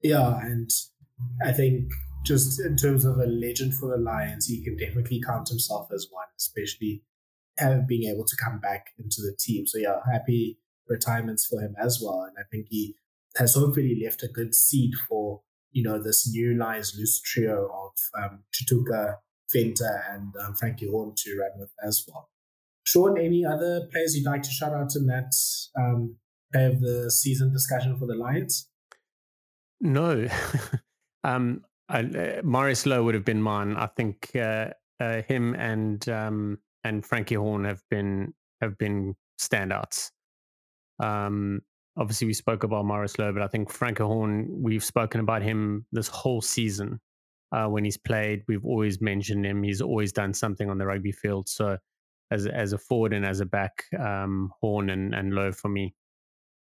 Yeah, 0.02 0.38
and 0.40 0.70
I 1.44 1.52
think 1.52 1.90
just 2.24 2.60
in 2.60 2.76
terms 2.76 3.04
of 3.04 3.18
a 3.18 3.26
legend 3.26 3.74
for 3.74 3.88
the 3.90 4.02
Lions, 4.02 4.46
he 4.46 4.62
can 4.62 4.76
definitely 4.76 5.20
count 5.20 5.48
himself 5.48 5.88
as 5.92 6.06
one, 6.10 6.26
especially 6.38 7.02
having 7.58 7.86
being 7.86 8.12
able 8.12 8.24
to 8.24 8.36
come 8.36 8.60
back 8.60 8.88
into 8.98 9.20
the 9.20 9.36
team. 9.38 9.66
So 9.66 9.78
yeah, 9.78 10.00
happy 10.10 10.58
retirements 10.88 11.46
for 11.46 11.60
him 11.60 11.74
as 11.78 12.00
well. 12.02 12.22
And 12.22 12.36
I 12.38 12.44
think 12.50 12.66
he 12.70 12.94
has 13.36 13.54
hopefully 13.54 14.00
left 14.02 14.22
a 14.22 14.28
good 14.28 14.54
seed 14.54 14.94
for, 15.08 15.42
you 15.72 15.82
know, 15.82 16.02
this 16.02 16.28
new 16.30 16.54
Lions 16.54 16.94
loose 16.96 17.20
trio 17.20 17.66
of 17.66 17.92
um, 18.22 18.44
Venter, 19.52 20.04
and 20.10 20.34
um, 20.44 20.54
Francke 20.54 20.90
Horn 20.90 21.14
to 21.16 21.38
run 21.38 21.50
with 21.58 21.70
as 21.82 22.04
well. 22.06 22.28
Shaun, 22.84 23.18
any 23.18 23.44
other 23.44 23.86
players 23.90 24.14
you'd 24.14 24.26
like 24.26 24.42
to 24.42 24.50
shout 24.50 24.72
out 24.72 24.94
in 24.94 25.06
that 25.06 25.32
um, 25.78 26.16
of 26.54 26.80
the 26.80 27.10
season 27.10 27.52
discussion 27.52 27.98
for 27.98 28.06
the 28.06 28.14
Lions? 28.14 28.67
No. 29.80 30.28
um, 31.24 31.62
I, 31.88 32.00
uh, 32.00 32.42
Marius 32.42 32.84
Louw 32.84 33.04
would 33.04 33.14
have 33.14 33.24
been 33.24 33.42
mine. 33.42 33.76
I 33.76 33.86
think 33.86 34.30
uh, 34.34 34.70
uh, 35.00 35.22
him 35.22 35.54
and 35.54 36.06
um, 36.08 36.58
and 36.84 37.02
Francke 37.02 37.36
Horn 37.36 37.64
have 37.64 37.82
been 37.90 38.34
have 38.60 38.76
been 38.78 39.14
standouts. 39.40 40.10
Um, 41.00 41.60
obviously, 41.96 42.26
we 42.26 42.34
spoke 42.34 42.64
about 42.64 42.84
Marius 42.84 43.16
Louw, 43.16 43.32
but 43.32 43.42
I 43.42 43.48
think 43.48 43.72
Francke 43.72 44.04
Horn. 44.04 44.48
We've 44.50 44.84
spoken 44.84 45.20
about 45.20 45.42
him 45.42 45.86
this 45.92 46.08
whole 46.08 46.42
season. 46.42 47.00
Uh, 47.50 47.66
when 47.66 47.82
he's 47.82 47.96
played, 47.96 48.42
we've 48.46 48.64
always 48.64 49.00
mentioned 49.00 49.46
him. 49.46 49.62
He's 49.62 49.80
always 49.80 50.12
done 50.12 50.34
something 50.34 50.68
on 50.68 50.76
the 50.76 50.84
rugby 50.84 51.12
field. 51.12 51.48
So, 51.48 51.78
as 52.30 52.46
as 52.46 52.74
a 52.74 52.78
forward 52.78 53.14
and 53.14 53.24
as 53.24 53.40
a 53.40 53.46
back, 53.46 53.84
um, 53.98 54.52
Horn 54.60 54.90
and 54.90 55.14
and 55.14 55.32
Louw 55.32 55.54
for 55.54 55.68
me. 55.68 55.94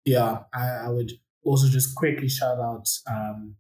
Yeah, 0.04 0.40
I, 0.54 0.66
I 0.68 0.88
would 0.88 1.12
also 1.44 1.68
just 1.68 1.94
quickly 1.94 2.29
shout 2.29 2.59
out 2.59 2.87
um, 3.11 3.57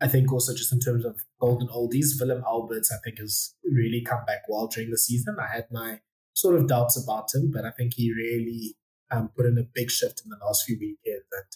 I 0.00 0.08
think 0.08 0.32
also 0.32 0.54
just 0.54 0.72
in 0.72 0.80
terms 0.80 1.04
of 1.04 1.20
golden 1.40 1.68
oldies, 1.68 2.20
Willem 2.20 2.44
Alberts, 2.46 2.92
I 2.92 2.98
think 3.02 3.18
has 3.18 3.54
really 3.64 4.02
come 4.02 4.24
back 4.26 4.42
well 4.48 4.68
during 4.68 4.90
the 4.90 4.98
season. 4.98 5.36
I 5.40 5.52
had 5.52 5.66
my 5.72 6.00
sort 6.34 6.54
of 6.54 6.68
doubts 6.68 7.02
about 7.02 7.34
him, 7.34 7.50
but 7.52 7.64
I 7.64 7.72
think 7.72 7.94
he 7.94 8.12
really 8.12 8.76
um, 9.10 9.30
put 9.36 9.46
in 9.46 9.58
a 9.58 9.66
big 9.74 9.90
shift 9.90 10.22
in 10.24 10.30
the 10.30 10.44
last 10.44 10.64
few 10.64 10.76
weekends. 10.78 11.26
And 11.32 11.46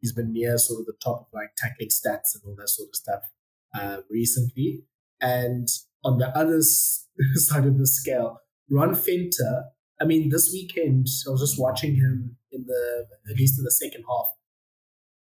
he's 0.00 0.14
been 0.14 0.32
near 0.32 0.56
sort 0.56 0.80
of 0.80 0.86
the 0.86 0.94
top 1.02 1.20
of 1.20 1.26
like 1.34 1.50
tackling 1.58 1.90
stats 1.90 2.34
and 2.34 2.42
all 2.46 2.56
that 2.56 2.70
sort 2.70 2.88
of 2.88 2.96
stuff 2.96 3.22
uh, 3.74 3.98
recently. 4.08 4.84
And 5.20 5.68
on 6.02 6.16
the 6.16 6.28
other 6.36 6.62
side 7.34 7.66
of 7.66 7.78
the 7.78 7.86
scale, 7.86 8.40
Ruan 8.70 8.94
Venter. 8.94 9.64
I 10.00 10.06
mean, 10.06 10.30
this 10.30 10.50
weekend 10.50 11.06
I 11.26 11.30
was 11.30 11.42
just 11.42 11.60
watching 11.60 11.96
him 11.96 12.36
in 12.50 12.64
the 12.66 13.06
at 13.28 13.36
least 13.36 13.58
in 13.58 13.64
the 13.64 13.70
second 13.70 14.04
half 14.08 14.28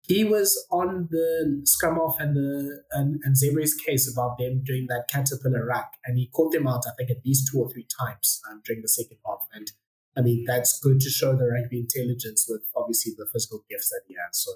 he 0.10 0.24
was 0.24 0.66
on 0.72 1.08
the 1.12 1.62
scrum 1.66 2.00
off 2.00 2.20
and 2.20 2.36
the 2.36 2.82
and, 2.94 3.22
and 3.24 3.38
Zebre's 3.38 3.76
case 3.76 4.12
about 4.12 4.40
them 4.40 4.64
doing 4.66 4.88
that 4.90 5.08
caterpillar 5.08 5.64
ruck, 5.68 5.94
and 6.04 6.18
he 6.18 6.32
caught 6.34 6.52
them 6.52 6.68
out, 6.68 6.82
I 6.88 6.92
think, 6.98 7.12
at 7.12 7.24
least 7.24 7.50
two 7.52 7.60
or 7.60 7.70
three 7.70 7.86
times 8.02 8.42
um, 8.50 8.64
during 8.66 8.82
the 8.82 8.90
second 8.90 9.18
half. 9.24 9.46
And 9.54 9.72
I 10.18 10.22
mean, 10.22 10.46
that's 10.48 10.80
good 10.80 11.00
to 11.02 11.10
show 11.12 11.36
the 11.36 11.46
rugby 11.46 11.82
intelligence 11.82 12.48
with 12.50 12.64
obviously 12.76 13.14
the 13.16 13.28
physical 13.32 13.64
gifts 13.70 13.90
that 13.90 14.02
he 14.08 14.16
has. 14.16 14.42
So, 14.44 14.54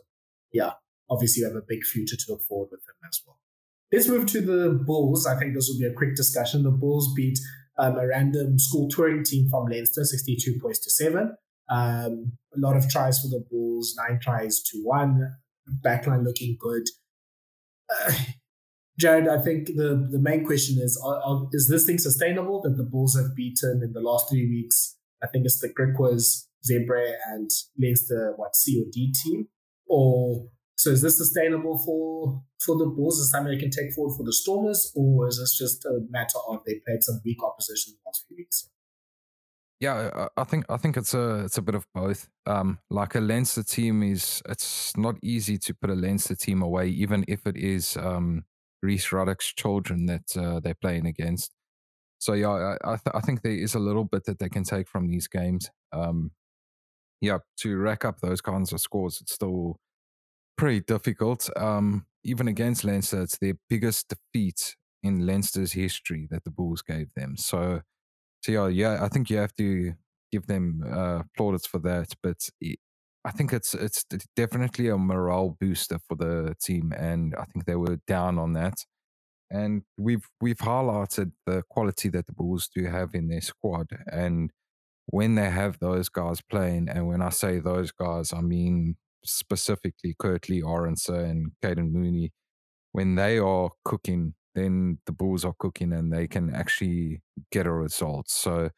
yeah, 0.51 0.71
obviously, 1.07 1.41
you 1.41 1.47
have 1.47 1.55
a 1.55 1.61
big 1.65 1.83
future 1.83 2.17
to 2.17 2.31
look 2.31 2.41
forward 2.41 2.69
with 2.71 2.81
him 2.81 3.07
as 3.07 3.21
well. 3.23 3.37
Let's 3.91 4.07
move 4.07 4.25
to 4.25 4.41
the 4.41 4.71
Bulls. 4.71 5.27
I 5.27 5.37
think 5.37 5.53
this 5.53 5.69
will 5.69 5.79
be 5.79 5.85
a 5.85 5.95
quick 5.95 6.15
discussion. 6.15 6.63
The 6.63 6.71
Bulls 6.71 7.13
beat 7.15 7.37
um, 7.77 7.99
a 7.99 8.07
random 8.07 8.57
school 8.57 8.89
touring 8.89 9.23
team 9.23 9.49
from 9.49 9.67
Leinster, 9.67 10.03
62 10.03 10.59
points 10.59 10.79
to 10.79 10.89
seven. 10.89 11.37
Um, 11.69 12.33
a 12.55 12.59
lot 12.59 12.75
of 12.75 12.89
tries 12.89 13.19
for 13.19 13.27
the 13.27 13.45
Bulls, 13.51 13.95
nine 13.99 14.19
tries 14.19 14.63
to 14.63 14.79
one 14.83 15.35
backline 15.84 16.23
looking 16.23 16.58
good. 16.60 16.84
Uh, 17.89 18.13
Jared, 18.99 19.28
I 19.28 19.41
think 19.41 19.67
the, 19.67 20.08
the 20.12 20.19
main 20.19 20.45
question 20.45 20.78
is 20.80 21.02
are, 21.04 21.21
are, 21.23 21.47
is 21.52 21.67
this 21.67 21.86
thing 21.86 21.97
sustainable 21.97 22.62
that 22.62 22.78
the 22.78 22.84
Bulls 22.84 23.15
have 23.15 23.36
beaten 23.36 23.82
in 23.84 23.93
the 23.93 24.02
last 24.02 24.30
three 24.30 24.47
weeks? 24.47 24.97
I 25.23 25.28
think 25.28 25.45
it's 25.45 25.60
the 25.60 25.69
Griquas, 25.69 26.45
Zebre, 26.69 27.13
and 27.28 27.49
Leinster, 27.78 28.34
what, 28.36 28.56
C 28.56 28.82
or 28.82 28.86
D 28.91 29.13
team? 29.23 29.47
Or 29.88 30.47
so 30.76 30.91
is 30.91 31.02
this 31.02 31.17
sustainable 31.17 31.78
for 31.80 32.43
for 32.60 32.78
the 32.78 32.86
Bulls? 32.86 33.19
Is 33.19 33.32
something 33.32 33.54
they 33.54 33.60
can 33.60 33.71
take 33.71 33.93
forward 33.93 34.15
for 34.17 34.23
the 34.23 34.34
Stormers, 34.34 34.91
or 34.95 35.28
is 35.28 35.39
this 35.39 35.58
just 35.58 35.86
a 35.86 36.02
matter 36.10 36.39
of 36.47 36.63
they 36.65 36.82
played 36.86 37.04
some 37.04 37.21
weak 37.23 37.43
opposition 37.43 37.93
the 37.93 38.10
last 38.10 38.26
few 38.28 38.38
weeks? 38.38 38.69
Yeah, 39.79 40.27
I 40.38 40.43
think 40.45 40.65
I 40.69 40.77
think 40.77 40.95
it's 40.95 41.13
a 41.13 41.43
it's 41.43 41.57
a 41.57 41.62
bit 41.62 41.75
of 41.75 41.86
both. 41.93 42.29
Um, 42.45 42.79
like 42.89 43.15
a 43.15 43.19
Leinster 43.19 43.63
team 43.63 44.01
is 44.01 44.41
it's 44.47 44.95
not 44.95 45.15
easy 45.21 45.57
to 45.57 45.73
put 45.73 45.89
a 45.89 45.95
Leinster 45.95 46.36
team 46.36 46.62
away, 46.62 46.88
even 46.88 47.25
if 47.27 47.45
it 47.45 47.57
is 47.57 47.97
um, 47.97 48.45
Rhys 48.81 49.12
Ruddock's 49.12 49.53
children 49.53 50.05
that 50.05 50.38
uh, 50.38 50.59
they're 50.62 50.73
playing 50.73 51.05
against. 51.05 51.51
So 52.19 52.33
yeah, 52.33 52.49
I 52.49 52.93
I, 52.93 52.95
th- 52.95 53.13
I, 53.13 53.19
think 53.19 53.41
there 53.41 53.51
is 53.51 53.75
a 53.75 53.79
little 53.79 54.05
bit 54.05 54.23
that 54.25 54.39
they 54.39 54.47
can 54.47 54.63
take 54.63 54.88
from 54.88 55.07
these 55.07 55.27
games. 55.27 55.69
Um, 55.91 56.31
yeah, 57.19 57.39
to 57.57 57.77
rack 57.77 58.05
up 58.05 58.19
those 58.21 58.41
kinds 58.41 58.71
of 58.71 58.79
scores, 58.79 59.19
it's 59.21 59.33
still 59.33 59.79
pretty 60.57 60.81
difficult. 60.81 61.49
Um, 61.57 62.05
even 62.23 62.47
against 62.47 62.83
Leinster, 62.83 63.21
it's 63.21 63.38
their 63.38 63.55
biggest 63.69 64.09
defeat 64.09 64.75
in 65.01 65.25
Leinster's 65.25 65.73
history 65.73 66.27
that 66.31 66.45
the 66.45 66.51
Bulls 66.51 66.81
gave 66.81 67.07
them. 67.15 67.36
So 67.36 67.81
so 68.43 68.51
yeah, 68.51 68.67
yeah, 68.67 69.03
I 69.03 69.08
think 69.10 69.29
you 69.29 69.38
have 69.38 69.53
to 69.56 69.93
give 70.32 70.47
them 70.47 70.84
uh, 70.91 71.23
plaudits 71.38 71.67
for 71.67 71.79
that. 71.79 72.13
But 72.21 72.49
I 73.25 73.32
think 73.32 73.53
it's 73.53 73.73
it's 73.73 74.06
definitely 74.36 74.89
a 74.89 74.97
morale 74.97 75.56
booster 75.60 75.99
for 76.08 76.15
the 76.15 76.56
team, 76.62 76.93
and 76.97 77.36
I 77.36 77.45
think 77.45 77.65
they 77.65 77.75
were 77.75 77.99
down 78.08 78.38
on 78.38 78.53
that. 78.53 78.75
And 79.51 79.84
we've 79.97 80.27
we've 80.41 80.58
highlighted 80.58 81.32
the 81.45 81.63
quality 81.69 82.10
that 82.10 82.27
the 82.27 82.34
Bulls 82.34 82.69
do 82.75 82.86
have 82.86 83.15
in 83.15 83.27
their 83.29 83.41
squad, 83.41 83.88
and 84.12 84.51
when 85.08 85.36
they 85.36 85.49
have 85.49 85.79
those 85.79 86.10
guys 86.10 86.41
playing, 86.41 86.89
and 86.89 87.08
when 87.08 87.21
I 87.21 87.29
say 87.29 87.60
those 87.60 87.91
guys, 87.91 88.34
I 88.34 88.41
mean 88.41 88.97
specifically 89.25 90.15
Kurt 90.19 90.49
Lee 90.49 90.62
Arendse 90.62 91.10
and 91.10 91.51
Canan 91.62 91.93
Moodie, 91.93 92.34
when 92.91 93.15
they 93.15 93.39
are 93.39 93.71
cooking 93.86 94.36
then 94.56 94.99
the 95.06 95.12
Bulls 95.12 95.45
are 95.45 95.56
cooking 95.58 95.93
and 95.93 96.12
they 96.12 96.28
can 96.28 96.54
actually 96.54 97.22
get 97.51 97.66
a 97.68 97.72
result. 97.72 98.30
So 98.30 98.70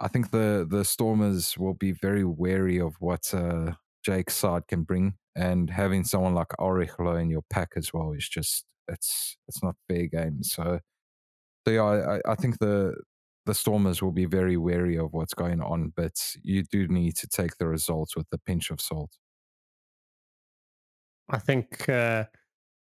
I 0.00 0.08
think 0.08 0.30
the 0.30 0.66
the 0.68 0.84
Stormers 0.84 1.56
will 1.58 1.74
be 1.74 1.92
very 1.92 2.24
wary 2.24 2.78
of 2.80 2.94
what 3.00 3.32
uh, 3.34 3.72
Jake's 4.04 4.34
side 4.36 4.66
can 4.68 4.82
bring, 4.82 5.14
and 5.36 5.70
having 5.70 6.04
someone 6.04 6.34
like 6.34 6.48
Elrigh 6.58 6.88
Louw 6.98 7.20
in 7.20 7.30
your 7.30 7.42
pack 7.50 7.70
as 7.76 7.92
well 7.92 8.12
is 8.12 8.28
just 8.28 8.64
it's 8.88 9.36
it's 9.48 9.62
not 9.62 9.76
fair 9.88 10.06
game. 10.06 10.42
So, 10.42 10.80
so 11.66 11.72
yeah, 11.72 12.18
I, 12.26 12.32
I 12.32 12.34
think 12.34 12.58
the 12.58 12.94
the 13.46 13.54
Stormers 13.54 14.02
will 14.02 14.12
be 14.12 14.26
very 14.26 14.56
wary 14.56 14.96
of 14.98 15.12
what's 15.12 15.34
going 15.34 15.60
on, 15.60 15.92
but 15.96 16.36
you 16.42 16.62
do 16.64 16.88
need 16.88 17.16
to 17.16 17.26
take 17.26 17.56
the 17.58 17.66
results 17.66 18.16
with 18.16 18.26
a 18.32 18.38
pinch 18.38 18.70
of 18.70 18.80
salt. 18.80 19.18
I 21.28 21.38
think 21.38 21.88
uh, 21.88 22.24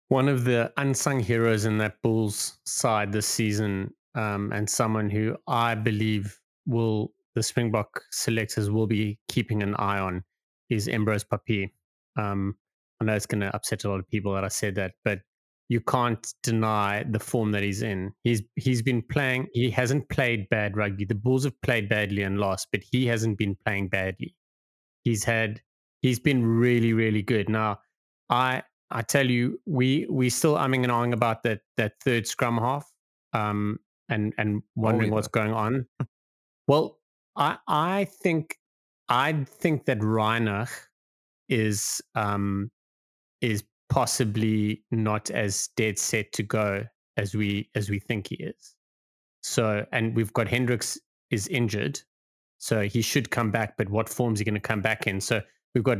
one 0.09 0.29
of 0.29 0.45
the 0.45 0.73
unsung 0.77 1.21
heroes 1.21 1.65
in 1.65 1.79
that 1.79 2.01
Bulls 2.03 2.59
side 2.65 3.13
this 3.13 3.27
season, 3.27 3.93
um, 4.15 4.53
and 4.53 4.69
someone 4.69 5.11
who 5.11 5.37
I 5.47 5.75
believe 5.75 6.39
will 6.67 7.13
the 7.35 7.43
Springbok 7.43 8.03
selectors 8.11 8.71
will 8.71 8.87
be 8.87 9.19
keeping 9.29 9.63
an 9.63 9.75
eye 9.77 9.99
on, 9.99 10.25
is 10.71 10.89
Ambrose 10.89 11.25
Papier. 11.25 11.69
Um, 12.17 12.57
I 13.01 13.05
know 13.05 13.15
it's 13.15 13.27
going 13.27 13.43
to 13.43 13.55
upset 13.55 13.85
a 13.85 13.89
lot 13.89 14.01
of 14.01 14.09
people 14.09 14.35
that 14.35 14.45
I 14.45 14.49
said 14.49 14.75
that, 14.75 14.95
but 15.05 15.21
you 15.69 15.81
can't 15.81 16.27
deny 16.43 17.05
the 17.09 17.21
form 17.21 17.53
that 17.53 17.63
he's 17.63 17.83
in. 17.83 18.13
He's 18.25 18.43
he's 18.57 18.83
been 18.83 19.03
playing. 19.03 19.49
He 19.53 19.71
hasn't 19.71 20.09
played 20.09 20.49
bad 20.49 20.77
rugby. 20.77 21.05
The 21.05 21.15
Bulls 21.15 21.45
have 21.45 21.61
played 21.61 21.89
badly 21.89 22.23
and 22.23 22.39
lost, 22.39 22.69
but 22.73 22.83
he 22.91 23.07
hasn't 23.07 23.39
been 23.39 23.57
playing 23.65 23.89
badly. 23.89 24.35
He's 25.05 25.25
had 25.25 25.61
He's 26.01 26.21
been 26.21 26.45
really, 26.45 26.93
really 26.93 27.23
good. 27.23 27.49
Now, 27.49 27.81
I 28.31 28.63
I 28.91 29.03
tell 29.03 29.29
you, 29.29 29.61
we 29.67 30.07
we 30.11 30.31
still 30.31 30.55
umming 30.55 30.83
and 30.85 30.93
ahhing 30.93 31.13
about 31.13 31.43
that 31.43 31.61
that 31.77 31.95
third 32.03 32.27
scrum 32.27 32.59
half, 32.59 32.91
um, 33.33 33.79
and 34.09 34.35
and 34.39 34.63
wondering 34.77 35.11
oh, 35.11 35.13
yeah. 35.13 35.15
what's 35.15 35.29
going 35.29 35.53
on. 35.53 35.87
well, 36.69 36.99
I 37.37 37.59
I 37.67 38.05
think 38.23 38.57
I 39.09 39.33
think 39.45 39.85
that 39.87 39.99
Reinach 40.01 40.71
is 41.49 42.01
um 42.15 42.71
is 43.41 43.65
possibly 43.89 44.85
not 44.91 45.31
as 45.31 45.69
dead 45.77 45.99
set 45.99 46.33
to 46.33 46.43
go 46.43 46.85
as 47.17 47.35
we 47.35 47.69
as 47.75 47.91
we 47.91 47.99
think 47.99 48.29
he 48.29 48.37
is. 48.37 48.75
So, 49.43 49.85
and 49.93 50.15
we've 50.15 50.33
got 50.33 50.47
Hendrikse 50.47 50.99
is 51.31 51.47
injured, 51.49 52.01
so 52.59 52.83
he 52.83 53.03
should 53.03 53.31
come 53.31 53.51
back. 53.51 53.77
But 53.77 53.89
what 53.89 54.09
form 54.09 54.35
is 54.35 54.41
he 54.41 54.45
going 54.45 54.55
to 54.55 54.61
come 54.61 54.81
back 54.81 55.07
in? 55.07 55.21
So 55.21 55.41
we've 55.75 55.85
got 55.85 55.99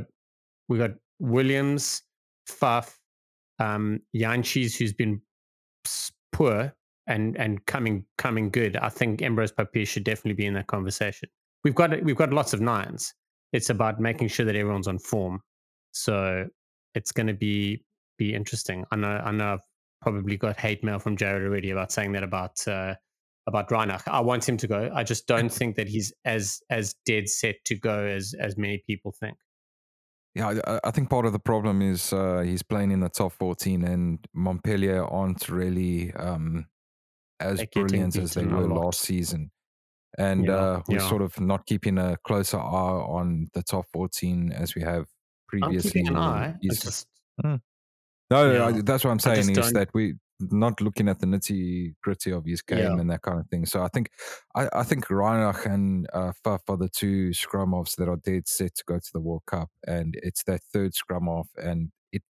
we've 0.69 0.81
got 0.81 0.93
Williams, 1.19 2.03
Faf, 2.49 2.95
um, 3.59 4.01
Jantjies, 4.15 4.77
who's 4.77 4.93
been 4.93 5.21
poor 6.33 6.75
and 7.07 7.37
and 7.37 7.65
coming 7.67 8.05
coming 8.19 8.51
good. 8.51 8.77
I 8.77 8.89
think 8.89 9.23
Ambrose 9.23 9.53
Papier 9.53 9.87
should 9.87 10.05
definitely 10.05 10.35
be 10.35 10.47
in 10.47 10.55
that 10.55 10.67
conversation. 10.67 11.29
We've 11.65 11.75
got 11.75 12.03
we've 12.03 12.17
got 12.17 12.33
lots 12.33 12.53
of 12.53 12.61
nines. 12.61 13.15
It's 13.53 13.71
about 13.71 13.99
making 13.99 14.29
sure 14.29 14.47
that 14.47 14.55
everyone's 14.55 14.89
on 14.89 14.99
form. 14.99 15.41
So 15.93 16.47
it's 16.95 17.13
going 17.13 17.27
to 17.27 17.35
be 17.35 17.85
be 18.19 18.35
interesting. 18.35 18.85
I 18.91 18.97
know 18.97 19.21
I 19.25 19.33
know 19.33 19.55
I've 19.55 19.67
probably 20.03 20.37
got 20.37 20.59
hate 20.59 20.85
mail 20.85 20.99
from 20.99 21.17
Jared 21.17 21.43
already 21.43 21.71
about 21.71 21.91
saying 21.91 22.13
that 22.13 22.23
about 22.23 22.67
uh, 22.69 22.95
about 23.47 23.71
Reinach. 23.71 24.03
I 24.07 24.21
want 24.21 24.49
him 24.49 24.57
to 24.59 24.67
go. 24.67 24.91
I 24.95 25.03
just 25.03 25.27
don't 25.27 25.51
think 25.51 25.77
that 25.77 25.89
he's 25.89 26.13
as 26.25 26.61
as 26.71 26.95
dead 27.07 27.29
set 27.29 27.57
to 27.65 27.75
go 27.75 28.05
as 28.05 28.35
as 28.39 28.57
many 28.57 28.83
people 28.87 29.15
think. 29.19 29.37
Yeah, 30.35 30.61
I, 30.67 30.81
I 30.85 30.91
think 30.91 31.11
part 31.11 31.27
of 31.27 31.33
the 31.33 31.39
problem 31.39 31.83
is 31.83 32.13
uh, 32.13 32.43
he's 32.45 32.63
playing 32.63 32.91
in 32.91 33.01
the 33.01 33.09
top 33.09 33.33
14, 33.33 33.85
and 33.85 34.19
Montpellier 34.35 35.05
aren't 35.05 35.49
really 35.49 36.13
um, 36.15 36.67
as 37.41 37.65
brilliant 37.73 38.17
as 38.17 38.35
they 38.35 38.45
were 38.45 38.69
last 38.69 39.01
season. 39.01 39.51
And 40.17 40.47
yeah, 40.47 40.55
uh, 40.55 40.83
we're 40.89 40.99
yeah. 40.99 41.09
sort 41.09 41.23
of 41.23 41.39
not 41.41 41.67
keeping 41.67 41.99
a 41.99 42.17
closer 42.25 42.59
eye 42.59 42.61
on 42.61 43.49
the 43.55 43.63
top 43.63 43.87
14 43.93 44.53
as 44.53 44.75
we 44.75 44.83
have 44.83 45.07
previously. 45.49 46.01
I'm 46.01 46.07
keeping 46.07 46.09
an 46.09 46.17
eye. 46.17 46.55
Just, 46.63 47.07
mm. 47.45 47.61
No, 48.31 48.53
yeah. 48.53 48.67
I, 48.67 48.73
that's 48.83 49.05
what 49.05 49.11
I'm 49.11 49.19
saying 49.19 49.51
is 49.51 49.73
that 49.73 49.89
we 49.95 50.15
not 50.41 50.81
looking 50.81 51.09
at 51.09 51.19
the 51.21 51.27
nitty 51.27 51.95
gritty 52.03 52.31
of 52.31 52.45
his 52.45 52.63
game 52.63 52.79
yeah. 52.79 52.93
and 52.93 53.11
that 53.11 53.23
kind 53.23 53.41
of 53.41 53.49
thing. 53.49 53.67
So 53.67 53.83
I 53.83 53.89
think 53.89 54.11
I, 54.55 54.69
I 54.73 54.83
think 54.85 55.07
Reinach 55.07 55.67
and 55.67 56.09
uh, 56.13 56.33
Faf 56.45 56.61
are 56.69 56.77
the 56.77 56.89
two 56.89 57.33
scrum 57.33 57.75
offs 57.75 57.97
that 57.97 58.09
are 58.09 58.17
dead 58.17 58.47
set 58.49 58.75
to 58.77 58.85
go 58.87 58.99
to 58.99 59.11
the 59.13 59.21
World 59.21 59.43
Cup, 59.47 59.71
and 59.87 60.19
it's 60.23 60.45
that 60.45 60.61
third 60.73 60.95
scrum 60.95 61.29
off. 61.29 61.49
And 61.57 61.91
it, 62.13 62.23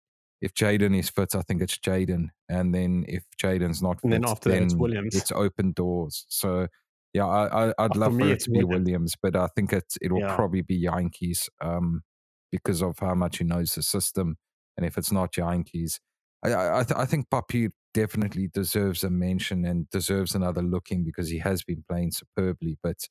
if 0.42 0.54
Jaden 0.54 0.98
is 0.98 1.10
fit, 1.10 1.36
I 1.36 1.42
think 1.42 1.62
it's 1.62 1.78
Jaden, 1.78 2.30
and 2.50 2.74
then 2.74 3.06
if 3.08 3.24
Jaden's 3.42 3.82
not 3.82 4.02
fit, 4.02 4.12
then 4.12 4.26
after 4.26 4.50
then 4.50 4.60
that 4.60 4.66
it's 4.66 4.76
Williams. 4.76 5.16
It's 5.16 5.32
open 5.32 5.74
doors. 5.74 6.26
So 6.30 6.68
yeah, 7.14 7.26
I, 7.26 7.74
I 7.78 7.84
would 7.84 7.98
love 7.98 8.14
for, 8.14 8.20
for 8.20 8.28
it 8.32 8.40
to 8.42 8.52
be 8.52 8.64
Williams. 8.64 8.86
Williams, 8.86 9.16
but 9.22 9.36
I 9.36 9.48
think 9.48 9.74
it 9.74 9.86
it 10.02 10.12
will 10.12 10.22
yeah. 10.22 10.36
probably 10.36 10.62
be 10.62 10.84
Jantjies 10.84 11.50
um, 11.62 12.04
because 12.52 12.82
of 12.82 13.00
how 13.00 13.16
much 13.16 13.40
he 13.40 13.44
knows 13.44 13.76
the 13.76 13.84
system, 13.84 14.38
and 14.78 14.86
if 14.86 14.98
it's 14.98 15.12
not 15.12 15.34
Jantjies. 15.34 16.00
I 16.44 16.80
I, 16.80 16.84
th- 16.84 16.98
I 16.98 17.06
think 17.06 17.30
Papier 17.32 17.70
definitely 17.98 18.48
deserves 18.54 19.04
a 19.04 19.10
mention 19.10 19.66
and 19.66 19.90
deserves 19.90 20.36
another 20.36 20.62
looking 20.62 21.04
because 21.04 21.30
he 21.30 21.40
has 21.40 21.64
been 21.64 21.84
playing 21.90 22.12
superbly. 22.12 22.78
But 22.84 23.08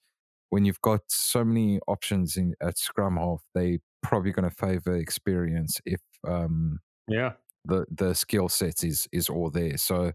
when 0.51 0.64
you've 0.64 0.80
got 0.80 1.01
so 1.09 1.45
many 1.45 1.80
options 1.89 2.37
in 2.37 2.55
at 2.62 2.78
scrum 2.78 3.16
half, 3.16 3.43
they 3.53 3.80
probably 4.05 4.30
going 4.30 4.49
to 4.49 4.55
favor 4.55 4.95
experience 4.95 5.80
if 5.84 6.01
um, 6.24 6.78
yeah 7.09 7.32
the 7.64 7.84
the 7.91 8.14
skill 8.14 8.49
set 8.49 8.84
is 8.84 9.09
is 9.11 9.28
all 9.28 9.51
there. 9.51 9.76
So 9.76 10.12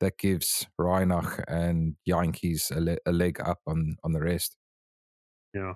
that 0.00 0.18
gives 0.18 0.66
Reinach 0.78 1.42
and 1.48 1.96
Jantjies 2.06 2.76
a, 2.76 2.80
le- 2.80 3.04
a 3.06 3.12
leg 3.12 3.40
up 3.40 3.60
on 3.66 3.96
on 4.04 4.12
the 4.12 4.20
rest. 4.20 4.54
Yeah. 5.54 5.74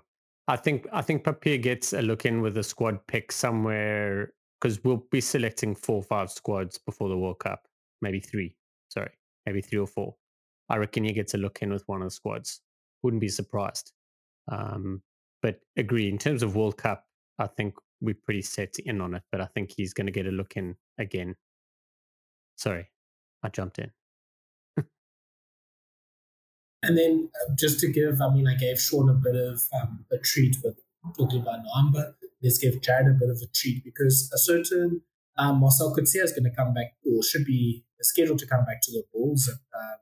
I 0.49 0.57
think 0.57 0.87
I 0.93 1.01
think 1.01 1.25
Papier 1.25 1.57
gets 1.57 1.95
a 1.95 2.03
look 2.03 2.27
in 2.27 2.43
with 2.43 2.59
a 2.59 2.63
squad 2.63 3.07
pick 3.07 3.33
somewhere 3.33 4.35
because 4.61 4.85
we'll 4.85 5.07
be 5.11 5.23
selecting 5.23 5.75
four 5.75 5.97
or 5.97 6.03
five 6.03 6.31
squads 6.31 6.77
before 6.77 7.09
the 7.09 7.17
World 7.17 7.39
Cup 7.39 7.63
maybe 8.05 8.21
three. 8.21 8.55
Sorry, 8.89 9.11
maybe 9.47 9.63
three 9.63 9.81
or 9.81 9.89
four. 9.89 10.15
I 10.69 10.77
reckon 10.77 11.05
he 11.05 11.13
gets 11.13 11.35
a 11.35 11.39
look 11.39 11.61
in 11.63 11.73
with 11.73 11.83
one 11.87 12.03
of 12.03 12.07
the 12.07 12.15
squads. 12.15 12.61
Wouldn't 13.03 13.21
be 13.21 13.29
surprised. 13.29 13.93
Um, 14.51 15.03
but 15.43 15.61
agree 15.77 16.09
in 16.09 16.19
terms 16.19 16.43
of 16.43 16.55
World 16.55 16.77
Cup, 16.77 17.05
I 17.39 17.47
think 17.49 17.75
we're 18.01 18.15
pretty 18.23 18.43
set 18.43 18.75
in 18.85 19.01
on 19.01 19.15
it. 19.15 19.23
But 19.33 19.41
I 19.41 19.47
think 19.47 19.73
he's 19.77 19.93
going 19.93 20.07
to 20.07 20.13
get 20.13 20.27
a 20.27 20.31
look 20.31 20.57
in 20.57 20.77
again. 20.99 21.35
Sorry, 22.57 22.89
I 23.43 23.49
jumped 23.49 23.79
in. 23.79 23.91
and 26.83 26.97
then 26.97 27.31
uh, 27.35 27.55
just 27.59 27.81
to 27.81 27.91
give, 27.91 28.21
I 28.21 28.33
mean, 28.33 28.47
I 28.47 28.55
gave 28.55 28.81
Shaun 28.81 29.09
a 29.09 29.15
bit 29.15 29.35
of 29.35 29.63
um, 29.83 30.05
a 30.13 30.19
treat 30.19 30.57
with 30.63 30.77
talking 31.19 31.43
about 31.43 31.61
number. 31.75 32.15
Let's 32.43 32.59
give 32.59 32.81
Jared 32.81 33.09
a 33.09 33.19
bit 33.19 33.31
of 33.31 33.41
a 33.43 33.47
treat 33.55 33.83
because 33.85 34.31
a 34.35 34.39
certain 34.39 35.03
um, 35.37 35.61
Marcell 35.61 35.95
Coetzee 35.95 36.23
is 36.23 36.33
going 36.33 36.45
to 36.45 36.57
come 36.57 36.75
back 36.75 36.95
or 37.05 37.23
should 37.23 37.45
be 37.45 37.85
scheduled 38.01 38.39
to 38.39 38.47
come 38.47 38.65
back 38.65 38.81
to 38.83 38.93
the 38.93 39.05
Bulls 39.13 39.49
um, 39.49 39.97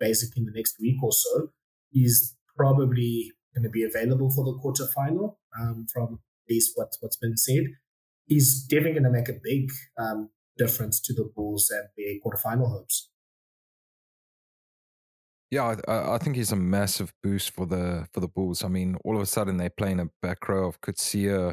basically 0.00 0.40
in 0.40 0.46
the 0.46 0.52
next 0.54 0.76
week 0.80 1.02
or 1.02 1.12
so. 1.12 1.50
He's 1.90 2.36
probably 2.56 3.32
going 3.54 3.64
to 3.64 3.70
be 3.70 3.84
available 3.84 4.30
for 4.30 4.44
the 4.44 4.58
quarterfinal 4.58 5.36
um, 5.58 5.86
from 5.92 6.14
at 6.14 6.52
least 6.52 6.72
what, 6.74 6.88
what's 7.00 7.16
been 7.16 7.36
said. 7.36 7.64
He's 8.26 8.64
definitely 8.64 9.00
going 9.00 9.04
to 9.04 9.10
make 9.10 9.28
a 9.28 9.38
big 9.42 9.70
um, 9.98 10.30
difference 10.56 11.00
to 11.00 11.12
the 11.12 11.30
Bulls 11.34 11.70
and 11.70 11.88
their 11.96 12.14
quarterfinal 12.24 12.70
hopes. 12.70 13.08
Yeah, 15.50 15.76
I, 15.86 16.14
I, 16.14 16.18
think 16.18 16.36
he's 16.36 16.50
a 16.50 16.56
massive 16.56 17.12
boost 17.22 17.50
for 17.50 17.66
the 17.66 18.06
for 18.14 18.20
the 18.20 18.28
Bulls. 18.28 18.64
I 18.64 18.68
mean, 18.68 18.96
all 19.04 19.16
of 19.16 19.22
a 19.22 19.26
sudden 19.26 19.58
they're 19.58 19.68
playing 19.68 20.00
a 20.00 20.06
back 20.22 20.48
row 20.48 20.66
of 20.66 20.80
Coetzee, 20.80 21.28
uh, 21.28 21.52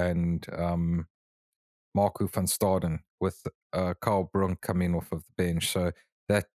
and 0.00 0.46
um, 0.56 1.08
Marco 1.94 2.26
van 2.26 2.46
Staden 2.46 2.98
with 3.20 3.46
uh, 3.72 3.94
Carl 4.00 4.30
Brunk 4.32 4.60
coming 4.60 4.94
off 4.94 5.12
of 5.12 5.24
the 5.24 5.44
bench. 5.44 5.70
So 5.70 5.92
that 6.28 6.46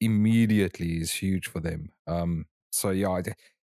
immediately 0.00 1.00
is 1.00 1.12
huge 1.12 1.46
for 1.46 1.60
them. 1.60 1.90
Um, 2.06 2.46
so 2.72 2.90
yeah, 2.90 3.20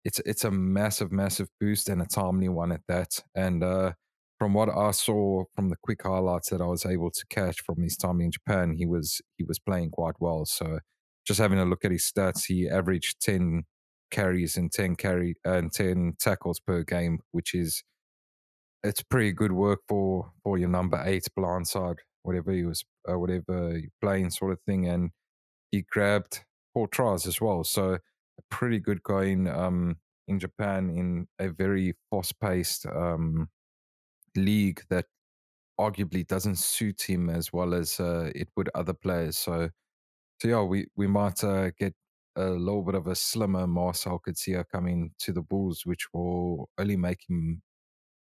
it's 0.04 0.20
it's 0.20 0.44
a 0.44 0.50
massive, 0.50 1.12
massive 1.12 1.48
boost 1.60 1.88
and 1.88 2.00
a 2.02 2.06
timely 2.06 2.48
one 2.48 2.72
at 2.72 2.82
that. 2.88 3.20
And 3.34 3.62
uh, 3.62 3.92
from 4.38 4.54
what 4.54 4.70
I 4.70 4.90
saw 4.92 5.44
from 5.54 5.68
the 5.68 5.76
quick 5.82 6.02
highlights 6.02 6.50
that 6.50 6.62
I 6.62 6.66
was 6.66 6.86
able 6.86 7.10
to 7.10 7.26
catch 7.28 7.60
from 7.60 7.82
his 7.82 7.96
time 7.96 8.20
in 8.20 8.30
Japan, 8.30 8.74
he 8.76 8.86
was 8.86 9.20
he 9.36 9.44
was 9.44 9.58
playing 9.58 9.90
quite 9.90 10.14
well. 10.18 10.44
So 10.46 10.80
just 11.26 11.40
having 11.40 11.58
a 11.58 11.66
look 11.66 11.84
at 11.84 11.90
his 11.90 12.10
stats, 12.10 12.46
he 12.46 12.68
averaged 12.68 13.20
ten 13.20 13.64
carries 14.10 14.56
and 14.56 14.72
ten 14.72 14.96
carry 14.96 15.36
and 15.44 15.72
ten 15.72 16.14
tackles 16.18 16.60
per 16.60 16.82
game, 16.82 17.20
which 17.32 17.54
is 17.54 17.84
it's 18.84 19.02
pretty 19.02 19.32
good 19.32 19.52
work 19.52 19.80
for 19.88 20.32
for 20.42 20.58
your 20.58 20.68
number 20.68 21.02
eight 21.04 21.26
blindside, 21.38 21.98
whatever 22.22 22.52
he 22.52 22.64
was, 22.64 22.84
uh, 23.10 23.18
whatever 23.18 23.80
playing, 24.00 24.30
sort 24.30 24.52
of 24.52 24.60
thing. 24.62 24.86
And 24.86 25.10
he 25.70 25.82
grabbed 25.82 26.44
four 26.74 26.88
tries 26.88 27.26
as 27.26 27.40
well, 27.40 27.64
so 27.64 27.94
a 27.94 28.42
pretty 28.50 28.78
good 28.80 29.02
going 29.02 29.48
um, 29.48 29.96
in 30.28 30.38
Japan 30.38 30.90
in 30.90 31.28
a 31.38 31.50
very 31.50 31.94
fast 32.10 32.40
paced 32.40 32.86
um, 32.86 33.48
league 34.36 34.82
that 34.90 35.06
arguably 35.78 36.26
doesn't 36.26 36.56
suit 36.58 37.02
him 37.02 37.30
as 37.30 37.52
well 37.52 37.74
as 37.74 38.00
uh, 38.00 38.30
it 38.34 38.48
would 38.56 38.70
other 38.74 38.94
players. 38.94 39.38
So, 39.38 39.70
so 40.40 40.48
yeah, 40.48 40.62
we 40.62 40.86
we 40.96 41.06
might 41.06 41.42
uh, 41.44 41.70
get 41.78 41.94
a 42.36 42.50
little 42.50 42.82
bit 42.82 42.94
of 42.94 43.06
a 43.06 43.14
slimmer 43.16 43.66
Marcell 43.66 44.20
Coetzee 44.20 44.64
coming 44.72 45.12
to 45.20 45.32
the 45.32 45.42
Bulls, 45.42 45.82
which 45.86 46.06
will 46.12 46.70
only 46.78 46.96
make 46.96 47.20
him 47.28 47.62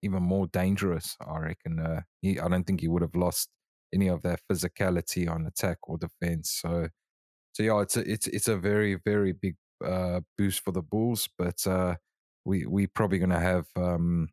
even 0.05 0.23
more 0.23 0.47
dangerous. 0.49 1.17
I 1.27 1.39
reckon. 1.39 1.81
Uh, 1.81 2.03
he, 2.23 2.39
I 2.39 2.49
don't 2.49 2.65
think 2.65 2.81
he 2.81 2.89
would 2.89 3.03
have 3.03 3.15
lost 3.15 3.49
any 3.93 4.09
of 4.09 4.23
that 4.23 4.41
physicality 4.51 5.29
on 5.29 5.47
attack 5.47 5.79
or 5.85 5.99
defense. 5.99 6.59
So, 6.63 6.89
so 7.53 7.63
yeah, 7.63 7.81
it's 7.81 7.97
a, 7.97 8.01
it's 8.11 8.27
it's 8.27 8.49
a 8.49 8.57
very 8.57 8.99
very 9.05 9.33
big 9.33 9.57
uh, 9.85 10.21
boost 10.37 10.63
for 10.65 10.73
the 10.73 10.83
Bulls. 10.83 11.29
But 11.39 11.67
uh, 11.67 11.97
we 12.45 12.67
we 12.67 12.87
probably 12.87 13.19
going 13.19 13.31
to 13.31 13.41
have 13.41 13.67
um, 13.77 14.29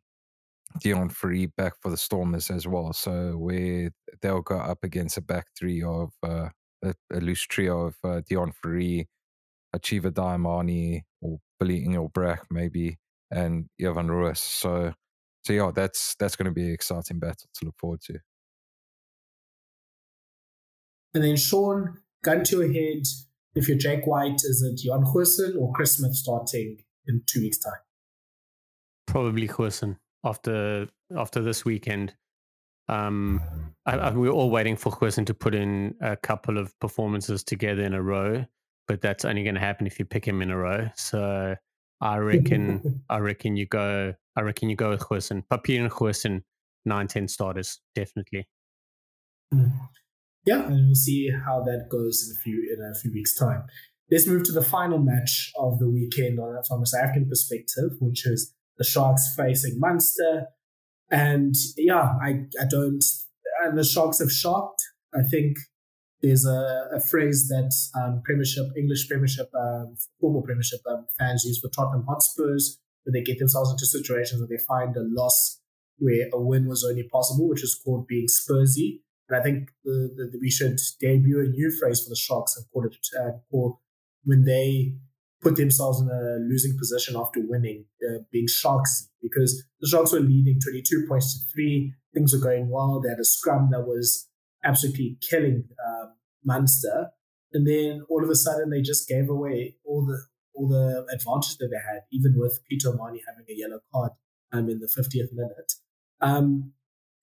Deon 0.78 1.12
Fourie 1.12 1.50
back 1.56 1.74
for 1.80 1.90
the 1.90 1.96
Stormers 1.96 2.50
as 2.50 2.66
well. 2.66 2.92
So 2.92 3.32
where 3.36 3.90
they'll 4.20 4.42
go 4.42 4.58
up 4.58 4.78
against 4.82 5.18
a 5.18 5.20
back 5.22 5.46
three 5.58 5.82
of 5.82 6.10
uh, 6.22 6.48
a, 6.82 6.94
a, 7.12 7.20
loose 7.20 7.42
trio 7.42 7.86
of 7.86 7.96
uh, 8.04 8.20
Deon 8.30 8.52
Fourie, 8.54 9.06
Hacjivah 9.74 10.12
Dayimani, 10.12 11.02
or 11.20 11.38
Billy 11.58 11.84
Engelbrecht 11.84 12.46
maybe, 12.50 12.98
and 13.30 13.66
Evan 13.80 14.10
Roos. 14.10 14.40
So 14.40 14.92
so 15.44 15.52
yeah, 15.52 15.70
that's 15.74 16.14
that's 16.16 16.36
going 16.36 16.46
to 16.46 16.52
be 16.52 16.66
an 16.66 16.72
exciting 16.72 17.18
battle 17.18 17.48
to 17.54 17.64
look 17.66 17.76
forward 17.78 18.00
to. 18.02 18.18
And 21.14 21.22
then 21.22 21.36
Shaun, 21.36 21.98
gun 22.24 22.42
to 22.44 22.58
your 22.58 22.72
head, 22.72 23.02
if 23.54 23.68
you're 23.68 23.76
Jake 23.76 24.06
White, 24.06 24.40
is 24.44 24.62
it 24.62 24.78
Jan 24.82 25.04
Goosen 25.04 25.60
or 25.60 25.72
Chris 25.72 25.96
Smith 25.96 26.14
starting 26.14 26.78
in 27.06 27.22
two 27.26 27.40
weeks' 27.40 27.58
time? 27.58 27.80
Probably 29.06 29.48
Goosen. 29.48 29.98
after 30.24 30.88
after 31.16 31.42
this 31.42 31.64
weekend. 31.64 32.14
Um, 32.88 33.40
I, 33.86 33.92
I, 33.96 34.10
we're 34.10 34.30
all 34.30 34.50
waiting 34.50 34.76
for 34.76 34.92
Goosen 34.92 35.24
to 35.26 35.34
put 35.34 35.54
in 35.54 35.94
a 36.00 36.16
couple 36.16 36.58
of 36.58 36.78
performances 36.80 37.44
together 37.44 37.82
in 37.82 37.94
a 37.94 38.02
row, 38.02 38.44
but 38.88 39.00
that's 39.00 39.24
only 39.24 39.44
going 39.44 39.54
to 39.54 39.60
happen 39.60 39.86
if 39.86 39.98
you 39.98 40.04
pick 40.04 40.26
him 40.26 40.42
in 40.42 40.50
a 40.50 40.56
row. 40.56 40.88
So 40.96 41.56
I 42.02 42.16
reckon, 42.16 43.04
I 43.08 43.18
reckon 43.18 43.56
you 43.56 43.66
go, 43.66 44.12
I 44.36 44.40
reckon 44.40 44.68
you 44.68 44.74
go 44.74 44.90
with 44.90 45.00
Goosen, 45.00 45.44
Papier 45.48 45.82
and 45.82 45.90
Goosen, 45.90 46.42
nine, 46.84 47.06
10 47.06 47.28
starters, 47.28 47.80
definitely. 47.94 48.48
Yeah, 50.44 50.66
and 50.66 50.86
we'll 50.86 50.94
see 50.96 51.30
how 51.30 51.62
that 51.62 51.88
goes 51.88 52.28
in 52.28 52.36
a 52.36 52.40
few 52.42 52.76
in 52.76 52.84
a 52.84 52.98
few 52.98 53.12
weeks' 53.12 53.38
time. 53.38 53.62
Let's 54.10 54.26
move 54.26 54.42
to 54.44 54.52
the 54.52 54.62
final 54.62 54.98
match 54.98 55.52
of 55.56 55.78
the 55.78 55.88
weekend 55.88 56.40
from 56.66 56.82
a 56.82 56.86
South 56.86 57.02
African 57.04 57.28
perspective, 57.28 57.92
which 58.00 58.26
is 58.26 58.52
the 58.78 58.84
Sharks 58.84 59.34
facing 59.36 59.78
Munster. 59.78 60.46
And 61.10 61.54
yeah, 61.76 62.14
I, 62.20 62.46
I 62.60 62.64
don't, 62.68 63.04
and 63.62 63.78
the 63.78 63.84
Sharks 63.84 64.18
have 64.18 64.32
shocked. 64.32 64.82
I 65.14 65.22
think 65.22 65.58
there's 66.22 66.46
a, 66.46 66.88
a 66.94 67.00
phrase 67.00 67.48
that 67.48 67.72
um, 68.00 68.22
Premiership, 68.24 68.66
English 68.76 69.08
Premiership, 69.08 69.50
um, 69.58 69.96
football 70.20 70.42
Premiership 70.42 70.80
um, 70.88 71.06
fans 71.18 71.44
use 71.44 71.58
for 71.58 71.68
Tottenham 71.68 72.06
Hotspurs, 72.06 72.78
where 73.02 73.12
they 73.12 73.22
get 73.22 73.38
themselves 73.38 73.70
into 73.70 73.86
situations 73.86 74.40
where 74.40 74.48
they 74.48 74.62
find 74.64 74.96
a 74.96 75.02
loss 75.02 75.60
where 75.98 76.28
a 76.32 76.40
win 76.40 76.68
was 76.68 76.84
only 76.84 77.04
possible, 77.04 77.48
which 77.48 77.62
is 77.62 77.80
called 77.84 78.06
being 78.06 78.26
Spursy. 78.26 79.00
And 79.28 79.38
I 79.38 79.42
think 79.42 79.70
the, 79.84 80.30
the, 80.32 80.38
we 80.40 80.50
should 80.50 80.78
debut 81.00 81.40
a 81.40 81.48
new 81.48 81.70
phrase 81.70 82.02
for 82.02 82.10
the 82.10 82.16
Sharks 82.16 82.56
and 82.56 82.66
call 82.72 82.86
it 82.86 82.96
uh, 83.20 83.38
call 83.50 83.80
when 84.24 84.44
they 84.44 84.94
put 85.40 85.56
themselves 85.56 86.00
in 86.00 86.08
a 86.08 86.38
losing 86.48 86.78
position 86.78 87.16
after 87.16 87.40
winning, 87.42 87.84
uh, 88.08 88.18
being 88.30 88.46
Sharks, 88.46 89.08
because 89.20 89.64
the 89.80 89.88
Sharks 89.88 90.12
were 90.12 90.20
leading 90.20 90.60
22 90.60 91.06
points 91.08 91.34
to 91.34 91.52
three. 91.52 91.94
Things 92.14 92.32
were 92.32 92.40
going 92.40 92.68
well. 92.68 93.00
They 93.00 93.08
had 93.08 93.18
a 93.18 93.24
scrum 93.24 93.70
that 93.72 93.82
was 93.82 94.28
absolutely 94.64 95.18
killing 95.20 95.64
um, 95.86 96.14
Munster. 96.44 97.08
And 97.52 97.66
then 97.66 98.02
all 98.08 98.24
of 98.24 98.30
a 98.30 98.34
sudden, 98.34 98.70
they 98.70 98.80
just 98.80 99.08
gave 99.08 99.28
away 99.28 99.76
all 99.84 100.04
the 100.04 100.18
all 100.54 100.68
the 100.68 101.06
advantage 101.12 101.56
that 101.58 101.68
they 101.68 101.92
had, 101.92 102.02
even 102.12 102.34
with 102.36 102.60
Peter 102.68 102.90
O'Mahony 102.90 103.22
having 103.26 103.44
a 103.48 103.58
yellow 103.58 103.80
card 103.92 104.12
um, 104.52 104.68
in 104.68 104.80
the 104.80 104.86
50th 104.86 105.32
minute. 105.32 105.72
Um, 106.20 106.72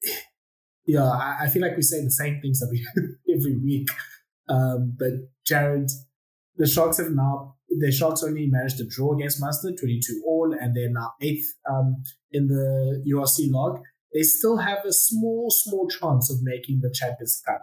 yeah, 0.85 1.03
I, 1.03 1.41
I, 1.43 1.49
feel 1.49 1.61
like 1.61 1.75
we 1.75 1.83
say 1.83 2.03
the 2.03 2.09
same 2.09 2.41
things 2.41 2.63
every 2.63 2.83
every 3.35 3.55
week. 3.57 3.89
Um, 4.47 4.95
but 4.97 5.13
Jared, 5.45 5.91
the 6.57 6.67
Sharks 6.67 6.97
have 6.97 7.11
now 7.11 7.55
the 7.69 7.91
Sharks 7.91 8.23
only 8.23 8.47
managed 8.47 8.77
to 8.77 8.87
draw 8.87 9.13
against 9.13 9.39
Munster, 9.39 9.71
22 9.71 10.23
all, 10.25 10.55
and 10.59 10.75
they're 10.75 10.91
now 10.91 11.13
eighth 11.21 11.53
um, 11.69 12.03
in 12.31 12.47
the 12.47 13.03
URC 13.07 13.51
log. 13.51 13.79
They 14.13 14.23
still 14.23 14.57
have 14.57 14.79
a 14.85 14.93
small, 14.93 15.49
small 15.49 15.87
chance 15.87 16.31
of 16.31 16.37
making 16.41 16.81
the 16.81 16.91
Champions 16.93 17.41
Cup. 17.45 17.61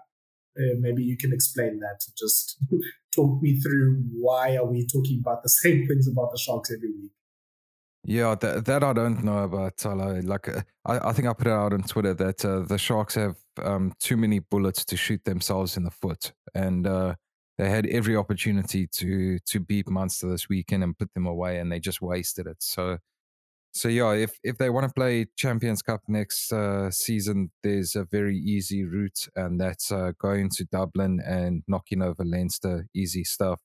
Uh, 0.58 0.76
maybe 0.78 1.02
you 1.02 1.16
can 1.16 1.32
explain 1.32 1.80
that. 1.80 2.00
Just 2.16 2.58
talk 3.14 3.42
me 3.42 3.60
through 3.60 4.02
why 4.12 4.56
are 4.56 4.64
we 4.64 4.86
talking 4.86 5.20
about 5.20 5.42
the 5.42 5.48
same 5.64 5.86
things 5.86 6.08
about 6.08 6.30
the 6.32 6.38
Sharks 6.38 6.70
every 6.72 6.90
week? 6.90 7.12
Yeah, 8.08 8.36
that, 8.36 8.64
that 8.66 8.84
I 8.84 8.92
don't 8.92 9.24
know 9.24 9.38
about. 9.38 9.84
Like, 9.84 10.48
uh, 10.48 10.62
I, 10.84 11.08
I 11.08 11.12
think 11.12 11.26
I 11.26 11.32
put 11.32 11.48
it 11.48 11.52
out 11.52 11.72
on 11.72 11.82
Twitter 11.82 12.14
that 12.14 12.44
uh, 12.44 12.60
the 12.60 12.78
Sharks 12.78 13.16
have 13.16 13.36
um, 13.60 13.94
too 13.98 14.16
many 14.16 14.38
bullets 14.38 14.84
to 14.84 14.96
shoot 14.96 15.24
themselves 15.24 15.76
in 15.76 15.82
the 15.82 15.90
foot, 15.90 16.32
and 16.54 16.86
uh, 16.86 17.16
they 17.58 17.68
had 17.68 17.84
every 17.86 18.14
opportunity 18.14 18.86
to 18.86 19.40
to 19.40 19.58
beat 19.58 19.88
Munster 19.88 20.30
this 20.30 20.48
weekend 20.48 20.84
and 20.84 20.96
put 20.96 21.12
them 21.14 21.26
away, 21.26 21.58
and 21.58 21.72
they 21.72 21.80
just 21.80 22.00
wasted 22.00 22.46
it. 22.46 22.58
So, 22.60 22.98
so 23.76 23.88
yeah, 23.88 24.12
if 24.12 24.38
if 24.42 24.56
they 24.56 24.70
want 24.70 24.86
to 24.88 24.92
play 24.92 25.26
Champions 25.36 25.82
Cup 25.82 26.00
next 26.08 26.50
uh, 26.50 26.90
season, 26.90 27.50
there's 27.62 27.94
a 27.94 28.04
very 28.04 28.38
easy 28.38 28.84
route, 28.84 29.28
and 29.36 29.60
that's 29.60 29.92
uh, 29.92 30.12
going 30.18 30.48
to 30.56 30.64
Dublin 30.64 31.20
and 31.24 31.62
knocking 31.68 32.00
over 32.00 32.24
Leinster. 32.24 32.88
Easy 32.94 33.22
stuff. 33.22 33.60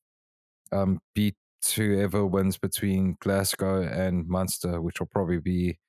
Um, 0.74 1.00
beat 1.16 1.36
whoever 1.76 2.26
wins 2.26 2.58
between 2.58 3.16
Glasgow 3.22 3.84
and 3.84 4.28
Munster, 4.28 4.82
which 4.82 5.00
will 5.00 5.08
probably 5.08 5.40
be 5.40 5.80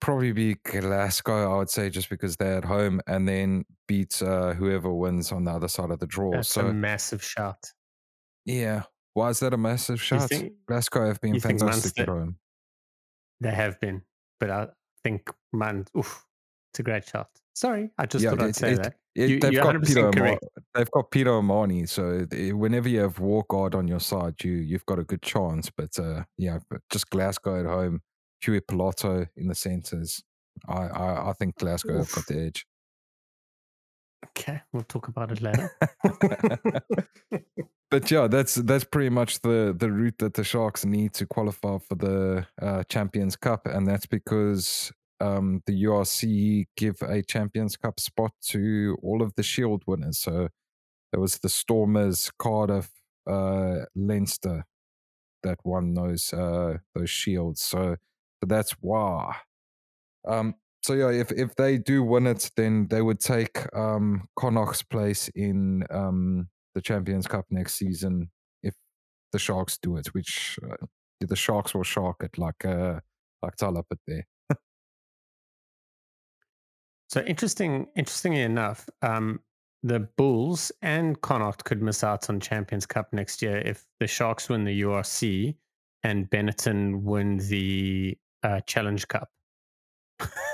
probably 0.00 0.32
be 0.32 0.56
Glasgow, 0.66 1.54
I 1.54 1.56
would 1.56 1.70
say, 1.70 1.88
just 1.88 2.10
because 2.10 2.36
they're 2.36 2.58
at 2.58 2.66
home, 2.66 3.00
and 3.06 3.26
then 3.26 3.64
beat 3.88 4.20
uh, 4.22 4.52
whoever 4.52 4.92
wins 4.92 5.32
on 5.32 5.44
the 5.44 5.52
other 5.52 5.68
side 5.68 5.90
of 5.90 6.00
the 6.00 6.06
draw. 6.06 6.32
That's 6.32 6.50
so 6.50 6.66
a 6.66 6.72
massive 6.74 7.24
shot. 7.24 7.72
Yeah, 8.44 8.82
why 9.14 9.30
is 9.30 9.40
that 9.40 9.54
a 9.54 9.56
massive 9.58 10.02
shot? 10.02 10.28
Think, 10.28 10.52
Glasgow 10.68 11.06
have 11.06 11.20
been 11.22 11.40
fantastic 11.40 11.98
at 11.98 12.08
home. 12.08 12.36
They 13.44 13.54
have 13.54 13.78
been, 13.78 14.00
but 14.40 14.50
I 14.50 14.68
think 15.02 15.30
man, 15.52 15.84
oof, 15.96 16.24
it's 16.72 16.80
a 16.80 16.82
great 16.82 17.06
shot. 17.06 17.28
Sorry, 17.54 17.90
I 17.98 18.06
just 18.06 18.24
yeah, 18.24 18.30
thought 18.30 18.40
it, 18.40 18.44
I'd 18.44 18.56
say 18.56 18.72
it, 18.72 18.82
that. 18.82 18.94
It, 19.14 19.30
you, 19.30 19.38
they've, 19.38 19.54
got 19.54 19.82
Peter 19.82 20.08
O'Mahony, 20.08 20.38
they've 20.74 20.90
got 20.90 21.10
Peter 21.10 21.30
O'Mahony, 21.30 21.86
so 21.86 22.26
whenever 22.52 22.88
you 22.88 23.00
have 23.00 23.16
Walkguard 23.16 23.74
on 23.74 23.86
your 23.86 24.00
side, 24.00 24.42
you 24.42 24.52
you've 24.52 24.86
got 24.86 24.98
a 24.98 25.04
good 25.04 25.20
chance. 25.20 25.70
But 25.70 25.98
uh, 25.98 26.24
yeah, 26.38 26.60
but 26.70 26.80
just 26.90 27.10
Glasgow 27.10 27.60
at 27.60 27.66
home, 27.66 28.00
Huey 28.40 28.60
Pilato 28.60 29.28
in 29.36 29.48
the 29.48 29.54
centres. 29.54 30.24
I, 30.66 30.86
I, 30.86 31.30
I 31.30 31.32
think 31.34 31.56
Glasgow 31.56 32.00
Oof. 32.00 32.06
have 32.06 32.14
got 32.14 32.26
the 32.26 32.46
edge. 32.46 32.66
Okay, 34.24 34.60
we'll 34.72 34.84
talk 34.84 35.08
about 35.08 35.30
it 35.32 35.40
later. 35.42 35.70
but 37.90 38.10
yeah, 38.10 38.26
that's 38.26 38.54
that's 38.54 38.84
pretty 38.84 39.10
much 39.10 39.40
the 39.40 39.74
the 39.76 39.90
route 39.90 40.18
that 40.18 40.34
the 40.34 40.44
Sharks 40.44 40.84
need 40.84 41.12
to 41.14 41.26
qualify 41.26 41.78
for 41.78 41.94
the 41.94 42.46
uh, 42.60 42.84
Champions 42.84 43.36
Cup, 43.36 43.66
and 43.66 43.86
that's 43.86 44.06
because 44.06 44.92
um, 45.20 45.62
the 45.66 45.84
URC 45.84 46.66
give 46.76 46.96
a 47.02 47.22
Champions 47.22 47.76
Cup 47.76 48.00
spot 48.00 48.32
to 48.48 48.96
all 49.02 49.22
of 49.22 49.34
the 49.34 49.42
Shield 49.42 49.82
winners. 49.86 50.18
So 50.18 50.48
there 51.12 51.20
was 51.20 51.38
the 51.38 51.48
Stormers, 51.48 52.30
Cardiff, 52.38 52.90
uh, 53.26 53.84
Leinster 53.94 54.64
that 55.42 55.58
won 55.64 55.94
those 55.94 56.32
uh, 56.32 56.78
those 56.94 57.10
shields. 57.10 57.62
So, 57.62 57.96
so 58.40 58.46
that's 58.46 58.72
why. 58.80 59.36
Um, 60.26 60.54
so 60.84 60.92
yeah, 60.92 61.08
if 61.08 61.32
if 61.32 61.54
they 61.56 61.78
do 61.78 62.02
win 62.02 62.26
it, 62.26 62.50
then 62.56 62.88
they 62.90 63.00
would 63.00 63.18
take 63.18 63.64
um, 63.74 64.28
Connacht's 64.36 64.82
place 64.82 65.30
in 65.34 65.82
um, 65.88 66.48
the 66.74 66.82
Champions 66.82 67.26
Cup 67.26 67.46
next 67.48 67.76
season 67.76 68.30
if 68.62 68.74
the 69.32 69.38
Sharks 69.38 69.78
do 69.78 69.96
it, 69.96 70.08
which 70.08 70.58
uh, 70.62 70.84
the 71.22 71.36
Sharks 71.36 71.74
will 71.74 71.84
shark 71.84 72.22
it 72.22 72.36
like 72.36 72.66
uh, 72.66 73.00
like 73.42 73.56
Thala 73.56 73.82
put 73.88 73.98
there. 74.06 74.26
So 77.08 77.20
interesting. 77.22 77.86
Interestingly 77.96 78.40
enough, 78.42 78.88
um, 79.00 79.40
the 79.84 80.00
Bulls 80.18 80.72
and 80.82 81.20
Connacht 81.20 81.64
could 81.64 81.80
miss 81.80 82.02
out 82.02 82.28
on 82.28 82.40
Champions 82.40 82.86
Cup 82.86 83.12
next 83.12 83.40
year 83.40 83.58
if 83.58 83.86
the 84.00 84.06
Sharks 84.06 84.48
win 84.48 84.64
the 84.64 84.82
URC 84.82 85.54
and 86.02 86.28
Benetton 86.28 87.02
win 87.02 87.36
the 87.36 88.18
uh, 88.42 88.60
Challenge 88.66 89.06
Cup. 89.06 89.30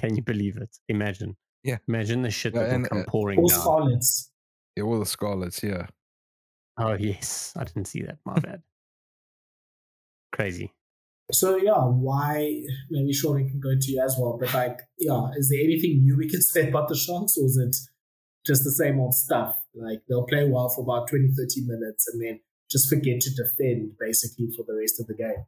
Can 0.00 0.16
you 0.16 0.22
believe 0.22 0.56
it? 0.56 0.74
Imagine. 0.88 1.36
Yeah. 1.62 1.76
Imagine 1.88 2.22
the 2.22 2.30
shit 2.30 2.54
that 2.54 2.72
will 2.72 2.88
come 2.88 3.00
uh, 3.00 3.04
pouring 3.06 3.40
all 3.40 3.48
down. 3.48 3.60
Scarlets. 3.60 4.30
Yeah, 4.76 4.84
all 4.84 4.98
the 4.98 5.04
Scarlets. 5.06 5.62
Yeah. 5.62 5.86
Oh 6.78 6.94
yes, 6.94 7.52
I 7.56 7.64
didn't 7.64 7.86
see 7.86 8.02
that. 8.02 8.18
My 8.24 8.38
bad. 8.38 8.62
Crazy. 10.32 10.72
So 11.32 11.56
yeah, 11.56 11.84
why 11.84 12.62
maybe 12.90 13.12
Sean 13.12 13.46
can 13.46 13.60
go 13.60 13.74
to 13.78 13.92
you 13.92 14.02
as 14.02 14.16
well, 14.18 14.38
but 14.40 14.52
like, 14.54 14.80
yeah, 14.98 15.28
is 15.36 15.50
there 15.50 15.60
anything 15.62 16.02
new 16.02 16.16
we 16.16 16.28
can 16.28 16.40
say 16.54 16.68
about 16.68 16.88
the 16.88 16.96
Sharks 16.96 17.36
or 17.36 17.44
is 17.44 17.58
it 17.58 17.76
just 18.46 18.64
the 18.64 18.70
same 18.70 18.98
old 18.98 19.14
stuff? 19.14 19.54
Like 19.74 20.00
they'll 20.08 20.26
play 20.26 20.48
well 20.48 20.70
for 20.70 20.82
about 20.82 21.08
20, 21.08 21.28
30 21.28 21.66
minutes 21.66 22.08
and 22.08 22.22
then 22.22 22.40
just 22.70 22.88
forget 22.88 23.20
to 23.20 23.30
defend 23.34 23.92
basically 24.00 24.48
for 24.56 24.64
the 24.66 24.74
rest 24.74 24.98
of 24.98 25.06
the 25.08 25.14
game. 25.14 25.44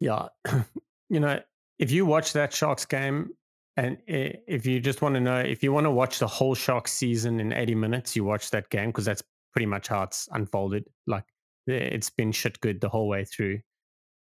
Yeah. 0.00 0.28
you 1.08 1.20
know, 1.20 1.40
if 1.78 1.90
you 1.90 2.04
watch 2.04 2.34
that 2.34 2.52
Sharks 2.52 2.84
game 2.84 3.30
and 3.78 3.96
if 4.08 4.66
you 4.66 4.80
just 4.80 5.02
want 5.02 5.14
to 5.14 5.20
know, 5.20 5.38
if 5.38 5.62
you 5.62 5.72
want 5.72 5.84
to 5.84 5.90
watch 5.92 6.18
the 6.18 6.26
whole 6.26 6.56
Sharks 6.56 6.92
season 6.92 7.38
in 7.38 7.52
80 7.52 7.76
minutes, 7.76 8.16
you 8.16 8.24
watch 8.24 8.50
that 8.50 8.68
game 8.70 8.88
because 8.88 9.04
that's 9.04 9.22
pretty 9.52 9.66
much 9.66 9.86
how 9.86 10.02
it's 10.02 10.28
unfolded. 10.32 10.84
Like 11.06 11.22
it's 11.68 12.10
been 12.10 12.32
shit 12.32 12.60
good 12.60 12.80
the 12.80 12.88
whole 12.88 13.06
way 13.06 13.24
through. 13.24 13.60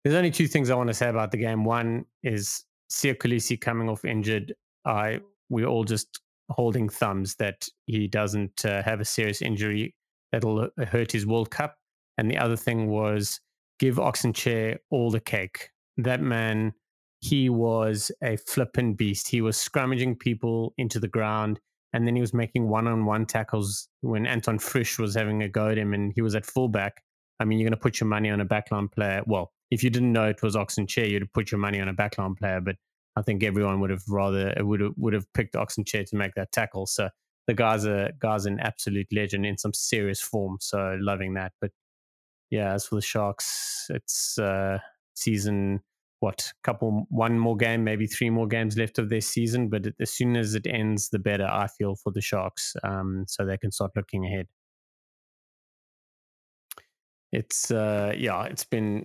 There's 0.02 0.16
only 0.16 0.32
two 0.32 0.48
things 0.48 0.70
I 0.70 0.74
want 0.74 0.88
to 0.88 0.94
say 0.94 1.08
about 1.08 1.30
the 1.30 1.36
game. 1.36 1.64
One 1.64 2.04
is 2.24 2.64
Siya 2.90 3.16
Kolisi 3.16 3.60
coming 3.60 3.88
off 3.88 4.04
injured. 4.04 4.52
I 4.84 5.20
we're 5.48 5.66
all 5.66 5.84
just 5.84 6.18
holding 6.50 6.88
thumbs 6.88 7.36
that 7.36 7.68
he 7.86 8.08
doesn't 8.08 8.64
uh, 8.64 8.82
have 8.82 9.00
a 9.00 9.04
serious 9.04 9.40
injury 9.40 9.94
that'll 10.32 10.62
uh, 10.62 10.84
hurt 10.86 11.12
his 11.12 11.28
World 11.28 11.52
Cup. 11.52 11.76
And 12.18 12.28
the 12.28 12.38
other 12.38 12.56
thing 12.56 12.88
was 12.88 13.38
give 13.78 14.00
Ox 14.00 14.22
Nché 14.22 14.78
all 14.90 15.12
the 15.12 15.20
cake. 15.20 15.70
That 15.96 16.20
man, 16.20 16.74
he 17.24 17.48
was 17.48 18.10
a 18.22 18.36
flippin' 18.36 18.92
beast. 18.92 19.28
He 19.28 19.40
was 19.40 19.56
scrummaging 19.56 20.18
people 20.18 20.74
into 20.76 21.00
the 21.00 21.08
ground, 21.08 21.58
and 21.94 22.06
then 22.06 22.14
he 22.14 22.20
was 22.20 22.34
making 22.34 22.68
one-on-one 22.68 23.24
tackles 23.24 23.88
when 24.02 24.26
Antoine 24.26 24.58
Frisch 24.58 24.98
was 24.98 25.14
having 25.14 25.42
a 25.42 25.48
go 25.48 25.68
at 25.68 25.78
him, 25.78 25.94
and 25.94 26.12
he 26.14 26.20
was 26.20 26.34
at 26.34 26.44
fullback. 26.44 27.02
I 27.40 27.46
mean, 27.46 27.58
you're 27.58 27.68
going 27.68 27.78
to 27.78 27.82
put 27.82 27.98
your 27.98 28.08
money 28.08 28.28
on 28.28 28.42
a 28.42 28.44
backline 28.44 28.92
player. 28.92 29.22
Well, 29.26 29.52
if 29.70 29.82
you 29.82 29.88
didn't 29.88 30.12
know 30.12 30.28
it 30.28 30.42
was 30.42 30.54
Ox 30.54 30.74
Nché, 30.74 31.08
you'd 31.10 31.32
put 31.32 31.50
your 31.50 31.58
money 31.58 31.80
on 31.80 31.88
a 31.88 31.94
backline 31.94 32.36
player. 32.36 32.60
But 32.60 32.76
I 33.16 33.22
think 33.22 33.42
everyone 33.42 33.80
would 33.80 33.90
have 33.90 34.02
rather 34.06 34.54
would 34.58 34.80
have, 34.80 34.92
would 34.98 35.14
have 35.14 35.32
picked 35.32 35.56
Ox 35.56 35.76
Nché 35.76 36.06
to 36.06 36.16
make 36.16 36.34
that 36.34 36.52
tackle. 36.52 36.86
So 36.86 37.08
the 37.46 37.54
guy's 37.54 37.86
a 37.86 38.10
guy's 38.20 38.44
an 38.44 38.60
absolute 38.60 39.06
legend 39.10 39.46
in 39.46 39.56
some 39.56 39.72
serious 39.72 40.20
form. 40.20 40.58
So 40.60 40.98
loving 41.00 41.34
that. 41.34 41.52
But 41.60 41.70
yeah, 42.50 42.74
as 42.74 42.84
for 42.86 42.96
the 42.96 43.02
Sharks, 43.02 43.86
it's 43.88 44.38
uh, 44.38 44.78
season 45.14 45.80
what 46.24 46.50
couple 46.62 47.06
one 47.10 47.38
more 47.38 47.54
game, 47.54 47.84
maybe 47.84 48.06
three 48.06 48.30
more 48.30 48.48
games 48.48 48.78
left 48.78 48.98
of 48.98 49.10
their 49.10 49.20
season. 49.20 49.68
But 49.68 49.88
as 50.00 50.10
soon 50.10 50.36
as 50.36 50.54
it 50.54 50.66
ends, 50.66 51.10
the 51.10 51.18
better 51.18 51.44
I 51.44 51.66
feel 51.66 51.96
for 51.96 52.10
the 52.12 52.22
Sharks, 52.22 52.74
um, 52.82 53.26
so 53.28 53.44
they 53.44 53.58
can 53.58 53.70
start 53.70 53.90
looking 53.94 54.24
ahead. 54.24 54.46
It's 57.30 57.70
uh, 57.70 58.14
yeah, 58.16 58.44
it's 58.44 58.64
been 58.64 59.04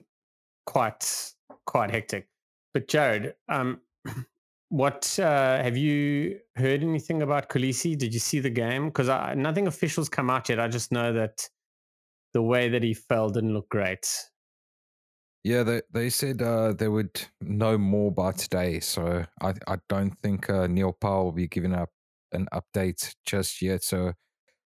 quite 0.66 1.34
quite 1.66 1.92
hectic. 1.92 2.30
But 2.74 2.88
Jared, 2.88 3.34
um, 3.50 3.82
what 4.70 5.20
uh, 5.20 5.62
have 5.62 5.76
you 5.76 6.40
heard 6.56 6.84
anything 6.84 7.22
about 7.22 7.50
Kolisi? 7.50 7.98
Did 7.98 8.14
you 8.14 8.22
see 8.22 8.40
the 8.40 8.50
game? 8.50 8.86
Because 8.86 9.10
nothing 9.36 9.68
official's 9.68 10.08
come 10.08 10.30
out 10.30 10.48
yet. 10.48 10.62
I 10.62 10.70
just 10.70 10.94
know 10.94 11.12
that 11.12 11.50
the 12.34 12.42
way 12.42 12.70
that 12.70 12.84
he 12.84 12.94
fell 12.94 13.30
didn't 13.30 13.54
look 13.54 13.68
great. 13.68 14.08
Yeah, 15.50 15.64
they 15.64 15.82
they 15.92 16.12
said 16.12 16.44
uh, 16.44 16.74
they 16.74 16.88
would 16.88 17.22
know 17.42 17.76
more 17.76 18.12
by 18.12 18.34
today, 18.34 18.80
so 18.82 19.26
I 19.42 19.54
I 19.68 19.78
don't 19.90 20.16
think 20.22 20.48
uh, 20.48 20.68
Neil 20.68 20.94
Powell 20.94 21.26
will 21.26 21.32
be 21.32 21.48
giving 21.48 21.74
up 21.74 21.90
an 22.32 22.48
update 22.54 23.16
just 23.26 23.60
yet. 23.60 23.84
So 23.84 24.14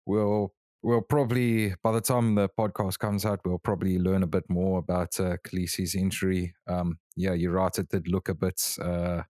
we'll 0.05 0.53
we'll 0.81 1.01
probably 1.01 1.75
by 1.83 1.91
the 1.91 1.99
time 1.99 2.35
the 2.35 2.47
podcast 2.57 2.99
comes 2.99 3.25
out, 3.25 3.41
we'll 3.43 3.59
probably 3.59 3.99
learn 3.99 4.23
a 4.23 4.27
bit 4.27 4.45
more 4.47 4.79
about 4.79 5.19
uh, 5.19 5.35
Kolisi's 5.45 5.93
injury. 5.93 6.53
Um, 6.69 6.99
yeah, 7.17 7.33
you're 7.33 7.51
right; 7.51 7.77
it 7.77 7.89
did 7.89 8.07
look 8.07 8.29
a 8.29 8.33
bit 8.33 8.77
uh, 8.81 9.23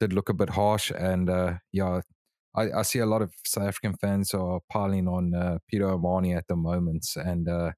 did 0.00 0.12
look 0.12 0.28
a 0.28 0.34
bit 0.34 0.50
harsh, 0.50 0.90
and 0.90 1.30
uh, 1.30 1.58
yeah, 1.70 2.00
I, 2.56 2.80
I 2.80 2.82
see 2.82 2.98
a 2.98 3.06
lot 3.06 3.22
of 3.22 3.32
South 3.46 3.68
African 3.68 3.94
fans 3.94 4.34
are 4.34 4.58
piling 4.68 5.06
on 5.06 5.34
uh, 5.36 5.58
Peter 5.68 5.88
O'Mahony 5.88 6.34
at 6.34 6.48
the 6.48 6.56
moment, 6.56 7.06
and 7.14 7.48
uh, 7.48 7.70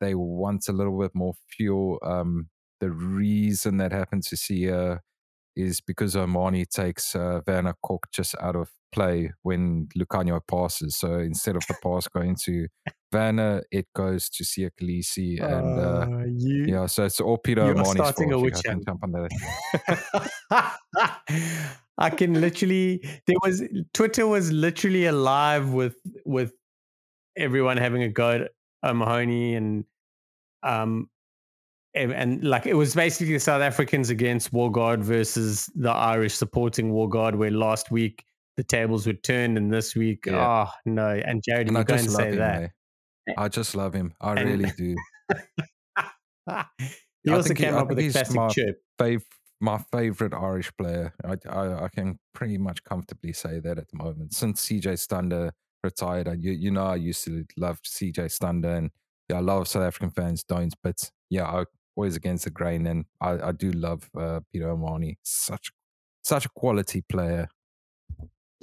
they 0.00 0.14
want 0.14 0.68
a 0.68 0.72
little 0.72 0.98
bit 0.98 1.12
more 1.14 1.34
fuel. 1.48 1.98
Um, 2.02 2.48
the 2.80 2.90
reason 2.90 3.78
that 3.78 3.92
happens 3.92 4.32
is 5.58 5.80
because 5.80 6.14
O'Mahony 6.14 6.64
takes 6.64 7.16
uh, 7.16 7.40
Werner 7.46 7.74
Kok 7.84 8.06
just 8.12 8.36
out 8.40 8.54
of 8.54 8.70
play 8.92 9.32
when 9.42 9.88
Lukhanyo 9.98 10.40
passes. 10.46 10.96
So 10.96 11.14
instead 11.14 11.56
of 11.56 11.66
the 11.66 11.74
pass 11.82 12.06
going 12.08 12.36
to 12.44 12.68
Werner, 13.12 13.62
it 13.70 13.86
goes 13.94 14.28
to 14.30 14.44
Siya 14.44 14.70
Kolisi. 14.80 15.42
And 15.42 15.80
uh, 15.80 16.06
uh, 16.16 16.24
you, 16.26 16.66
yeah, 16.66 16.86
so 16.86 17.04
it's 17.04 17.20
all 17.20 17.38
Peter 17.38 17.62
O'Mahony's 17.62 17.92
starting 17.92 18.30
fault. 18.30 18.40
A 18.40 18.44
witch 18.44 18.62
can 18.64 18.82
jump. 18.84 19.02
I 21.98 22.10
can 22.10 22.40
literally 22.40 23.00
there 23.26 23.36
was 23.42 23.62
Twitter 23.92 24.26
was 24.26 24.52
literally 24.52 25.06
alive 25.06 25.72
with 25.72 25.96
with 26.24 26.52
everyone 27.36 27.76
having 27.76 28.02
a 28.02 28.08
go 28.08 28.30
at 28.30 28.50
O'Mahony 28.84 29.54
and 29.54 29.84
um 30.62 31.08
and, 31.94 32.12
and, 32.12 32.44
like 32.44 32.66
it 32.66 32.74
was 32.74 32.94
basically 32.94 33.32
the 33.32 33.40
South 33.40 33.62
Africans 33.62 34.10
against 34.10 34.52
Wargaard 34.52 35.02
versus 35.02 35.70
the 35.74 35.90
Irish 35.90 36.34
supporting 36.34 36.92
Wargaard, 36.92 37.34
where 37.34 37.50
last 37.50 37.90
week 37.90 38.24
the 38.56 38.62
tables 38.62 39.06
were 39.06 39.14
turned 39.14 39.56
and 39.56 39.72
this 39.72 39.96
week, 39.96 40.26
yeah. 40.26 40.66
oh 40.68 40.70
no. 40.84 41.08
And 41.08 41.42
Jared, 41.42 41.68
and 41.68 41.86
going 41.86 42.04
to 42.04 42.10
say 42.10 42.30
him, 42.30 42.36
that. 42.36 42.70
I 43.36 43.48
just 43.48 43.74
love 43.74 43.94
him. 43.94 44.12
I 44.20 44.34
and, 44.34 44.48
really 44.48 44.70
do. 44.76 44.96
he 47.24 47.30
also 47.30 47.54
came 47.54 47.74
he, 47.74 47.78
up 47.78 47.88
with 47.88 47.98
a 47.98 48.10
classic 48.10 48.36
my 48.36 48.48
chirp. 48.48 48.76
Fav- 48.98 49.22
my 49.60 49.78
favorite 49.78 50.34
Irish 50.34 50.70
player. 50.76 51.14
I, 51.24 51.36
I, 51.48 51.84
I 51.84 51.88
can 51.88 52.18
pretty 52.32 52.58
much 52.58 52.84
comfortably 52.84 53.32
say 53.32 53.60
that 53.60 53.78
at 53.78 53.88
the 53.88 53.96
moment. 53.96 54.34
Since 54.34 54.66
CJ 54.66 54.98
Stander 54.98 55.52
retired, 55.82 56.28
I, 56.28 56.34
you 56.34 56.52
you 56.52 56.70
know 56.70 56.86
I 56.86 56.96
used 56.96 57.24
to 57.24 57.44
love 57.56 57.80
CJ 57.82 58.30
Stander 58.30 58.74
and 58.74 58.90
yeah, 59.28 59.40
a 59.40 59.42
lot 59.42 59.60
of 59.60 59.68
South 59.68 59.82
African 59.82 60.10
fans 60.10 60.42
don't, 60.42 60.74
but 60.82 61.10
yeah, 61.30 61.44
I 61.44 61.64
always 61.96 62.16
against 62.16 62.44
the 62.44 62.50
grain, 62.50 62.86
and 62.86 63.04
I, 63.20 63.48
I 63.48 63.52
do 63.52 63.70
love 63.72 64.08
uh, 64.18 64.40
Peter 64.52 64.70
O'Mahony. 64.70 65.18
Such 65.22 65.70
such 66.22 66.46
a 66.46 66.48
quality 66.50 67.02
player. 67.02 67.48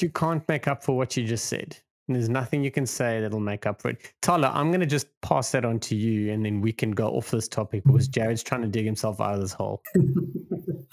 You 0.01 0.09
can't 0.09 0.47
make 0.47 0.67
up 0.67 0.83
for 0.83 0.97
what 0.97 1.15
you 1.15 1.25
just 1.25 1.45
said. 1.45 1.77
And 2.07 2.15
there's 2.15 2.29
nothing 2.29 2.63
you 2.63 2.69
can 2.69 2.85
say 2.85 3.19
that'll 3.19 3.39
make 3.39 3.65
up 3.65 3.81
for 3.81 3.89
it. 3.89 4.13
Thala, 4.21 4.53
I'm 4.53 4.69
going 4.69 4.81
to 4.81 4.85
just 4.85 5.07
pass 5.21 5.51
that 5.53 5.65
on 5.65 5.79
to 5.81 5.95
you, 5.95 6.31
and 6.31 6.45
then 6.45 6.61
we 6.61 6.71
can 6.71 6.91
go 6.91 7.07
off 7.09 7.31
this 7.31 7.47
topic 7.47 7.83
because 7.83 8.07
Jared's 8.07 8.43
trying 8.43 8.61
to 8.61 8.67
dig 8.67 8.85
himself 8.85 9.19
out 9.19 9.35
of 9.35 9.41
this 9.41 9.53
hole. 9.53 9.81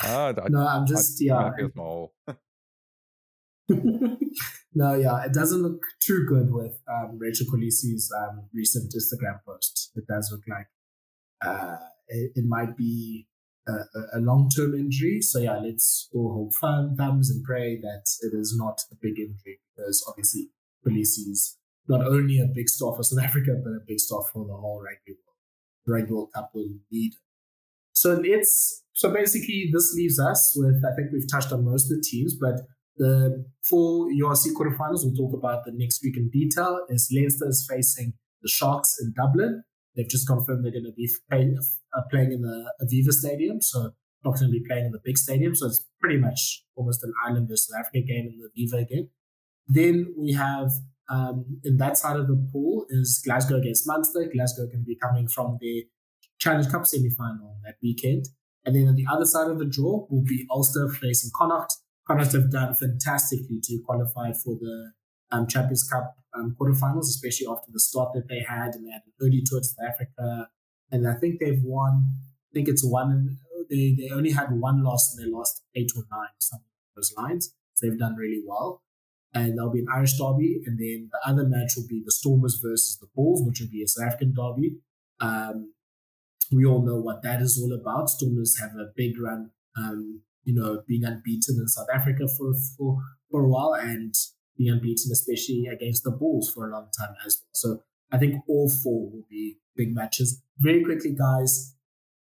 uh, 0.04 0.32
I, 0.42 0.48
no, 0.48 0.66
I'm 0.66 0.86
just 0.86 1.22
I, 1.22 1.50
yeah. 1.58 2.34
no, 4.74 4.94
yeah, 4.94 5.24
it 5.24 5.32
doesn't 5.32 5.62
look 5.62 5.82
too 6.00 6.24
good 6.28 6.52
with 6.52 6.80
um, 6.88 7.18
Rachel 7.18 7.46
Kolisi's 7.46 8.12
um, 8.16 8.48
recent 8.52 8.92
Instagram 8.92 9.40
post. 9.46 9.92
It 9.94 10.06
does 10.06 10.30
look 10.32 10.42
like 10.48 10.68
uh, 11.44 11.76
it, 12.08 12.32
it, 12.36 12.44
might 12.46 12.76
be 12.76 13.26
a, 13.68 13.72
a 14.14 14.20
long 14.20 14.48
term 14.48 14.74
injury. 14.74 15.20
So, 15.20 15.38
yeah, 15.38 15.58
let's 15.58 16.08
all 16.14 16.32
hold 16.32 16.54
firm 16.54 16.96
thumbs 16.96 17.30
and 17.30 17.44
pray 17.44 17.80
that 17.80 18.04
it 18.22 18.36
is 18.36 18.54
not 18.56 18.82
a 18.90 18.96
big 19.00 19.18
injury 19.18 19.60
because 19.74 20.04
obviously 20.08 20.50
Kolisi's 20.86 21.58
not 21.88 22.06
only 22.06 22.38
a 22.38 22.46
big 22.46 22.68
star 22.68 22.94
for 22.94 23.02
South 23.02 23.24
Africa, 23.24 23.60
but 23.62 23.70
a 23.70 23.80
big 23.86 24.00
star 24.00 24.22
for 24.32 24.46
the 24.46 24.54
whole 24.54 24.80
rugby 24.80 25.12
world. 25.12 25.38
The 25.86 25.92
Rugby 25.92 26.12
World 26.12 26.30
Cup 26.34 26.50
will 26.54 26.68
need. 26.90 27.12
So 27.92 28.20
it's 28.24 28.82
so 28.92 29.12
basically 29.12 29.70
this 29.72 29.94
leaves 29.94 30.18
us 30.18 30.54
with 30.56 30.82
I 30.84 30.94
think 30.94 31.12
we've 31.12 31.30
touched 31.30 31.52
on 31.52 31.64
most 31.64 31.90
of 31.90 31.96
the 31.96 32.02
teams, 32.02 32.34
but 32.34 32.60
the 32.96 33.44
full 33.64 34.06
URC 34.06 34.52
quarterfinals 34.52 35.00
we'll 35.02 35.14
talk 35.14 35.34
about 35.34 35.64
the 35.64 35.72
next 35.74 36.02
week 36.02 36.16
in 36.16 36.30
detail. 36.30 36.84
Is 36.88 37.08
Leinster 37.14 37.48
is 37.48 37.66
facing 37.68 38.14
the 38.42 38.48
Sharks 38.48 38.96
in 39.00 39.12
Dublin. 39.16 39.62
They've 39.96 40.08
just 40.08 40.26
confirmed 40.26 40.64
they're 40.64 40.72
going 40.72 40.84
to 40.84 40.92
be 40.92 41.08
playing, 41.30 41.58
uh, 41.96 42.02
playing 42.10 42.32
in 42.32 42.40
the 42.42 42.72
Aviva 42.82 43.12
Stadium, 43.12 43.60
so 43.60 43.90
not 44.24 44.38
going 44.38 44.50
to 44.50 44.58
be 44.58 44.64
playing 44.66 44.86
in 44.86 44.92
the 44.92 45.00
big 45.04 45.18
stadium. 45.18 45.54
So 45.54 45.66
it's 45.66 45.84
pretty 46.00 46.18
much 46.18 46.64
almost 46.76 47.02
an 47.02 47.12
Ireland 47.26 47.48
versus 47.48 47.68
South 47.68 47.80
Africa 47.80 48.06
game 48.06 48.28
in 48.28 48.40
the 48.40 48.48
Aviva 48.48 48.82
again. 48.82 49.08
Then 49.68 50.14
we 50.16 50.32
have 50.32 50.70
um, 51.10 51.60
in 51.64 51.76
that 51.78 51.98
side 51.98 52.16
of 52.16 52.26
the 52.26 52.48
pool 52.52 52.86
is 52.88 53.20
Glasgow 53.24 53.56
against 53.56 53.86
Munster. 53.86 54.30
Glasgow 54.32 54.66
can 54.70 54.84
be 54.86 54.96
coming 54.96 55.28
from 55.28 55.58
the 55.60 55.84
Challenge 56.38 56.68
Cup 56.68 56.86
semi-final 56.86 57.56
that 57.64 57.76
weekend. 57.82 58.26
And 58.64 58.74
then 58.74 58.88
on 58.88 58.96
the 58.96 59.06
other 59.10 59.26
side 59.26 59.50
of 59.50 59.58
the 59.58 59.64
draw 59.64 60.06
will 60.08 60.24
be 60.24 60.46
Ulster 60.50 60.88
facing 60.88 61.30
Connacht. 61.36 61.74
Connacht 62.06 62.32
have 62.32 62.50
done 62.50 62.74
fantastically 62.74 63.60
to 63.62 63.80
qualify 63.86 64.32
for 64.32 64.56
the 64.60 64.92
um, 65.30 65.46
Champions 65.46 65.88
Cup 65.88 66.16
um, 66.34 66.56
quarterfinals, 66.58 67.02
especially 67.02 67.46
after 67.46 67.70
the 67.72 67.80
start 67.80 68.12
that 68.14 68.28
they 68.28 68.44
had, 68.48 68.74
and 68.74 68.86
they 68.86 68.90
had 68.90 69.02
an 69.06 69.12
early 69.20 69.42
tour 69.44 69.60
to 69.60 69.86
Africa. 69.86 70.48
And 70.90 71.08
I 71.08 71.14
think 71.14 71.40
they've 71.40 71.62
won. 71.62 72.04
I 72.50 72.52
think 72.54 72.68
it's 72.68 72.84
one. 72.84 73.38
They 73.70 73.94
they 73.96 74.10
only 74.10 74.32
had 74.32 74.52
one 74.52 74.82
loss 74.82 75.14
and 75.14 75.24
they 75.24 75.30
lost 75.30 75.62
eight 75.74 75.90
or 75.96 76.04
nine, 76.10 76.28
something 76.38 76.66
those 76.94 77.12
lines. 77.16 77.54
So 77.74 77.86
they've 77.86 77.98
done 77.98 78.16
really 78.16 78.42
well. 78.46 78.82
And 79.34 79.56
there'll 79.56 79.72
be 79.72 79.80
an 79.80 79.86
Irish 79.94 80.18
derby, 80.18 80.60
and 80.66 80.78
then 80.78 81.08
the 81.10 81.20
other 81.26 81.48
match 81.48 81.72
will 81.74 81.86
be 81.88 82.02
the 82.04 82.12
Stormers 82.12 82.60
versus 82.62 82.98
the 83.00 83.06
Bulls, 83.14 83.42
which 83.46 83.60
will 83.60 83.70
be 83.70 83.82
a 83.82 83.88
South 83.88 84.08
African 84.08 84.34
derby. 84.34 84.76
Um, 85.20 85.72
we 86.52 86.66
all 86.66 86.84
know 86.84 86.96
what 86.96 87.22
that 87.22 87.40
is 87.40 87.58
all 87.58 87.72
about. 87.72 88.10
Stormers 88.10 88.58
have 88.60 88.72
a 88.72 88.92
big 88.94 89.18
run, 89.18 89.52
um, 89.74 90.20
you 90.44 90.54
know, 90.54 90.82
being 90.86 91.04
unbeaten 91.04 91.56
in 91.58 91.68
South 91.68 91.88
Africa 91.92 92.26
for 92.28 92.52
for 92.76 92.98
for 93.30 93.44
a 93.44 93.48
while, 93.48 93.74
and 93.74 94.14
being 94.56 94.72
unbeaten, 94.72 95.10
especially 95.12 95.66
against 95.72 96.04
the 96.04 96.10
Bulls 96.10 96.50
for 96.52 96.68
a 96.68 96.72
long 96.72 96.88
time 96.98 97.14
as 97.26 97.42
well. 97.42 97.50
So 97.52 97.82
I 98.12 98.18
think 98.18 98.42
all 98.48 98.68
four 98.68 99.10
will 99.10 99.24
be 99.28 99.58
big 99.76 99.94
matches. 99.94 100.42
Very 100.58 100.84
quickly, 100.84 101.14
guys, 101.14 101.74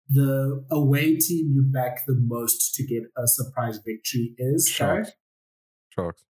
the 0.09 0.65
away 0.71 1.17
team 1.17 1.53
you 1.55 1.63
back 1.63 2.07
the 2.07 2.15
most 2.15 2.75
to 2.75 2.85
get 2.85 3.05
a 3.17 3.27
surprise 3.27 3.79
victory 3.85 4.35
is 4.39 4.69
Sharks. 4.69 5.13
Sharks. 5.91 6.25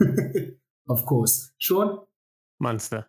of 0.88 1.04
course. 1.06 1.50
Shaun? 1.58 2.00
Munster. 2.58 3.08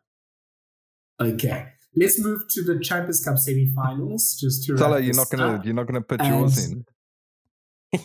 Okay. 1.20 1.68
Let's 1.96 2.20
move 2.20 2.44
to 2.50 2.64
the 2.64 2.80
Champions 2.80 3.24
Cup 3.24 3.38
semi-finals. 3.38 4.38
Just 4.40 4.66
to 4.68 4.78
Salah, 4.78 5.00
you're 5.00 5.16
not 5.16 5.30
gonna 5.30 5.56
up. 5.56 5.66
you're 5.66 5.74
not 5.74 5.88
gonna 5.88 6.02
put 6.02 6.22
and 6.22 6.40
yours 6.40 6.72
in. 6.72 6.86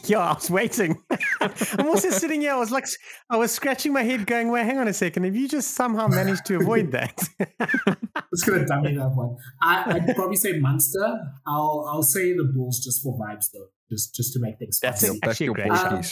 Yeah, 0.04 0.18
I 0.18 0.34
was 0.34 0.50
waiting. 0.50 1.00
I'm 1.40 1.86
also 1.86 2.10
sitting 2.10 2.40
here. 2.40 2.52
I 2.52 2.56
was 2.56 2.72
like, 2.72 2.86
I 3.30 3.36
was 3.36 3.52
scratching 3.52 3.92
my 3.92 4.02
head, 4.02 4.26
going, 4.26 4.50
"Wait, 4.50 4.64
hang 4.64 4.78
on 4.78 4.88
a 4.88 4.92
second. 4.92 5.24
Have 5.24 5.36
you 5.36 5.48
just 5.48 5.74
somehow 5.74 6.08
managed 6.08 6.44
to 6.46 6.56
avoid 6.56 6.90
that?" 6.92 7.22
I'm 7.38 8.24
just 8.34 8.46
gonna 8.46 8.66
dummy 8.66 8.96
that 8.96 9.10
one. 9.14 9.36
I, 9.62 9.98
would 9.98 10.16
probably 10.16 10.36
say 10.36 10.58
Munster. 10.58 11.20
I'll 11.46 11.86
I'll 11.88 12.02
say 12.02 12.32
the 12.32 12.44
Bulls 12.44 12.80
just 12.80 13.02
for 13.02 13.16
vibes 13.16 13.50
though, 13.52 13.68
just 13.90 14.14
just 14.14 14.32
to 14.32 14.40
make 14.40 14.58
things. 14.58 14.80
That's 14.80 15.04
actually 15.22 15.46
a 15.46 15.52
great 15.52 15.70
um, 15.70 16.02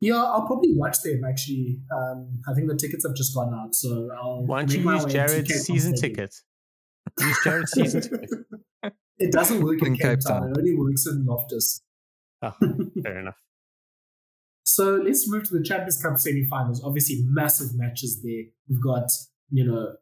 yeah, 0.00 0.22
I'll 0.22 0.46
probably 0.46 0.74
watch 0.74 1.02
them 1.02 1.20
actually. 1.28 1.80
Um, 1.94 2.40
I 2.48 2.54
think 2.54 2.68
the 2.68 2.76
tickets 2.76 3.04
have 3.06 3.14
just 3.14 3.34
gone 3.34 3.52
out, 3.52 3.74
so 3.74 4.08
I'll. 4.18 4.46
Why 4.46 4.60
don't 4.60 4.72
you 4.72 4.90
use 4.90 5.04
Jared's 5.04 5.54
season 5.66 5.94
ticket? 6.00 6.34
Use 7.18 7.38
Jared's 7.44 7.72
season 7.72 8.00
ticket. 8.00 8.94
It 9.18 9.32
doesn't 9.32 9.62
work 9.62 9.82
in, 9.82 9.88
in 9.88 9.96
Cape, 9.96 10.06
Cape 10.06 10.20
Town. 10.26 10.40
Town. 10.40 10.50
It 10.52 10.58
only 10.58 10.74
works 10.78 11.06
in 11.06 11.26
Loftus. 11.26 11.82
Oh, 12.42 12.54
fair 13.02 13.20
enough. 13.20 13.36
So 14.64 14.94
let's 14.96 15.28
move 15.28 15.48
to 15.48 15.58
the 15.58 15.64
Champions 15.64 16.00
Cup 16.00 16.16
semi-finals. 16.16 16.82
Obviously, 16.84 17.22
massive 17.26 17.74
matches 17.74 18.22
there. 18.22 18.44
We've 18.68 18.82
got, 18.82 19.10
you 19.50 19.64
know, 19.64 19.94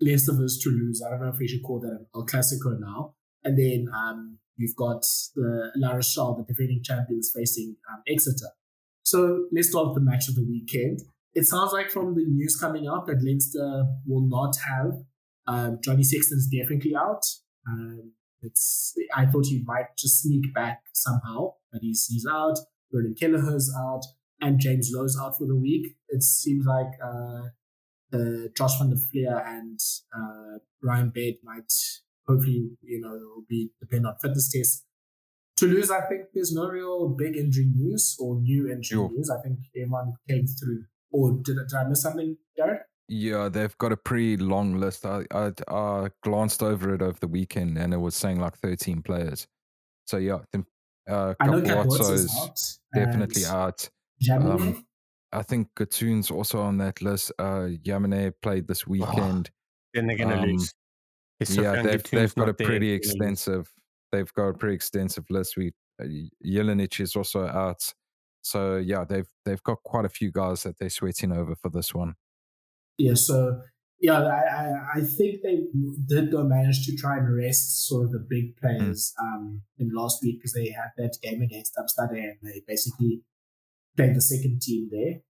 Leicester 0.00 0.32
versus 0.32 0.62
Toulouse. 0.62 1.02
I 1.04 1.10
don't 1.10 1.20
know 1.20 1.28
if 1.28 1.38
we 1.38 1.48
should 1.48 1.62
call 1.62 1.80
that 1.80 1.88
an 1.88 2.06
El 2.14 2.26
Clasico 2.26 2.78
now. 2.78 3.14
And 3.42 3.58
then 3.58 3.86
um, 3.94 4.38
we've 4.58 4.76
got 4.76 5.02
the 5.34 5.70
La 5.76 5.92
Rochelle, 5.92 6.36
the 6.36 6.44
defending 6.44 6.82
champions, 6.82 7.32
facing 7.34 7.76
um, 7.90 8.02
Exeter. 8.06 8.50
So 9.02 9.46
let's 9.52 9.70
start 9.70 9.88
with 9.88 9.94
the 9.96 10.10
match 10.10 10.28
of 10.28 10.34
the 10.34 10.44
weekend. 10.44 11.00
It 11.34 11.44
sounds 11.44 11.72
like 11.72 11.90
from 11.90 12.14
the 12.14 12.24
news 12.24 12.56
coming 12.56 12.86
out 12.86 13.06
that 13.06 13.22
Leinster 13.22 13.84
will 14.06 14.26
not 14.26 14.56
have 14.66 14.92
um, 15.46 15.78
Johnny 15.82 16.02
Sexton's 16.02 16.48
definitely 16.48 16.94
out. 16.96 17.24
Um, 17.68 18.12
it's 18.42 18.94
I 19.14 19.26
thought 19.26 19.46
he 19.46 19.62
might 19.64 19.96
just 19.96 20.22
sneak 20.22 20.52
back 20.54 20.82
somehow, 20.92 21.54
but 21.72 21.82
he's 21.82 22.06
he's 22.06 22.26
out. 22.30 22.58
Brendan 22.90 23.14
Kelleher's 23.20 23.72
out, 23.76 24.02
and 24.40 24.60
James 24.60 24.90
Lowe's 24.94 25.18
out 25.20 25.36
for 25.36 25.46
the 25.46 25.56
week. 25.56 25.96
It 26.08 26.22
seems 26.22 26.66
like 26.66 26.92
uh, 27.02 27.48
uh, 28.12 28.48
Josh 28.56 28.78
van 28.78 28.90
der 28.90 28.96
Flier 28.96 29.38
and 29.44 29.80
uh, 30.16 30.58
Ryan 30.82 31.10
Baird 31.14 31.36
might 31.42 31.72
hopefully, 32.26 32.70
you 32.82 33.00
know, 33.00 33.10
will 33.10 33.44
be 33.48 33.70
depend 33.80 34.06
on 34.06 34.14
fitness 34.20 34.50
tests. 34.52 34.84
Toulouse, 35.56 35.90
I 35.90 36.02
think 36.02 36.26
there's 36.34 36.52
no 36.52 36.68
real 36.68 37.08
big 37.08 37.36
injury 37.36 37.66
news 37.74 38.16
or 38.20 38.36
new 38.40 38.68
injury 38.68 38.96
sure. 38.96 39.10
news. 39.10 39.30
I 39.30 39.40
think 39.42 39.58
everyone 39.74 40.14
came 40.28 40.46
through. 40.46 40.84
Or 41.10 41.32
did, 41.42 41.56
did 41.56 41.76
I 41.76 41.84
miss 41.84 42.02
something, 42.02 42.36
Jared? 42.56 42.80
Yeah, 43.08 43.48
they've 43.48 43.76
got 43.78 43.92
a 43.92 43.96
pretty 43.96 44.36
long 44.36 44.74
list. 44.74 45.06
I, 45.06 45.24
I, 45.30 45.52
I 45.68 46.08
glanced 46.22 46.62
over 46.62 46.92
it 46.94 47.00
over 47.00 47.18
the 47.18 47.28
weekend 47.28 47.78
and 47.78 47.94
it 47.94 47.98
was 47.98 48.14
saying 48.14 48.38
like 48.38 48.58
13 48.58 49.02
players. 49.02 49.46
So 50.06 50.18
yeah, 50.18 50.40
uh, 51.08 51.34
I 51.40 51.46
know 51.46 51.58
is 51.58 52.36
out. 52.40 52.60
Definitely 52.94 53.44
out. 53.46 53.88
Um, 54.32 54.86
I 55.32 55.42
think 55.42 55.68
Gatoon's 55.76 56.30
also 56.30 56.60
on 56.60 56.78
that 56.78 57.02
list. 57.02 57.32
Uh, 57.38 57.68
Yamane 57.84 58.32
played 58.42 58.66
this 58.66 58.84
oh, 58.86 58.90
weekend. 58.90 59.50
Oh, 59.50 59.54
then 59.94 60.06
they're 60.06 60.16
going 60.16 60.30
to 60.30 60.38
um, 60.38 60.48
lose. 60.48 60.74
yeah, 61.50 61.82
they've, 61.82 62.02
they've 62.10 62.34
got 62.34 62.48
a 62.48 62.54
pretty 62.54 62.88
there. 62.88 62.96
extensive. 62.96 63.72
They've 64.12 64.32
got 64.32 64.48
a 64.48 64.54
pretty 64.54 64.74
extensive 64.74 65.24
list. 65.30 65.56
We 65.56 65.72
uh, 66.00 66.06
Jelonch 66.44 67.00
is 67.00 67.16
also 67.16 67.46
out. 67.46 67.92
So 68.42 68.76
yeah, 68.76 69.04
they've 69.04 69.28
they've 69.44 69.62
got 69.62 69.82
quite 69.82 70.04
a 70.04 70.08
few 70.08 70.30
guys 70.30 70.62
that 70.62 70.78
they're 70.78 70.88
sweating 70.88 71.32
over 71.32 71.54
for 71.56 71.68
this 71.68 71.92
one. 71.94 72.14
Yeah, 72.98 73.14
so 73.14 73.60
yeah, 74.00 74.20
I, 74.20 74.98
I, 74.98 75.00
think 75.00 75.40
they 75.42 75.60
did 76.06 76.30
go 76.30 76.44
manage 76.44 76.84
to 76.86 76.96
try 76.96 77.16
and 77.16 77.34
rest 77.34 77.88
sort 77.88 78.04
of 78.04 78.12
the 78.12 78.26
big 78.28 78.56
players 78.56 79.14
mm. 79.18 79.24
um, 79.24 79.62
in 79.78 79.90
last 79.94 80.22
week 80.22 80.38
because 80.38 80.52
they 80.52 80.68
had 80.70 80.90
that 80.98 81.16
game 81.22 81.40
against 81.40 81.76
Upstad 81.76 82.10
and 82.10 82.36
they 82.42 82.62
basically 82.66 83.22
played 83.96 84.14
the 84.14 84.20
second 84.20 84.60
team 84.60 84.90
there. 84.92 85.20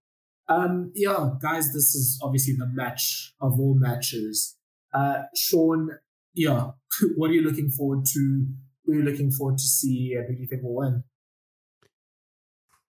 Um, 0.49 0.91
yeah, 0.95 1.31
guys, 1.41 1.73
this 1.73 1.95
is 1.95 2.19
obviously 2.21 2.55
the 2.57 2.67
match 2.67 3.33
of 3.39 3.59
all 3.59 3.75
matches. 3.75 4.57
Uh, 4.93 5.23
Shaun, 5.35 5.91
yeah, 6.33 6.71
what 7.15 7.29
are 7.29 7.33
you 7.33 7.43
looking 7.43 7.69
forward 7.69 8.05
to? 8.05 8.45
Who 8.85 8.93
are 8.93 8.95
you 8.95 9.03
looking 9.03 9.31
forward 9.31 9.57
to 9.57 9.63
see 9.63 10.13
and 10.17 10.27
who 10.27 10.35
do 10.35 10.41
you 10.41 10.47
think 10.47 10.63
will 10.63 10.75
win? 10.75 11.03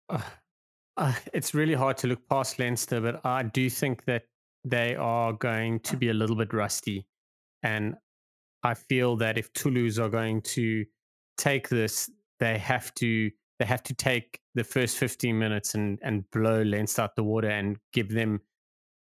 Uh, 0.10 0.22
uh, 0.98 1.14
it's 1.34 1.56
really 1.56 1.74
hard 1.74 1.98
to 1.98 2.08
look 2.08 2.28
past 2.30 2.60
Leinster, 2.60 3.02
but 3.02 3.26
I 3.26 3.44
do 3.44 3.70
think 3.70 4.06
that 4.06 4.24
they 4.64 4.96
are 4.96 5.34
going 5.34 5.80
to 5.82 5.98
be 5.98 6.10
a 6.10 6.14
little 6.14 6.36
bit 6.36 6.54
rusty. 6.54 7.06
And 7.64 7.96
I 8.64 8.74
feel 8.74 9.18
that 9.18 9.38
if 9.38 9.52
Toulouse 9.54 10.00
are 10.00 10.10
going 10.10 10.42
to 10.42 10.86
take 11.38 11.70
this, 11.70 12.10
they 12.40 12.58
have 12.58 12.94
to 12.96 13.30
they 13.60 13.66
have 13.66 13.84
to 13.84 13.94
take 13.94 14.40
the 14.56 14.64
first 14.64 14.98
15 14.98 15.38
minutes 15.38 15.76
and 15.76 16.00
and 16.04 16.30
blow 16.32 16.62
Lens 16.64 16.98
out 17.00 17.16
the 17.16 17.24
water 17.24 17.50
and 17.50 17.78
give 17.94 18.10
them 18.10 18.42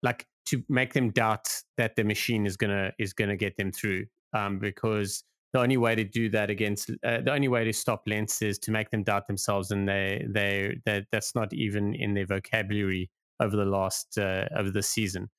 like 0.01 0.25
to 0.47 0.63
make 0.69 0.93
them 0.93 1.11
doubt 1.11 1.47
that 1.77 1.95
the 1.95 2.03
machine 2.03 2.45
is 2.45 2.57
gonna 2.57 2.91
is 2.99 3.13
gonna 3.13 3.35
get 3.35 3.57
them 3.57 3.71
through. 3.71 4.05
Um, 4.33 4.59
because 4.59 5.23
the 5.53 5.59
only 5.59 5.77
way 5.77 5.95
to 5.95 6.03
do 6.03 6.29
that 6.29 6.49
against 6.49 6.91
uh, 7.03 7.21
the 7.21 7.33
only 7.33 7.47
way 7.47 7.63
to 7.63 7.73
stop 7.73 8.03
Lens 8.07 8.41
is 8.41 8.59
to 8.59 8.71
make 8.71 8.89
them 8.91 9.03
doubt 9.03 9.27
themselves, 9.27 9.71
and 9.71 9.87
they 9.87 10.25
they 10.29 10.77
that 10.85 11.05
that's 11.11 11.35
not 11.35 11.53
even 11.53 11.95
in 11.95 12.13
their 12.13 12.27
vocabulary 12.27 13.09
over 13.39 13.55
the 13.55 13.65
last 13.65 14.17
uh, 14.17 14.45
over 14.57 14.71
the 14.71 14.83
season. 14.83 15.29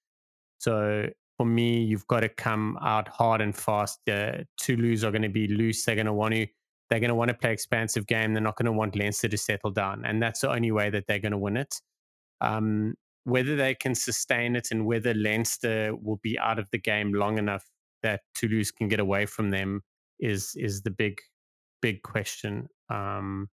So 0.60 1.08
for 1.38 1.46
me, 1.46 1.82
you've 1.82 2.06
got 2.06 2.20
to 2.20 2.28
come 2.28 2.78
out 2.82 3.08
hard 3.08 3.40
and 3.40 3.56
fast. 3.56 3.98
Uh, 4.06 4.44
Toulouse 4.58 5.04
are 5.04 5.10
going 5.10 5.22
to 5.22 5.30
be 5.30 5.48
loose. 5.48 5.84
They're 5.84 5.94
going 5.94 6.06
to 6.06 6.12
want 6.12 6.34
to 6.34 6.46
they're 6.90 7.00
going 7.00 7.08
to 7.08 7.14
want 7.14 7.28
to 7.28 7.34
play 7.34 7.52
expansive 7.52 8.06
game. 8.06 8.34
They're 8.34 8.42
not 8.42 8.56
going 8.56 8.66
to 8.66 8.72
want 8.72 8.96
Leinster 8.96 9.28
to 9.28 9.38
settle 9.38 9.70
down, 9.70 10.04
and 10.04 10.22
that's 10.22 10.40
the 10.40 10.50
only 10.50 10.72
way 10.72 10.90
that 10.90 11.04
they're 11.06 11.20
going 11.20 11.32
to 11.32 11.38
win 11.38 11.56
it. 11.56 11.74
Um, 12.40 12.94
whether 13.24 13.56
they 13.56 13.74
can 13.74 13.94
sustain 13.94 14.56
it 14.56 14.68
and 14.70 14.86
whether 14.86 15.14
Leinster 15.14 15.94
will 15.94 16.18
be 16.22 16.38
out 16.38 16.58
of 16.58 16.68
the 16.72 16.78
game 16.78 17.12
long 17.12 17.38
enough 17.38 17.64
that 18.02 18.20
Toulouse 18.34 18.70
can 18.70 18.88
get 18.88 19.00
away 19.00 19.26
from 19.26 19.50
them 19.50 19.82
is 20.18 20.52
is 20.56 20.82
the 20.82 20.90
big 20.90 21.18
big 21.80 22.02
question. 22.02 22.68
Um, 22.90 23.48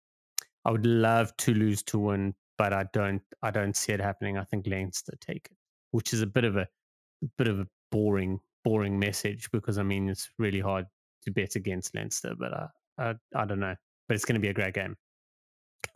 I 0.66 0.72
would 0.72 0.86
love 0.86 1.36
Toulouse 1.38 1.84
to 1.84 2.00
win, 2.00 2.34
but 2.58 2.74
I 2.74 2.86
don't 2.94 3.22
I 3.44 3.52
don't 3.52 3.76
see 3.76 3.92
it 3.92 4.00
happening. 4.00 4.38
I 4.38 4.44
think 4.44 4.66
Leinster 4.66 5.14
take 5.22 5.48
it, 5.52 5.58
which 5.92 6.14
is 6.14 6.22
a 6.22 6.28
bit 6.28 6.46
of 6.46 6.58
a 6.58 6.68
bit 7.38 7.48
of 7.48 7.60
a 7.60 7.68
boring, 7.92 8.40
boring 8.64 9.00
message 9.00 9.50
because 9.52 9.78
I 9.78 9.84
mean 9.84 10.10
it's 10.10 10.30
really 10.38 10.60
hard 10.60 10.86
to 11.24 11.32
bet 11.32 11.56
against 11.56 11.96
Leinster, 11.96 12.34
but 12.38 12.54
uh, 12.54 12.68
I, 12.98 13.14
I 13.36 13.46
don't 13.46 13.60
know. 13.60 13.76
But 14.08 14.16
it's 14.16 14.26
going 14.26 14.36
to 14.36 14.42
be 14.42 14.50
a 14.50 14.54
great 14.54 14.74
game. 14.74 14.96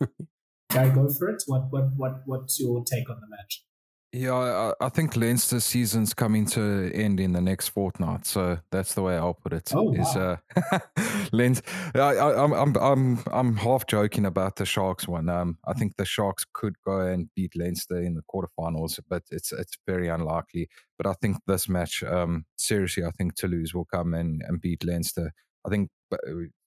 Guy, 0.72 0.88
go 0.90 1.08
for 1.08 1.28
it. 1.28 1.42
What 1.46 1.70
what 1.70 1.90
what 1.96 2.22
what's 2.26 2.60
your 2.60 2.84
take 2.84 3.10
on 3.10 3.20
the 3.20 3.28
match? 3.28 3.64
Yeah, 4.12 4.34
I, 4.80 4.86
I 4.86 4.88
think 4.88 5.16
Leinster's 5.16 5.62
season's 5.62 6.14
coming 6.14 6.44
to 6.46 6.90
end 6.92 7.20
in 7.20 7.32
the 7.32 7.40
next 7.40 7.68
fortnight, 7.68 8.26
so 8.26 8.58
that's 8.72 8.94
the 8.94 9.02
way 9.02 9.16
I'll 9.16 9.34
put 9.34 9.52
it. 9.52 9.70
Oh, 9.72 9.94
is 9.94 10.16
wow. 10.16 10.38
uh, 10.72 10.78
Leinster? 11.32 11.64
I, 11.94 12.42
am 12.42 12.52
I'm 12.52 12.76
I'm 12.76 13.22
I'm 13.30 13.56
half 13.56 13.86
joking 13.86 14.26
about 14.26 14.56
the 14.56 14.66
Sharks 14.66 15.06
one. 15.06 15.28
Um, 15.28 15.58
I 15.64 15.74
think 15.74 15.94
the 15.96 16.04
Sharks 16.04 16.44
could 16.52 16.74
go 16.84 16.98
and 17.00 17.30
beat 17.36 17.54
Leinster 17.54 17.98
in 17.98 18.14
the 18.14 18.22
quarterfinals, 18.22 18.98
but 19.08 19.22
it's 19.30 19.52
it's 19.52 19.78
very 19.86 20.08
unlikely. 20.08 20.68
But 20.98 21.06
I 21.06 21.12
think 21.22 21.36
this 21.46 21.68
match, 21.68 22.02
um, 22.02 22.46
seriously, 22.56 23.04
I 23.04 23.12
think 23.12 23.36
Toulouse 23.36 23.74
will 23.74 23.86
come 23.86 24.14
and 24.14 24.42
and 24.44 24.60
beat 24.60 24.84
Leinster. 24.84 25.32
I 25.64 25.70
think 25.70 25.88
uh, 26.12 26.16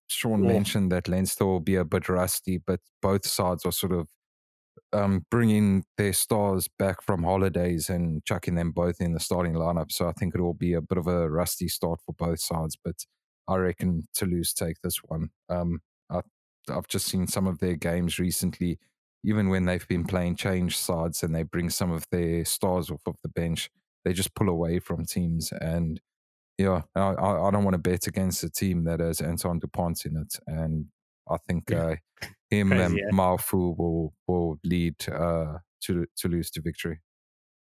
Shaun 0.07 0.45
yeah. 0.45 0.53
mentioned 0.53 0.93
that 0.93 1.09
Leinster 1.09 1.45
will 1.45 1.59
be 1.59 1.75
a 1.75 1.83
bit 1.83 2.07
rusty, 2.07 2.57
but 2.57 2.79
both 3.01 3.25
sides 3.25 3.65
are 3.65 3.73
sort 3.73 3.91
of 3.91 4.07
um, 4.93 5.25
bringing 5.29 5.83
their 5.97 6.13
stars 6.13 6.69
back 6.79 7.01
from 7.01 7.23
holidays 7.23 7.89
and 7.89 8.23
chucking 8.25 8.55
them 8.55 8.71
both 8.71 9.01
in 9.01 9.13
the 9.13 9.19
starting 9.19 9.53
lineup. 9.53 9.91
So 9.91 10.07
I 10.07 10.13
think 10.13 10.35
it 10.35 10.41
will 10.41 10.53
be 10.53 10.73
a 10.73 10.81
bit 10.81 10.97
of 10.97 11.07
a 11.07 11.29
rusty 11.29 11.67
start 11.67 11.99
for 12.05 12.13
both 12.13 12.39
sides. 12.39 12.77
But 12.83 13.05
I 13.47 13.55
reckon 13.57 14.07
Toulouse 14.13 14.53
take 14.53 14.77
this 14.81 14.97
one. 15.03 15.29
Um, 15.49 15.79
I, 16.09 16.21
I've 16.69 16.87
just 16.87 17.07
seen 17.07 17.27
some 17.27 17.47
of 17.47 17.59
their 17.59 17.75
games 17.75 18.19
recently, 18.19 18.79
even 19.23 19.49
when 19.49 19.65
they've 19.65 19.87
been 19.87 20.05
playing 20.05 20.35
change 20.35 20.77
sides 20.77 21.23
and 21.23 21.33
they 21.35 21.43
bring 21.43 21.69
some 21.69 21.91
of 21.91 22.05
their 22.11 22.45
stars 22.45 22.89
off 22.89 23.01
of 23.05 23.15
the 23.23 23.29
bench, 23.29 23.69
they 24.05 24.13
just 24.13 24.35
pull 24.35 24.49
away 24.49 24.79
from 24.79 25.05
teams. 25.05 25.51
And 25.59 25.99
yeah, 26.57 26.83
I, 26.95 27.13
I 27.15 27.51
don't 27.51 27.63
want 27.63 27.73
to 27.73 27.79
bet 27.79 28.07
against 28.07 28.43
a 28.43 28.49
team 28.49 28.83
that 28.85 28.99
has 28.99 29.21
Antoine 29.21 29.59
Dupont 29.59 30.05
in 30.05 30.17
it. 30.17 30.39
And 30.45 30.87
I 31.29 31.37
think 31.37 31.69
yeah. 31.69 31.77
uh, 31.77 31.95
him 32.49 32.69
Crazy, 32.69 32.83
and 32.83 32.97
yeah. 32.97 33.09
Meafou 33.11 33.77
will 33.77 34.13
will 34.27 34.59
lead 34.63 34.95
uh, 35.09 35.57
to 35.85 36.05
Toulouse 36.15 36.49
to 36.51 36.61
victory. 36.61 36.99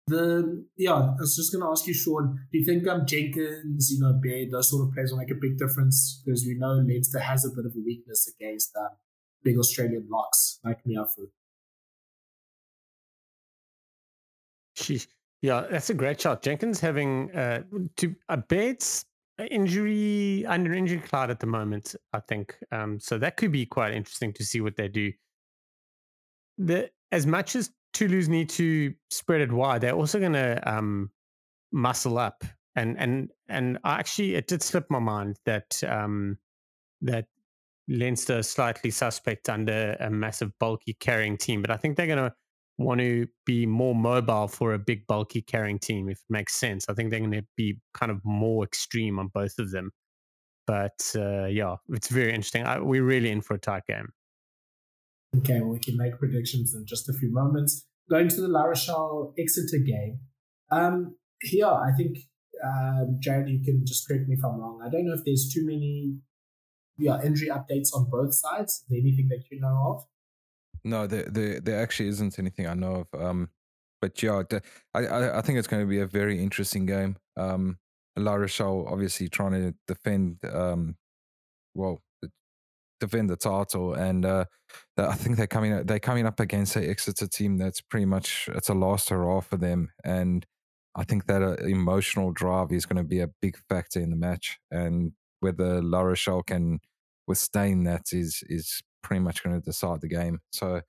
The 0.08 0.64
yeah, 0.76 0.94
I 0.94 1.14
was 1.18 1.34
just 1.34 1.52
gonna 1.52 1.70
ask 1.70 1.86
you, 1.86 1.94
Shaun. 1.94 2.38
Do 2.52 2.58
you 2.58 2.64
think 2.64 2.86
um 2.86 3.06
Jenkins, 3.06 3.90
you 3.90 3.98
know, 3.98 4.12
Baird, 4.22 4.52
those 4.52 4.70
sort 4.70 4.86
of 4.86 4.94
players 4.94 5.10
will 5.10 5.18
make 5.18 5.32
a 5.32 5.34
big 5.34 5.58
difference? 5.58 6.22
Because 6.24 6.44
we 6.44 6.54
know 6.54 6.74
Leinster 6.74 7.18
has 7.18 7.44
a 7.44 7.50
bit 7.50 7.66
of 7.66 7.72
a 7.74 7.80
weakness 7.84 8.28
against 8.28 8.76
um, 8.76 8.90
big 9.42 9.58
Australian 9.58 10.06
locks 10.08 10.60
like 10.64 10.84
Meafou. 10.84 11.28
Sheesh. 14.76 15.06
Yeah, 15.42 15.66
that's 15.70 15.90
a 15.90 15.94
great 15.94 16.18
shot. 16.20 16.42
Jenkins 16.42 16.80
having 16.80 17.30
uh, 17.32 17.62
to 17.98 18.16
a 18.30 18.38
Baird's 18.38 19.04
injury 19.38 20.44
under 20.46 20.72
injury 20.72 20.98
cloud 20.98 21.30
at 21.30 21.40
the 21.40 21.46
moment. 21.46 21.94
I 22.12 22.20
think 22.20 22.56
um, 22.72 22.98
so. 23.00 23.18
That 23.18 23.36
could 23.36 23.52
be 23.52 23.66
quite 23.66 23.94
interesting 23.94 24.32
to 24.34 24.44
see 24.44 24.60
what 24.60 24.76
they 24.76 24.88
do. 24.88 25.12
The 26.58 26.90
as 27.12 27.26
much 27.26 27.54
as 27.56 27.70
Toulouse 27.92 28.28
need 28.28 28.48
to 28.50 28.94
spread 29.10 29.40
it 29.40 29.52
wide, 29.52 29.80
they're 29.80 29.94
also 29.94 30.18
going 30.18 30.32
to 30.32 30.60
um, 30.66 31.10
muscle 31.72 32.18
up. 32.18 32.44
And 32.74 32.98
and 32.98 33.30
and 33.48 33.78
actually, 33.84 34.34
it 34.34 34.48
did 34.48 34.62
slip 34.62 34.86
my 34.90 34.98
mind 34.98 35.38
that 35.46 35.82
um, 35.84 36.38
that 37.02 37.26
Leinster 37.88 38.42
slightly 38.42 38.90
suspect 38.90 39.48
under 39.48 39.96
a 40.00 40.10
massive 40.10 40.50
bulky 40.58 40.94
carrying 40.94 41.36
team, 41.36 41.62
but 41.62 41.70
I 41.70 41.76
think 41.76 41.96
they're 41.96 42.06
going 42.06 42.18
to 42.18 42.34
want 42.78 43.00
to 43.00 43.26
be 43.44 43.66
more 43.66 43.94
mobile 43.94 44.48
for 44.48 44.74
a 44.74 44.78
big, 44.78 45.06
bulky 45.06 45.40
carrying 45.40 45.78
team, 45.78 46.08
if 46.08 46.18
it 46.18 46.24
makes 46.28 46.54
sense. 46.54 46.86
I 46.88 46.94
think 46.94 47.10
they're 47.10 47.20
going 47.20 47.32
to 47.32 47.46
be 47.56 47.78
kind 47.94 48.12
of 48.12 48.20
more 48.24 48.64
extreme 48.64 49.18
on 49.18 49.28
both 49.28 49.58
of 49.58 49.70
them. 49.70 49.92
But 50.66 51.12
uh, 51.14 51.46
yeah, 51.46 51.76
it's 51.90 52.08
very 52.08 52.30
interesting. 52.30 52.64
I, 52.64 52.80
we're 52.80 53.04
really 53.04 53.30
in 53.30 53.40
for 53.40 53.54
a 53.54 53.58
tight 53.58 53.86
game. 53.86 54.08
Okay, 55.38 55.60
well, 55.60 55.70
we 55.70 55.78
can 55.78 55.96
make 55.96 56.18
predictions 56.18 56.74
in 56.74 56.84
just 56.86 57.08
a 57.08 57.12
few 57.12 57.32
moments. 57.32 57.86
Going 58.10 58.28
to 58.28 58.40
the 58.40 58.48
La 58.48 58.64
Rochelle 58.64 59.34
Exeter 59.38 59.78
game. 59.78 60.20
Um, 60.70 61.16
here, 61.40 61.66
I 61.66 61.90
think, 61.96 62.18
um, 62.64 63.18
Jared, 63.20 63.48
you 63.48 63.62
can 63.62 63.84
just 63.86 64.06
correct 64.06 64.28
me 64.28 64.34
if 64.34 64.44
I'm 64.44 64.58
wrong. 64.58 64.80
I 64.84 64.90
don't 64.90 65.06
know 65.06 65.14
if 65.14 65.24
there's 65.24 65.50
too 65.52 65.64
many 65.64 66.16
yeah, 66.98 67.20
injury 67.22 67.48
updates 67.48 67.94
on 67.94 68.08
both 68.10 68.34
sides. 68.34 68.84
Anything 68.90 69.28
that 69.28 69.44
you 69.50 69.60
know 69.60 69.94
of? 69.96 70.04
No, 70.86 71.08
there, 71.08 71.24
there, 71.24 71.60
there 71.60 71.82
actually 71.82 72.08
isn't 72.10 72.38
anything 72.38 72.68
I 72.68 72.74
know 72.74 73.06
of. 73.12 73.20
Um, 73.20 73.50
but 74.00 74.22
yeah, 74.22 74.42
I, 74.94 75.38
I, 75.38 75.42
think 75.42 75.58
it's 75.58 75.66
going 75.66 75.82
to 75.82 75.88
be 75.88 75.98
a 75.98 76.06
very 76.06 76.40
interesting 76.40 76.86
game. 76.86 77.16
Um, 77.36 77.78
La 78.16 78.34
Rochelle 78.34 78.86
obviously 78.88 79.28
trying 79.28 79.52
to 79.52 79.74
defend, 79.88 80.38
um, 80.48 80.96
well, 81.74 82.02
defend 83.00 83.30
the 83.30 83.36
title, 83.36 83.94
and 83.94 84.24
uh, 84.24 84.44
I 84.96 85.14
think 85.14 85.36
they're 85.36 85.48
coming 85.48 85.84
they're 85.84 85.98
coming 85.98 86.24
up 86.24 86.38
against 86.38 86.76
a 86.76 86.88
Exeter 86.88 87.26
team 87.26 87.58
that's 87.58 87.80
pretty 87.80 88.06
much 88.06 88.48
it's 88.54 88.68
a 88.68 88.74
last 88.74 89.10
hurrah 89.10 89.40
for 89.40 89.56
them, 89.56 89.90
and 90.04 90.46
I 90.94 91.02
think 91.02 91.26
that 91.26 91.42
uh, 91.42 91.56
emotional 91.64 92.30
drive 92.30 92.70
is 92.70 92.86
going 92.86 93.02
to 93.02 93.08
be 93.08 93.20
a 93.20 93.30
big 93.42 93.56
factor 93.68 94.00
in 94.00 94.10
the 94.10 94.16
match, 94.16 94.58
and 94.70 95.12
whether 95.40 95.82
La 95.82 96.02
Rochelle 96.02 96.42
can 96.42 96.80
withstand 97.26 97.86
that 97.86 98.12
is 98.12 98.44
is 98.48 98.82
pretty 99.06 99.20
much 99.20 99.44
going 99.44 99.54
to 99.54 99.64
decide 99.64 100.00
the 100.00 100.08
game. 100.08 100.40
So, 100.50 100.80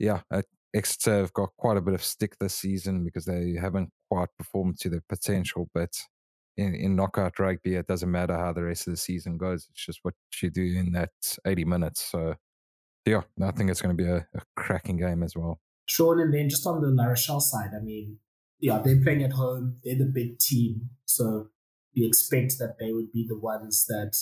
yeah, 0.00 0.22
uh, 0.28 0.42
Exeter 0.74 1.18
have 1.18 1.32
got 1.32 1.50
quite 1.56 1.76
a 1.76 1.80
bit 1.80 1.94
of 1.94 2.02
stick 2.02 2.36
this 2.40 2.56
season 2.56 3.04
because 3.04 3.26
they 3.26 3.54
haven't 3.60 3.90
quite 4.10 4.28
performed 4.36 4.80
to 4.80 4.90
their 4.90 5.04
potential, 5.08 5.70
but 5.72 5.90
in, 6.56 6.74
in 6.74 6.96
knockout 6.96 7.38
rugby, 7.38 7.76
it 7.76 7.86
doesn't 7.86 8.10
matter 8.10 8.36
how 8.36 8.52
the 8.52 8.64
rest 8.64 8.88
of 8.88 8.92
the 8.92 8.96
season 8.96 9.38
goes. 9.38 9.68
It's 9.70 9.86
just 9.86 10.00
what 10.02 10.14
you 10.42 10.50
do 10.50 10.62
in 10.62 10.90
that 10.92 11.10
80 11.46 11.64
minutes. 11.64 12.02
So, 12.02 12.34
yeah, 13.06 13.22
I 13.40 13.52
think 13.52 13.70
it's 13.70 13.80
going 13.80 13.96
to 13.96 14.02
be 14.02 14.10
a, 14.10 14.26
a 14.34 14.42
cracking 14.56 14.96
game 14.96 15.22
as 15.22 15.36
well. 15.36 15.60
Shaun, 15.86 16.20
and 16.20 16.34
then 16.34 16.48
just 16.48 16.66
on 16.66 16.80
the 16.80 16.88
La 16.88 17.04
Rochelle 17.04 17.40
side, 17.40 17.70
I 17.76 17.84
mean, 17.84 18.18
yeah, 18.58 18.80
they're 18.84 19.00
playing 19.00 19.22
at 19.22 19.32
home. 19.32 19.76
They're 19.84 19.98
the 19.98 20.10
big 20.12 20.40
team. 20.40 20.90
So 21.04 21.50
you 21.92 22.08
expect 22.08 22.58
that 22.58 22.78
they 22.80 22.90
would 22.90 23.12
be 23.12 23.24
the 23.28 23.38
ones 23.38 23.86
that, 23.86 24.16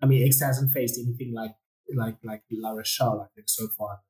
I 0.00 0.06
mean, 0.06 0.26
X 0.26 0.40
hasn't 0.40 0.72
faced 0.72 0.98
anything 0.98 1.34
like 1.34 1.52
like 1.94 2.16
like 2.24 2.42
La 2.50 2.70
Rochelle, 2.72 3.22
I 3.22 3.26
think, 3.34 3.48
so 3.48 3.68
far 3.76 4.00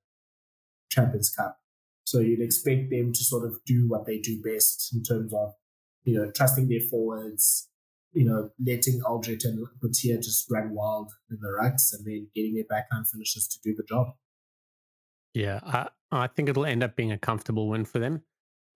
Champions 0.90 1.30
Cup. 1.30 1.58
So 2.04 2.20
you'd 2.20 2.40
expect 2.40 2.90
them 2.90 3.12
to 3.12 3.24
sort 3.24 3.46
of 3.46 3.58
do 3.66 3.86
what 3.86 4.06
they 4.06 4.18
do 4.18 4.40
best 4.42 4.94
in 4.94 5.02
terms 5.02 5.32
of, 5.34 5.52
you 6.04 6.16
know, 6.16 6.30
trusting 6.30 6.68
their 6.68 6.80
forwards, 6.80 7.68
you 8.12 8.24
know, 8.24 8.50
letting 8.64 9.00
Alldritt 9.02 9.44
and 9.44 9.66
Botia 9.82 10.16
just 10.16 10.50
run 10.50 10.74
wild 10.74 11.12
in 11.30 11.38
the 11.40 11.48
rucks 11.48 11.92
and 11.92 12.06
then 12.06 12.28
getting 12.34 12.54
their 12.54 12.64
backline 12.64 13.06
finishers 13.06 13.46
to 13.48 13.58
do 13.62 13.74
the 13.76 13.84
job. 13.86 14.08
Yeah, 15.34 15.60
I, 15.62 15.88
I 16.10 16.26
think 16.28 16.48
it'll 16.48 16.64
end 16.64 16.82
up 16.82 16.96
being 16.96 17.12
a 17.12 17.18
comfortable 17.18 17.68
win 17.68 17.84
for 17.84 17.98
them. 17.98 18.22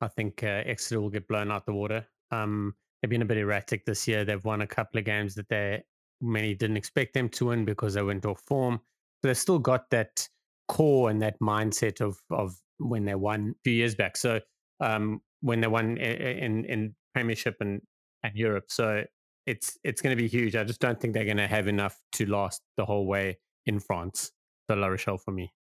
I 0.02 0.08
think 0.08 0.42
uh, 0.42 0.62
Exeter 0.66 1.00
will 1.00 1.10
get 1.10 1.28
blown 1.28 1.50
out 1.50 1.64
the 1.64 1.72
water. 1.72 2.06
Um, 2.30 2.74
they've 3.00 3.10
been 3.10 3.22
a 3.22 3.26
bit 3.26 3.38
erratic 3.38 3.86
this 3.86 4.06
year. 4.06 4.24
They've 4.24 4.44
won 4.44 4.60
a 4.60 4.66
couple 4.66 4.98
of 4.98 5.06
games 5.06 5.34
that 5.36 5.48
they 5.48 5.82
many 6.20 6.54
didn't 6.54 6.76
expect 6.76 7.14
them 7.14 7.28
to 7.30 7.46
win 7.46 7.64
because 7.64 7.94
they 7.94 8.02
went 8.02 8.26
off 8.26 8.40
form. 8.40 8.80
But 9.22 9.28
they've 9.28 9.38
still 9.38 9.58
got 9.58 9.90
that 9.90 10.28
core 10.68 11.10
and 11.10 11.22
that 11.22 11.38
mindset 11.40 12.00
of 12.00 12.18
of 12.30 12.56
when 12.78 13.04
they 13.04 13.14
won 13.14 13.54
a 13.56 13.60
few 13.64 13.74
years 13.74 13.94
back. 13.94 14.16
So 14.16 14.40
um, 14.80 15.20
when 15.40 15.60
they 15.60 15.68
won 15.68 15.96
in 15.96 16.64
in 16.64 16.94
Premiership 17.14 17.56
and 17.60 17.82
and 18.22 18.36
Europe. 18.36 18.66
So 18.68 19.04
it's 19.46 19.78
it's 19.84 20.00
going 20.00 20.16
to 20.16 20.22
be 20.22 20.28
huge. 20.28 20.56
I 20.56 20.64
just 20.64 20.80
don't 20.80 21.00
think 21.00 21.14
they're 21.14 21.24
going 21.24 21.36
to 21.36 21.46
have 21.46 21.68
enough 21.68 22.00
to 22.12 22.26
last 22.26 22.62
the 22.76 22.84
whole 22.84 23.06
way 23.06 23.38
in 23.66 23.80
France. 23.80 24.30
So 24.70 24.76
La 24.76 24.86
Rochelle 24.86 25.18
for 25.18 25.32
me. 25.32 25.52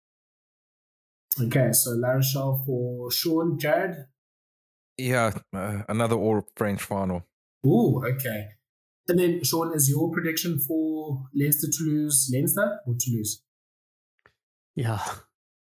Okay, 1.40 1.72
so 1.72 1.92
La 1.92 2.10
Rochelle 2.10 2.62
for 2.66 3.10
Shaun, 3.10 3.58
Jared. 3.58 3.96
Yeah, 4.98 5.32
uh, 5.54 5.82
another 5.88 6.16
all 6.16 6.46
French 6.56 6.82
final. 6.82 7.26
Oh, 7.64 8.04
okay. 8.04 8.48
And 9.08 9.18
then 9.18 9.42
Shaun, 9.42 9.74
is 9.74 9.88
your 9.88 10.10
prediction 10.12 10.60
for 10.60 11.24
Leinster 11.34 11.68
to 11.68 11.84
lose 11.84 12.30
Leinster 12.32 12.78
or 12.86 12.94
Toulouse? 12.98 13.42
Yeah, 14.76 15.00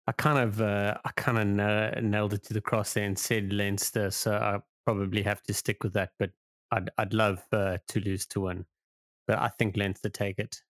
I 0.06 0.12
kind 0.12 0.38
of 0.38 0.60
uh, 0.60 0.96
I 1.04 1.10
kind 1.16 1.38
of 1.38 2.02
nailed 2.02 2.32
it 2.32 2.44
to 2.44 2.54
the 2.54 2.60
cross 2.60 2.94
there 2.94 3.04
and 3.04 3.18
said 3.18 3.52
Leinster, 3.52 4.10
so 4.10 4.34
I 4.34 4.58
probably 4.84 5.22
have 5.22 5.42
to 5.44 5.54
stick 5.54 5.82
with 5.82 5.92
that. 5.94 6.10
But 6.18 6.30
I'd 6.70 6.90
I'd 6.96 7.12
love 7.12 7.44
uh, 7.52 7.78
lose 7.94 8.26
to 8.26 8.40
win, 8.40 8.66
but 9.26 9.38
I 9.38 9.48
think 9.48 9.76
Leinster 9.76 10.08
take 10.08 10.38
it. 10.38 10.62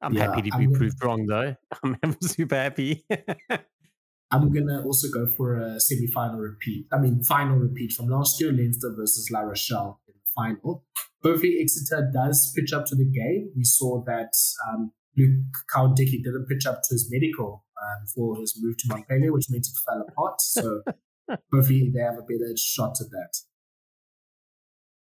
I'm 0.00 0.12
yeah, 0.14 0.26
happy 0.26 0.50
to 0.50 0.58
be 0.58 0.68
proved 0.68 1.02
wrong 1.02 1.26
though. 1.26 1.56
I'm, 1.82 1.96
I'm 2.02 2.16
super 2.20 2.56
happy. 2.56 3.04
I'm 4.30 4.52
gonna 4.52 4.82
also 4.84 5.08
go 5.08 5.26
for 5.26 5.56
a 5.56 5.80
semi-final 5.80 6.38
repeat. 6.38 6.86
I 6.92 6.98
mean, 6.98 7.22
final 7.22 7.56
repeat 7.56 7.92
from 7.92 8.08
last 8.08 8.40
year: 8.40 8.52
Leinster 8.52 8.94
versus 8.94 9.30
La 9.30 9.40
Rochelle 9.40 10.00
in 10.06 10.14
the 10.14 10.30
final. 10.36 10.84
Hopefully, 11.22 11.58
Exeter 11.60 12.10
does 12.12 12.52
pitch 12.54 12.72
up 12.72 12.84
to 12.86 12.94
the 12.94 13.06
game. 13.06 13.50
We 13.56 13.64
saw 13.64 14.04
that 14.04 14.34
um, 14.68 14.92
Luke 15.18 15.44
Cowan-Dickie 15.74 16.22
didn't 16.22 16.46
pitch 16.48 16.66
up 16.66 16.82
to 16.82 16.94
his 16.94 17.08
medical 17.10 17.64
um, 17.80 18.06
for 18.14 18.36
his 18.36 18.58
move 18.60 18.76
to 18.78 18.88
Montpellier, 18.88 19.32
which 19.32 19.50
meant 19.50 19.66
it 19.66 19.76
fell 19.84 20.04
apart. 20.08 20.40
So 20.40 20.82
hopefully, 21.52 21.90
they 21.92 22.00
have 22.00 22.18
a 22.18 22.22
better 22.22 22.54
shot 22.56 23.00
at 23.00 23.10
that. 23.10 23.38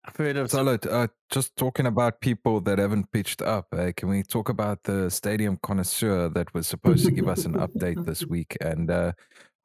I've 0.06 0.50
Solid. 0.50 0.86
Uh, 0.86 1.08
just 1.30 1.56
talking 1.56 1.86
about 1.86 2.20
people 2.20 2.60
that 2.60 2.78
haven't 2.78 3.10
pitched 3.10 3.42
up. 3.42 3.66
Uh, 3.72 3.90
can 3.96 4.08
we 4.08 4.22
talk 4.22 4.48
about 4.48 4.84
the 4.84 5.10
stadium 5.10 5.58
connoisseur 5.62 6.28
that 6.28 6.54
was 6.54 6.68
supposed 6.68 7.04
to 7.06 7.10
give 7.10 7.28
us 7.28 7.44
an 7.44 7.54
update 7.54 8.06
this 8.06 8.24
week? 8.28 8.56
And 8.60 8.88
uh, 8.88 9.12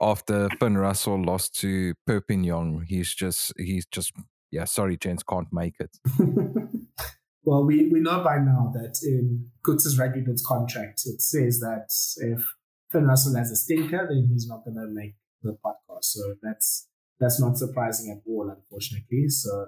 after 0.01 0.49
Finn 0.59 0.77
Russell 0.77 1.23
lost 1.23 1.59
to 1.59 1.93
Perpignan, 2.07 2.85
he's 2.87 3.13
just 3.13 3.53
he's 3.57 3.85
just 3.85 4.13
yeah. 4.49 4.65
Sorry, 4.65 4.97
gents, 4.97 5.23
can't 5.23 5.47
make 5.51 5.75
it. 5.79 5.95
well, 7.43 7.65
we, 7.65 7.89
we 7.89 7.99
know 7.99 8.23
by 8.23 8.37
now 8.37 8.71
that 8.73 8.99
in 9.03 9.49
Coutts' 9.65 9.97
rugby 9.97 10.23
contract, 10.45 11.01
it 11.05 11.21
says 11.21 11.59
that 11.59 11.87
if 12.17 12.43
Finn 12.91 13.05
Russell 13.05 13.35
has 13.35 13.51
a 13.51 13.55
stinker, 13.55 14.07
then 14.07 14.29
he's 14.31 14.47
not 14.47 14.63
going 14.63 14.75
to 14.75 14.87
make 14.87 15.15
the 15.41 15.57
podcast. 15.65 16.03
So 16.03 16.35
that's 16.41 16.87
that's 17.19 17.39
not 17.39 17.57
surprising 17.57 18.11
at 18.11 18.27
all, 18.29 18.49
unfortunately. 18.49 19.29
So 19.29 19.67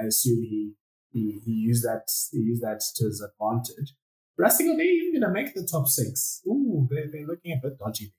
I, 0.00 0.06
assume 0.06 0.42
he, 0.42 0.72
he 1.12 1.40
he 1.44 1.52
used 1.52 1.84
that 1.84 2.10
he 2.32 2.38
used 2.38 2.62
that 2.62 2.80
to 2.96 3.06
his 3.06 3.22
advantage. 3.22 3.94
Racing 4.36 4.70
are 4.70 4.76
they 4.76 4.84
even 4.84 5.20
gonna 5.20 5.32
make 5.32 5.54
the 5.54 5.68
top 5.70 5.86
six? 5.86 6.42
Ooh, 6.46 6.88
they're, 6.90 7.06
they're 7.12 7.26
looking 7.26 7.52
a 7.52 7.60
bit 7.62 7.78
dodgy. 7.78 8.12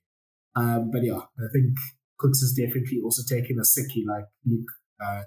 Um, 0.54 0.90
but 0.92 1.02
yeah, 1.02 1.18
I 1.18 1.48
think 1.52 1.76
Coutts 2.20 2.42
is 2.42 2.54
definitely 2.54 3.00
also 3.04 3.22
taking 3.28 3.58
a 3.58 3.62
sickie 3.62 4.06
like 4.06 4.24
Luke 4.46 4.70
uh, 5.04 5.22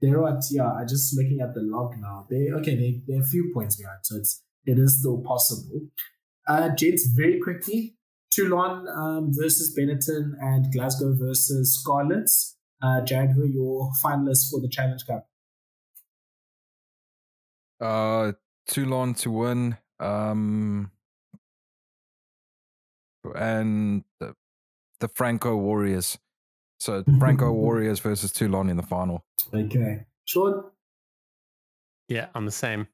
They're 0.00 0.26
at 0.28 0.44
yeah. 0.50 0.84
Just 0.88 1.16
looking 1.16 1.40
at 1.40 1.54
the 1.54 1.62
log 1.62 1.94
now. 1.98 2.26
They 2.28 2.50
okay. 2.52 2.76
They 2.76 3.00
they're 3.06 3.22
a 3.22 3.24
few 3.24 3.50
points 3.54 3.76
behind, 3.76 4.00
so 4.02 4.16
it's 4.16 4.42
it 4.64 4.78
is 4.78 5.00
still 5.00 5.22
possible. 5.22 5.88
Uh, 6.48 6.68
gents, 6.74 7.06
very 7.06 7.40
quickly, 7.40 7.96
Toulon 8.30 8.86
um, 8.88 9.32
versus 9.32 9.74
Benetton 9.76 10.32
and 10.40 10.72
Glasgow 10.72 11.14
versus 11.18 11.80
Scarlets. 11.80 12.56
Uh, 12.82 13.00
Jared, 13.00 13.30
who 13.30 13.42
are 13.42 13.46
your 13.46 13.90
finalists 14.04 14.50
for 14.50 14.60
the 14.60 14.68
Challenge 14.68 15.04
Cup? 15.06 15.28
Uh, 17.80 18.32
Toulon 18.68 19.14
to 19.14 19.30
win. 19.30 19.78
Um, 19.98 20.90
and 23.34 24.04
the, 24.20 24.34
the 25.00 25.08
Franco 25.08 25.56
Warriors. 25.56 26.18
So 26.78 27.04
Franco 27.18 27.52
Warriors 27.52 28.00
versus 28.00 28.32
Toulon 28.32 28.68
in 28.68 28.76
the 28.76 28.82
final. 28.82 29.24
Okay. 29.52 30.06
Shaun? 30.24 30.64
Yeah, 32.08 32.28
I'm 32.34 32.44
the 32.44 32.52
same. 32.52 32.86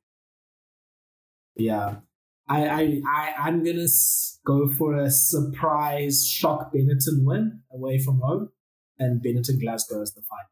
Yeah. 1.57 1.97
I, 2.49 2.67
I, 2.67 3.03
I, 3.07 3.35
I'm 3.39 3.63
going 3.63 3.77
to 3.77 3.89
go 4.45 4.69
for 4.69 4.97
a 4.97 5.11
surprise 5.11 6.27
shock 6.27 6.73
Benetton 6.75 7.25
win 7.25 7.61
away 7.73 7.99
from 7.99 8.21
home 8.21 8.51
and 8.99 9.23
Benetton 9.23 9.61
Glasgow 9.61 10.03
as 10.03 10.13
the 10.15 10.23
final. 10.23 10.51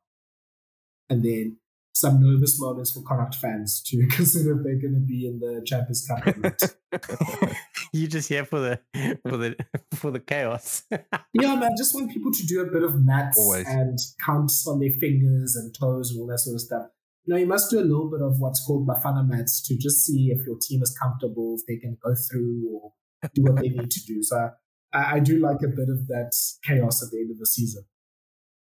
And 1.09 1.25
then 1.25 1.59
some 1.93 2.23
nervous 2.23 2.61
moments 2.61 2.93
for 2.93 3.03
Connacht 3.03 3.35
fans 3.35 3.83
to 3.87 4.07
consider 4.11 4.59
if 4.59 4.65
they're 4.65 4.81
going 4.81 4.95
to 4.95 5.01
be 5.01 5.27
in 5.27 5.41
the 5.41 5.63
Champions 5.67 6.07
Cup. 6.07 6.25
you 7.93 8.07
just 8.07 8.29
here 8.29 8.45
for 8.45 8.61
the 8.61 8.81
for 9.29 9.37
the 9.37 9.57
for 9.95 10.11
the 10.11 10.21
chaos. 10.21 10.85
yeah, 11.33 11.55
man. 11.57 11.73
Just 11.77 11.95
want 11.95 12.11
people 12.11 12.33
to 12.33 12.47
do 12.47 12.61
a 12.61 12.67
bit 12.67 12.83
of 12.83 13.05
maths 13.05 13.39
Always. 13.39 13.67
and 13.67 13.99
counts 14.25 14.67
on 14.67 14.81
their 14.81 14.93
fingers 15.01 15.57
and 15.57 15.75
toes 15.79 16.11
and 16.11 16.21
all 16.21 16.27
that 16.29 16.39
sort 16.39 16.55
of 16.55 16.61
stuff. 16.61 16.87
You 17.25 17.35
know, 17.35 17.41
you 17.41 17.47
must 17.47 17.71
do 17.71 17.79
a 17.79 17.83
little 17.83 18.11
bit 18.11 18.23
of 18.23 18.41
what's 18.41 18.65
called 18.65 18.87
Bafana 18.87 19.27
maths 19.27 19.61
to 19.69 19.77
just 19.77 20.05
see 20.05 20.31
if 20.31 20.47
your 20.47 20.57
team 20.61 20.83
is 20.83 20.97
comfortable, 21.01 21.57
if 21.59 21.67
they 21.67 21.77
can 21.77 21.97
go 22.03 22.15
through 22.31 22.69
or 22.73 22.93
do 23.35 23.43
what 23.43 23.57
they 23.57 23.69
need 23.69 23.91
to 23.91 24.01
do. 24.07 24.23
So 24.23 24.51
I, 24.93 25.17
I 25.17 25.19
do 25.21 25.39
like 25.39 25.63
a 25.63 25.69
bit 25.69 25.89
of 25.89 26.07
that 26.09 26.33
chaos 26.65 27.03
at 27.03 27.11
the 27.11 27.19
end 27.19 27.31
of 27.31 27.39
the 27.39 27.47
season. 27.47 27.85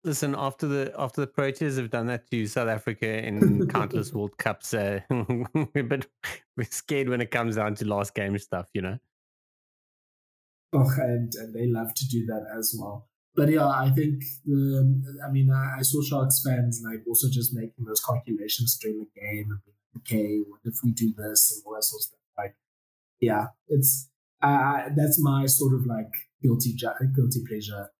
Listen, 0.04 0.34
after 0.36 0.66
the 0.66 0.92
after 0.98 1.20
the 1.20 1.26
Proteas 1.26 1.76
have 1.76 1.90
done 1.90 2.06
that 2.06 2.30
to 2.30 2.46
South 2.46 2.68
Africa 2.68 3.24
in 3.26 3.68
countless 3.72 4.12
World 4.12 4.36
Cups, 4.38 4.74
uh, 4.74 5.00
but 5.10 6.06
we're 6.56 6.64
scared 6.64 7.08
when 7.08 7.20
it 7.20 7.30
comes 7.30 7.56
down 7.56 7.74
to 7.76 7.86
last 7.86 8.14
game 8.14 8.36
stuff, 8.38 8.68
you 8.74 8.82
know. 8.82 8.98
Oh, 10.74 10.90
and, 10.98 11.32
and 11.34 11.54
they 11.54 11.66
love 11.66 11.94
to 11.94 12.08
do 12.08 12.24
that 12.26 12.46
as 12.58 12.74
well. 12.78 13.08
But 13.34 13.50
yeah, 13.50 13.68
I 13.68 13.90
think 13.90 14.22
the, 14.44 15.18
I 15.26 15.30
mean, 15.30 15.50
I, 15.50 15.78
I 15.78 15.82
saw 15.82 16.02
Sharks 16.02 16.42
fans 16.44 16.82
like 16.84 17.02
also 17.06 17.28
just 17.30 17.54
making 17.54 17.84
those 17.86 18.02
calculations 18.04 18.78
during 18.80 18.98
the 18.98 19.20
game 19.20 19.50
and 19.50 19.60
being 19.64 19.76
like, 19.94 20.02
okay, 20.02 20.38
what 20.48 20.60
if 20.64 20.76
we 20.82 20.92
do 20.92 21.12
this 21.16 21.52
and 21.52 21.62
all 21.66 21.74
that 21.74 21.84
sort 21.84 22.00
of 22.00 22.04
stuff. 22.04 22.18
Like, 22.36 22.56
yeah, 23.20 23.46
it's 23.68 24.08
uh, 24.42 24.88
that's 24.96 25.20
my 25.22 25.46
sort 25.46 25.74
of 25.74 25.86
like 25.86 26.12
guilty 26.42 26.74
guilty 26.74 27.44
pleasure. 27.46 27.90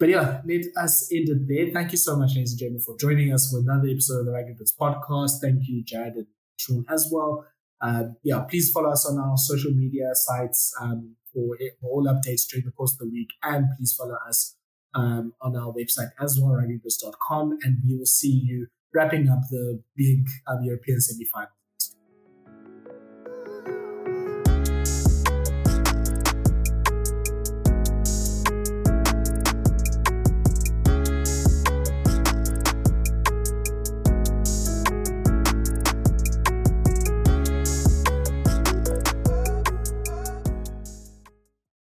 But 0.00 0.08
yeah, 0.08 0.40
let 0.46 0.62
us 0.82 1.12
end 1.12 1.28
it 1.28 1.46
there. 1.46 1.70
Thank 1.74 1.92
you 1.92 1.98
so 1.98 2.16
much, 2.16 2.34
ladies 2.34 2.52
and 2.52 2.58
gentlemen, 2.58 2.80
for 2.80 2.96
joining 2.96 3.34
us 3.34 3.50
for 3.50 3.58
another 3.58 3.86
episode 3.86 4.20
of 4.20 4.26
the 4.26 4.32
Rugby 4.32 4.54
Bits 4.58 4.74
podcast. 4.74 5.32
Thank 5.42 5.68
you, 5.68 5.84
Jared 5.84 6.14
and 6.14 6.26
Shaun, 6.58 6.86
as 6.88 7.10
well. 7.12 7.44
Um, 7.82 8.16
yeah, 8.24 8.40
please 8.48 8.70
follow 8.70 8.88
us 8.88 9.04
on 9.06 9.18
our 9.18 9.36
social 9.36 9.72
media 9.72 10.08
sites 10.14 10.74
um, 10.80 11.16
for, 11.34 11.58
all 11.82 12.06
updates 12.06 12.48
during 12.48 12.64
the 12.64 12.72
course 12.72 12.94
of 12.94 12.98
the 13.00 13.10
week. 13.10 13.28
And 13.42 13.66
please 13.76 13.92
follow 13.92 14.16
us 14.26 14.56
um, 14.94 15.34
on 15.42 15.54
our 15.54 15.70
website 15.70 16.12
as 16.18 16.40
well, 16.40 16.52
rugbybits.com. 16.52 17.58
And 17.62 17.82
we 17.86 17.98
will 17.98 18.06
see 18.06 18.40
you 18.42 18.68
wrapping 18.94 19.28
up 19.28 19.40
the 19.50 19.82
big 19.96 20.26
um, 20.46 20.62
European 20.62 20.98
semi-finals 21.02 21.59